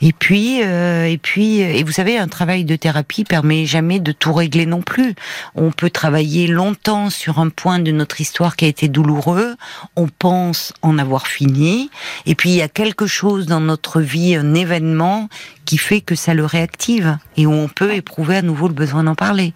Et 0.00 0.12
puis, 0.12 0.62
euh, 0.62 1.06
et 1.06 1.18
puis, 1.18 1.60
et 1.60 1.82
vous 1.82 1.92
savez, 1.92 2.18
un 2.18 2.28
travail 2.28 2.64
de 2.64 2.76
thérapie 2.76 3.24
permet 3.24 3.66
jamais 3.66 4.00
de 4.00 4.12
tout 4.12 4.32
régler 4.32 4.66
non 4.66 4.82
plus. 4.82 5.14
On 5.54 5.70
peut 5.70 5.90
travailler 5.90 6.46
longtemps 6.46 7.10
sur 7.10 7.38
un 7.38 7.48
point 7.48 7.78
de 7.78 7.90
notre 7.90 8.20
histoire 8.20 8.56
qui 8.56 8.64
a 8.64 8.68
été 8.68 8.88
douloureux. 8.88 9.56
On 9.96 10.08
pense 10.08 10.72
en 10.82 10.98
avoir 10.98 11.26
fini. 11.26 11.90
Et 12.26 12.34
puis 12.34 12.50
il 12.50 12.56
y 12.56 12.62
a 12.62 12.68
quelque 12.68 13.06
chose 13.06 13.46
dans 13.46 13.60
notre 13.60 14.00
vie, 14.00 14.34
un 14.34 14.54
événement 14.54 15.28
qui 15.64 15.76
fait 15.76 16.00
que 16.00 16.14
ça 16.14 16.32
le 16.32 16.46
réactive 16.46 17.18
et 17.36 17.46
où 17.46 17.52
on 17.52 17.68
peut 17.68 17.92
éprouver 17.92 18.36
à 18.36 18.42
nouveau 18.42 18.68
le 18.68 18.74
besoin 18.74 19.04
d'en 19.04 19.14
parler. 19.14 19.52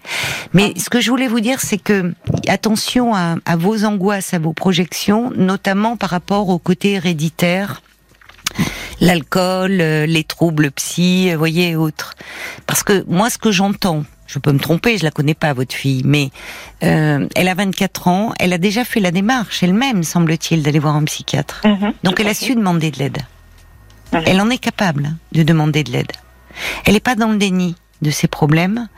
Mais 0.53 0.75
ce 0.77 0.91
que 0.91 1.01
je 1.01 1.11
voulais 1.11 1.27
vous 1.27 1.41
dire, 1.41 1.61
c'est 1.61 1.79
que 1.79 2.13
attention 2.49 3.15
à, 3.15 3.57
vos 3.57 3.85
angoisses, 3.85 4.35
à 4.35 4.39
vos 4.39 4.53
projections, 4.53 5.33
notamment 5.35 5.97
par 5.97 6.11
rapport 6.11 6.51
au 6.51 6.59
côté 6.59 6.93
héréditaire 6.93 7.83
l'alcool, 9.01 9.81
euh, 9.81 10.07
les 10.07 10.25
troubles 10.25 10.71
psy, 10.73 11.31
vous 11.33 11.39
voyez, 11.39 11.77
autres. 11.77 12.15
Parce 12.67 12.83
que 12.83 13.05
moi, 13.09 13.31
ce 13.31 13.39
que 13.39 13.51
j'entends, 13.51 14.05
je 14.27 14.39
peux 14.39 14.53
me 14.53 14.59
tromper, 14.59 14.97
je 14.99 15.05
la 15.05 15.11
connais 15.11 15.35
pas, 15.35 15.53
votre 15.53 15.75
fille, 15.75 16.03
mais 16.05 16.31
euh, 16.83 17.27
elle 17.35 17.49
a 17.49 17.55
24 17.55 18.09
ans, 18.09 18.33
elle 18.39 18.53
a 18.53 18.59
déjà 18.59 18.85
fait 18.85 19.01
la 19.01 19.11
démarche 19.11 19.63
elle-même, 19.63 20.03
semble-t-il, 20.03 20.63
d'aller 20.63 20.79
voir 20.79 20.97
un 20.97 21.05
psychiatre. 21.05 21.61
Mhm. 21.65 21.93
Donc 22.03 22.21
elle 22.21 22.29
a 22.29 22.35
su 22.35 22.55
demander 22.55 22.91
de 22.91 22.99
l'aide. 22.99 23.19
Elle 24.13 24.41
en 24.41 24.51
est 24.51 24.59
capable 24.59 25.15
de 25.33 25.43
demander 25.43 25.85
de 25.85 25.93
l'aide. 25.93 26.13
Elle 26.85 26.95
n'est 26.95 27.01
pas 27.01 27.15
dans 27.15 27.33
le 27.33 27.39
déni 27.39 27.77
de 28.03 28.11
ses 28.11 28.29
problèmes. 28.29 28.89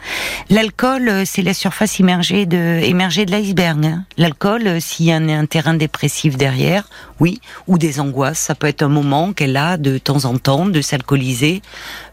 L'alcool, 0.50 1.08
euh, 1.08 1.22
c'est 1.24 1.42
la 1.42 1.54
surface 1.54 1.98
immergée 1.98 2.46
de, 2.46 2.80
émergée 2.82 3.26
de 3.26 3.30
l'iceberg. 3.30 3.84
Hein. 3.84 4.04
L'alcool, 4.16 4.66
euh, 4.66 4.80
s'il 4.80 5.06
y 5.06 5.12
a 5.12 5.16
un, 5.16 5.46
terrain 5.46 5.74
dépressif 5.74 6.36
derrière, 6.36 6.88
oui, 7.20 7.40
ou 7.66 7.78
des 7.78 8.00
angoisses, 8.00 8.38
ça 8.38 8.54
peut 8.54 8.66
être 8.66 8.82
un 8.82 8.88
moment 8.88 9.32
qu'elle 9.32 9.56
a 9.56 9.76
de 9.76 9.98
temps 9.98 10.24
en 10.24 10.38
temps 10.38 10.66
de 10.66 10.80
s'alcooliser, 10.80 11.62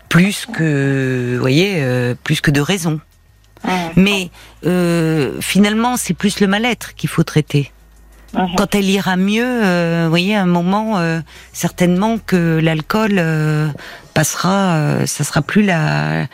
plus 0.09 0.45
que, 0.45 1.33
vous 1.35 1.41
voyez, 1.41 1.75
euh, 1.77 2.13
plus 2.23 2.41
que 2.41 2.51
de 2.51 2.61
raison. 2.61 2.99
Mais 3.95 4.31
finalement, 5.39 5.95
c'est 5.95 6.15
plus 6.15 6.39
le 6.39 6.47
mal-être 6.47 6.95
qu'il 6.95 7.09
faut 7.09 7.23
traiter. 7.23 7.71
Quand 8.33 8.75
elle 8.75 8.89
ira 8.89 9.17
mieux, 9.17 9.43
euh, 9.45 10.03
vous 10.05 10.09
voyez, 10.09 10.35
à 10.35 10.43
un 10.43 10.45
moment, 10.45 10.99
euh, 10.99 11.19
certainement 11.51 12.17
que 12.17 12.59
l'alcool 12.61 13.19
passera, 14.11 15.05
ça 15.05 15.23
sera 15.23 15.41
plus 15.41 15.63
la, 15.63 16.27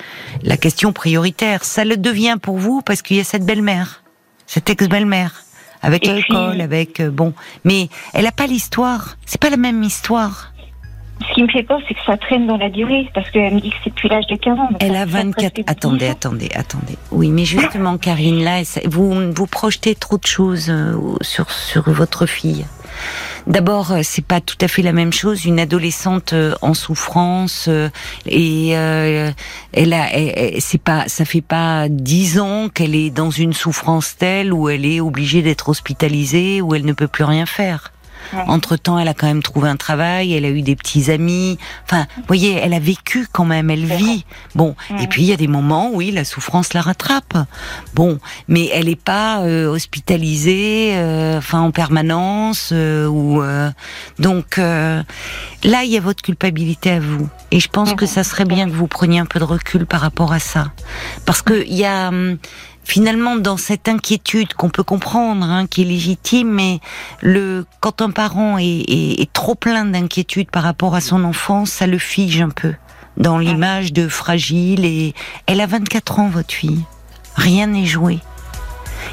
la 0.44 0.58
question 0.58 0.94
prioritaire. 0.94 1.63
Ça 1.63 1.86
le 1.86 1.98
devient 1.98 2.38
pour 2.42 2.58
vous 2.58 2.82
parce 2.82 3.02
qu'il 3.02 3.18
y 3.18 3.20
a 3.20 3.24
cette 3.24 3.46
belle-mère, 3.46 4.04
cette 4.46 4.70
ex-belle-mère, 4.70 5.44
avec 5.82 6.06
l'alcool, 6.06 6.62
avec 6.62 7.02
bon. 7.02 7.34
Mais 7.63 7.90
elle 8.13 8.26
n'a 8.26 8.32
pas 8.32 8.48
l'histoire. 8.48 9.18
C'est 9.26 9.40
pas 9.42 9.50
la 9.50 9.58
même 9.58 9.84
histoire. 9.84 10.52
Ce 11.22 11.34
qui 11.34 11.42
me 11.42 11.48
fait 11.48 11.63
peur, 11.63 11.80
c'est 11.88 11.96
que 11.96 12.04
ça 12.06 12.16
traîne 12.16 12.46
dans 12.46 12.58
la 12.58 12.70
durée, 12.70 13.10
parce 13.13 13.30
qu'elle 13.32 13.56
me 13.56 13.60
dit 13.60 13.72
que 13.72 13.76
c'est 13.84 13.90
depuis 13.90 14.08
l'âge 14.08 14.28
de 14.28 14.36
40 14.36 14.60
ans. 14.60 14.78
Elle 14.80 14.96
a 14.96 15.06
24. 15.06 15.62
Attendez, 15.66 16.08
attendez, 16.08 16.50
attendez. 16.54 16.96
Oui, 17.12 17.30
mais 17.30 17.46
justement, 17.46 17.98
Karine, 17.98 18.44
là, 18.44 18.62
vous, 18.86 19.32
vous 19.34 19.48
projetez 19.48 19.96
trop 19.96 20.18
de 20.18 20.26
choses 20.28 20.70
euh, 20.70 20.96
sur, 21.22 21.50
sur 21.50 21.90
votre 21.90 22.28
fille. 22.28 22.66
D'abord, 23.47 23.91
euh, 23.91 24.01
c'est 24.03 24.25
pas 24.25 24.41
tout 24.41 24.57
à 24.62 24.67
fait 24.67 24.81
la 24.81 24.91
même 24.91 25.13
chose. 25.13 25.45
Une 25.45 25.60
adolescente 25.60 26.33
euh, 26.33 26.53
en 26.62 26.73
souffrance 26.73 27.69
et 28.25 28.69
elle 28.69 29.93
a, 29.93 30.07
c'est 30.60 30.81
pas, 30.81 31.07
ça 31.07 31.25
fait 31.25 31.41
pas 31.41 31.88
dix 31.89 32.39
ans 32.39 32.69
qu'elle 32.69 32.95
est 32.95 33.10
dans 33.10 33.31
une 33.31 33.53
souffrance 33.53 34.15
telle 34.17 34.53
où 34.53 34.69
elle 34.69 34.86
est 34.86 34.99
obligée 34.99 35.41
d'être 35.41 35.69
hospitalisée, 35.69 36.62
où 36.62 36.75
elle 36.75 36.86
ne 36.86 36.93
peut 36.93 37.07
plus 37.07 37.23
rien 37.23 37.45
faire. 37.45 37.91
Entre 38.48 38.76
temps, 38.76 39.00
elle 39.00 39.08
a 39.08 39.13
quand 39.13 39.28
même 39.28 39.44
trouvé 39.44 39.70
un 39.70 39.76
travail, 39.76 40.34
elle 40.34 40.46
a 40.46 40.50
eu 40.50 40.62
des 40.62 40.76
petits 40.76 41.12
amis. 41.12 41.58
Enfin, 41.86 42.08
vous 42.18 42.24
voyez, 42.28 42.54
elle 42.54 42.74
a 42.74 42.80
vécu 42.80 43.28
quand 43.32 43.46
même, 43.46 43.70
elle 43.70 43.86
vit. 43.86 44.26
Bon, 44.56 44.76
et 45.02 45.08
puis 45.08 45.24
il 45.24 45.28
y 45.28 45.34
a 45.34 45.38
des 45.38 45.48
moments, 45.48 45.90
oui, 45.92 46.12
la 46.12 46.26
souffrance 46.26 46.74
la 46.74 46.82
rattrape. 46.82 47.38
Bon, 47.94 48.20
mais 48.48 48.70
elle 48.74 48.86
n'est 48.86 48.96
pas 48.96 49.42
euh, 49.42 49.68
hospitalisée, 49.68 50.92
euh, 50.94 51.38
enfin 51.38 51.62
en 51.62 51.72
permanence 51.72 52.70
euh, 52.72 53.08
ou 53.08 53.42
donc 54.20 54.58
là, 54.58 55.04
il 55.84 55.90
y 55.90 55.98
a 55.98 56.02
votre 56.02 56.22
culpabilité 56.22 56.92
à 56.92 57.00
vous. 57.00 57.30
Et 57.52 57.60
je 57.60 57.68
pense 57.70 57.94
que 57.94 58.06
ça 58.06 58.24
serait 58.24 58.46
bien 58.46 58.66
que 58.66 58.74
vous 58.74 58.88
preniez 58.88 59.20
un 59.20 59.26
peu 59.26 59.40
de 59.40 59.44
recul 59.44 59.86
par 59.86 60.02
rapport 60.02 60.34
à 60.34 60.40
ça, 60.40 60.72
parce 61.26 61.42
que 61.42 61.66
il 61.66 61.76
y 61.76 61.86
a 61.86 62.10
hum, 62.10 62.38
finalement 62.88 63.36
dans 63.36 63.58
cette 63.58 63.89
inquiétude 63.89 64.54
qu'on 64.54 64.69
peut 64.69 64.84
comprendre, 64.84 65.45
hein, 65.45 65.67
qui 65.67 65.82
est 65.82 65.86
légitime, 65.86 66.50
mais 66.50 66.80
le 67.21 67.65
quand 67.82 68.02
un 68.02 68.12
parent 68.12 68.58
est, 68.60 69.30
trop 69.34 69.56
plein 69.56 69.84
d'inquiétude 69.84 70.50
par 70.50 70.63
rapport 70.63 70.95
à 70.95 71.02
son 71.02 71.26
enfant, 71.26 71.65
ça 71.65 71.86
le 71.86 71.97
fige 71.97 72.41
un 72.41 72.50
peu 72.50 72.73
dans 73.17 73.38
l'image 73.39 73.91
de 73.91 74.08
fragile. 74.08 74.86
Et 74.86 75.13
elle 75.47 75.60
a 75.60 75.67
24 75.67 76.19
ans, 76.19 76.30
votre 76.30 76.54
fille. 76.54 76.84
Rien 77.36 77.67
n'est 77.67 77.86
joué. 77.86 78.19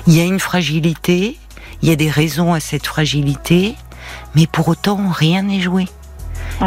Il 0.07 0.15
y 0.15 0.21
a 0.21 0.25
une 0.25 0.41
fragilité, 0.41 1.37
il 1.83 1.89
y 1.89 1.93
a 1.93 1.97
des 1.97 2.11
raisons 2.11 2.55
à 2.55 2.61
cette 2.61 2.87
fragilité, 2.87 3.75
mais 4.37 4.47
pour 4.47 4.69
autant 4.69 5.09
rien 5.09 5.43
n'est 5.43 5.61
joué. 5.61 5.87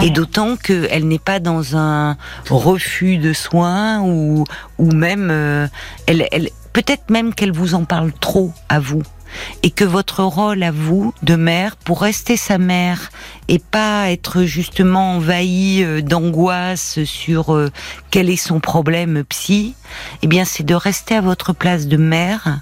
Et 0.01 0.09
d'autant 0.09 0.57
qu'elle 0.57 1.07
n'est 1.07 1.19
pas 1.19 1.39
dans 1.39 1.77
un 1.77 2.17
refus 2.49 3.17
de 3.17 3.33
soins 3.33 4.01
ou, 4.01 4.43
ou 4.77 4.91
même 4.91 5.29
euh, 5.31 5.67
elle, 6.05 6.27
elle, 6.31 6.49
Peut-être 6.77 7.09
même 7.09 7.33
qu'elle 7.33 7.53
vous 7.53 7.73
en 7.73 7.85
parle 7.85 8.11
trop 8.13 8.53
à 8.69 8.79
vous 8.79 9.01
et 9.63 9.71
que 9.71 9.83
votre 9.83 10.23
rôle 10.23 10.61
à 10.61 10.69
vous 10.69 11.11
de 11.23 11.35
mère 11.35 11.75
pour 11.75 12.01
rester 12.01 12.37
sa 12.37 12.59
mère 12.59 13.09
et 13.47 13.57
pas 13.57 14.11
être 14.11 14.43
justement 14.43 15.15
envahi 15.15 15.81
euh, 15.81 16.03
d'angoisse 16.03 17.03
sur 17.03 17.55
euh, 17.55 17.71
quel 18.11 18.29
est 18.29 18.37
son 18.37 18.59
problème 18.59 19.23
psy, 19.23 19.73
eh 20.21 20.27
bien 20.27 20.45
c'est 20.45 20.61
de 20.61 20.75
rester 20.75 21.15
à 21.15 21.21
votre 21.21 21.51
place 21.51 21.87
de 21.87 21.97
mère 21.97 22.59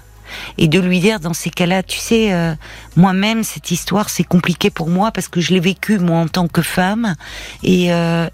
et 0.56 0.66
de 0.66 0.80
lui 0.80 1.00
dire 1.00 1.20
dans 1.20 1.34
ces 1.34 1.50
cas-là, 1.50 1.82
tu 1.82 1.98
sais, 1.98 2.32
euh, 2.32 2.54
moi-même 2.96 3.44
cette 3.44 3.70
histoire 3.70 4.08
c'est 4.08 4.24
compliqué 4.24 4.70
pour 4.70 4.88
moi 4.88 5.10
parce 5.10 5.28
que 5.28 5.42
je 5.42 5.52
l'ai 5.52 5.60
vécu 5.60 5.98
moi 5.98 6.20
en 6.20 6.28
tant 6.28 6.48
que 6.48 6.62
femme 6.62 7.16
et, 7.62 7.90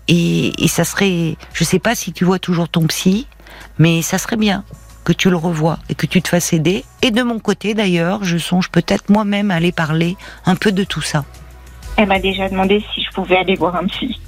et 0.07 0.65
et 0.65 0.69
ça 0.69 0.85
serait, 0.85 1.37
je 1.53 1.65
sais 1.65 1.81
pas 1.81 1.97
si 1.97 2.13
tu 2.13 2.25
vois 2.25 2.39
toujours 2.39 2.69
ton 2.69 2.87
psy, 2.87 3.27
mais 3.81 4.01
ça 4.01 4.19
serait 4.19 4.37
bien 4.37 4.63
que 5.05 5.13
tu 5.13 5.31
le 5.31 5.37
revois 5.37 5.79
et 5.89 5.95
que 5.95 6.07
tu 6.07 6.23
te 6.23 6.29
fasses 6.29 6.53
aider. 6.53 6.85
Et 7.03 7.11
de 7.11 7.23
mon 7.23 7.39
côté, 7.39 7.75
d'ailleurs, 7.75 8.25
je 8.25 8.39
songe 8.39 8.71
peut-être 8.71 9.11
moi-même 9.11 9.51
à 9.51 9.57
aller 9.57 9.73
parler 9.73 10.17
un 10.47 10.55
peu 10.55 10.73
de 10.73 10.85
tout 10.85 11.01
ça. 11.01 11.25
Elle 11.97 12.09
m'a 12.09 12.19
déjà 12.19 12.49
demandé 12.49 12.85
si 12.95 13.03
je 13.03 13.11
pouvais 13.11 13.37
aller 13.37 13.57
voir 13.57 13.77
un 13.77 13.87
psy. 13.87 14.19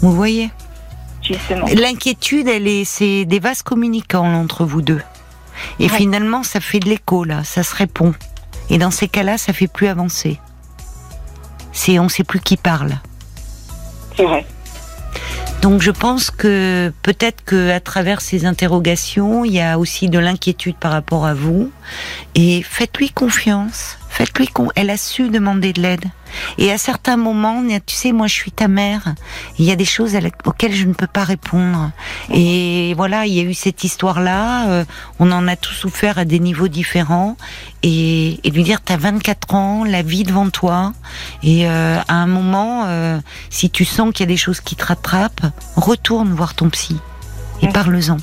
Vous 0.00 0.12
voyez. 0.12 0.50
L'inquiétude, 1.76 2.48
elle 2.48 2.66
est, 2.66 2.84
c'est 2.84 3.24
des 3.24 3.38
vases 3.38 3.62
communicants 3.62 4.34
entre 4.34 4.64
vous 4.64 4.82
deux. 4.82 5.00
Et 5.78 5.88
finalement, 5.88 6.42
ça 6.42 6.60
fait 6.60 6.80
de 6.80 6.88
l'écho 6.88 7.24
là, 7.24 7.44
ça 7.44 7.62
se 7.62 7.74
répond. 7.74 8.14
Et 8.70 8.78
dans 8.78 8.90
ces 8.90 9.06
cas-là, 9.06 9.38
ça 9.38 9.52
fait 9.52 9.68
plus 9.68 9.86
avancer. 9.86 10.40
C'est, 11.72 11.98
on 11.98 12.08
sait 12.08 12.24
plus 12.24 12.40
qui 12.40 12.56
parle. 12.56 12.98
C'est 14.16 14.24
vrai. 14.24 14.44
Donc 15.62 15.80
je 15.80 15.92
pense 15.92 16.30
que 16.30 16.92
peut-être 17.02 17.44
que 17.44 17.70
à 17.70 17.78
travers 17.78 18.20
ces 18.20 18.46
interrogations, 18.46 19.44
il 19.44 19.52
y 19.52 19.60
a 19.60 19.78
aussi 19.78 20.08
de 20.08 20.18
l'inquiétude 20.18 20.76
par 20.76 20.90
rapport 20.90 21.24
à 21.24 21.34
vous 21.34 21.70
et 22.34 22.62
faites-lui 22.62 23.10
confiance. 23.10 23.96
Faites-lui 24.12 24.46
qu'on, 24.46 24.68
elle 24.74 24.90
a 24.90 24.98
su 24.98 25.30
demander 25.30 25.72
de 25.72 25.80
l'aide. 25.80 26.04
Et 26.58 26.70
à 26.70 26.76
certains 26.76 27.16
moments, 27.16 27.62
tu 27.86 27.96
sais, 27.96 28.12
moi 28.12 28.26
je 28.26 28.34
suis 28.34 28.52
ta 28.52 28.68
mère. 28.68 29.14
Il 29.58 29.64
y 29.64 29.70
a 29.70 29.74
des 29.74 29.86
choses 29.86 30.14
auxquelles 30.44 30.74
je 30.74 30.84
ne 30.86 30.92
peux 30.92 31.06
pas 31.06 31.24
répondre. 31.24 31.92
Et 32.30 32.92
voilà, 32.94 33.24
il 33.24 33.32
y 33.32 33.40
a 33.40 33.42
eu 33.42 33.54
cette 33.54 33.84
histoire-là. 33.84 34.68
Euh, 34.68 34.84
on 35.18 35.32
en 35.32 35.48
a 35.48 35.56
tous 35.56 35.72
souffert 35.72 36.18
à 36.18 36.26
des 36.26 36.40
niveaux 36.40 36.68
différents. 36.68 37.38
Et, 37.82 38.38
et 38.46 38.50
lui 38.50 38.64
dire, 38.64 38.82
t'as 38.82 38.98
24 38.98 39.54
ans, 39.54 39.84
la 39.84 40.02
vie 40.02 40.24
devant 40.24 40.50
toi. 40.50 40.92
Et 41.42 41.66
euh, 41.66 41.98
à 42.06 42.14
un 42.14 42.26
moment, 42.26 42.84
euh, 42.88 43.18
si 43.48 43.70
tu 43.70 43.86
sens 43.86 44.12
qu'il 44.12 44.24
y 44.24 44.28
a 44.28 44.32
des 44.32 44.36
choses 44.36 44.60
qui 44.60 44.76
te 44.76 44.84
rattrapent, 44.84 45.46
retourne 45.76 46.34
voir 46.34 46.52
ton 46.52 46.68
psy 46.68 46.98
et 47.62 47.68
parle-en. 47.68 48.18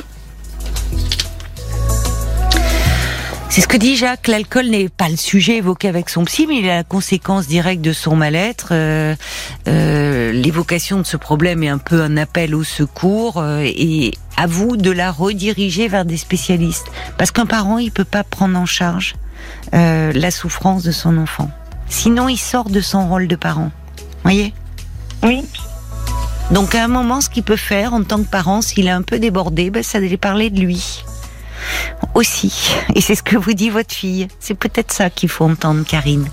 C'est 3.52 3.62
ce 3.62 3.68
que 3.68 3.78
dit 3.78 3.96
Jacques. 3.96 4.28
L'alcool 4.28 4.68
n'est 4.68 4.90
pas 4.90 5.10
le 5.10 5.18
sujet 5.18 5.58
évoqué 5.58 5.88
avec 5.88 6.10
son 6.10 6.24
psy, 6.26 6.46
mais 6.48 6.58
il 6.60 6.66
est 6.66 6.76
la 6.76 6.84
conséquence 6.84 7.48
directe 7.48 7.82
de 7.82 7.94
son 7.94 8.16
mal-être. 8.16 8.68
Euh, 8.72 9.16
euh, 9.68 10.32
l'évocation 10.32 11.00
de 11.00 11.04
ce 11.04 11.18
problème 11.18 11.64
est 11.64 11.70
un 11.70 11.80
peu 11.80 12.04
un 12.04 12.16
appel 12.16 12.54
au 12.54 12.64
secours 12.64 13.38
euh, 13.38 13.64
et 13.66 14.14
à 14.38 14.46
vous 14.46 14.78
de 14.78 14.92
la 14.92 15.12
rediriger 15.12 15.88
vers 15.88 16.06
des 16.06 16.18
spécialistes. 16.18 16.86
Parce 17.18 17.32
qu'un 17.32 17.48
parent, 17.48 17.80
il 17.80 17.92
peut 17.92 18.04
pas 18.06 18.24
prendre 18.24 18.58
en 18.58 18.68
charge 18.68 19.16
la 19.72 20.32
souffrance 20.32 20.84
de 20.84 20.92
son 20.92 21.18
enfant. 21.18 21.50
Sinon, 21.88 22.30
il 22.30 22.38
sort 22.38 22.70
de 22.70 22.82
son 22.82 23.08
rôle 23.10 23.28
de 23.28 23.36
parent. 23.36 23.72
Voyez? 24.24 24.54
Oui. 25.24 25.44
Donc 26.52 26.76
à 26.76 26.84
un 26.84 26.88
moment, 26.88 27.20
ce 27.20 27.30
qu'il 27.30 27.44
peut 27.44 27.56
faire 27.56 27.94
en 27.94 28.04
tant 28.04 28.18
que 28.20 28.30
parent, 28.30 28.62
s'il 28.62 28.88
est 28.88 28.92
un 28.92 29.02
peu 29.02 29.18
débordé, 29.18 29.72
ben, 29.72 29.82
ça 29.82 30.00
d'aller 30.00 30.18
parler 30.18 30.50
de 30.50 30.60
lui 30.60 31.04
aussi. 32.16 32.72
Et 32.96 33.02
c'est 33.02 33.16
ce 33.16 33.24
que 33.24 33.38
vous 33.38 33.54
dit 33.54 33.70
votre 33.70 33.94
fille. 33.94 34.28
C'est 34.40 34.54
peut-être 34.56 34.92
ça 34.92 35.10
qu'il 35.10 35.30
faut 35.30 35.46
entendre, 35.46 35.84
Karine. 35.86 36.28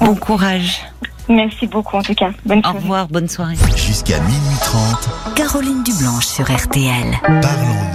Bon 0.00 0.14
courage. 0.14 0.82
Merci 1.28 1.66
beaucoup 1.66 1.96
en 1.96 2.02
tout 2.02 2.14
cas. 2.14 2.30
Bonne 2.44 2.62
soirée. 2.62 2.76
Au 2.76 2.80
revoir, 2.80 3.08
bonne 3.08 3.28
soirée. 3.28 3.54
Jusqu'à 3.76 4.18
minuit 4.20 4.56
30. 4.60 5.34
Caroline 5.36 5.82
Dublanche 5.84 6.26
sur 6.26 6.44
RTL. 6.44 7.16
Parlons 7.22 7.82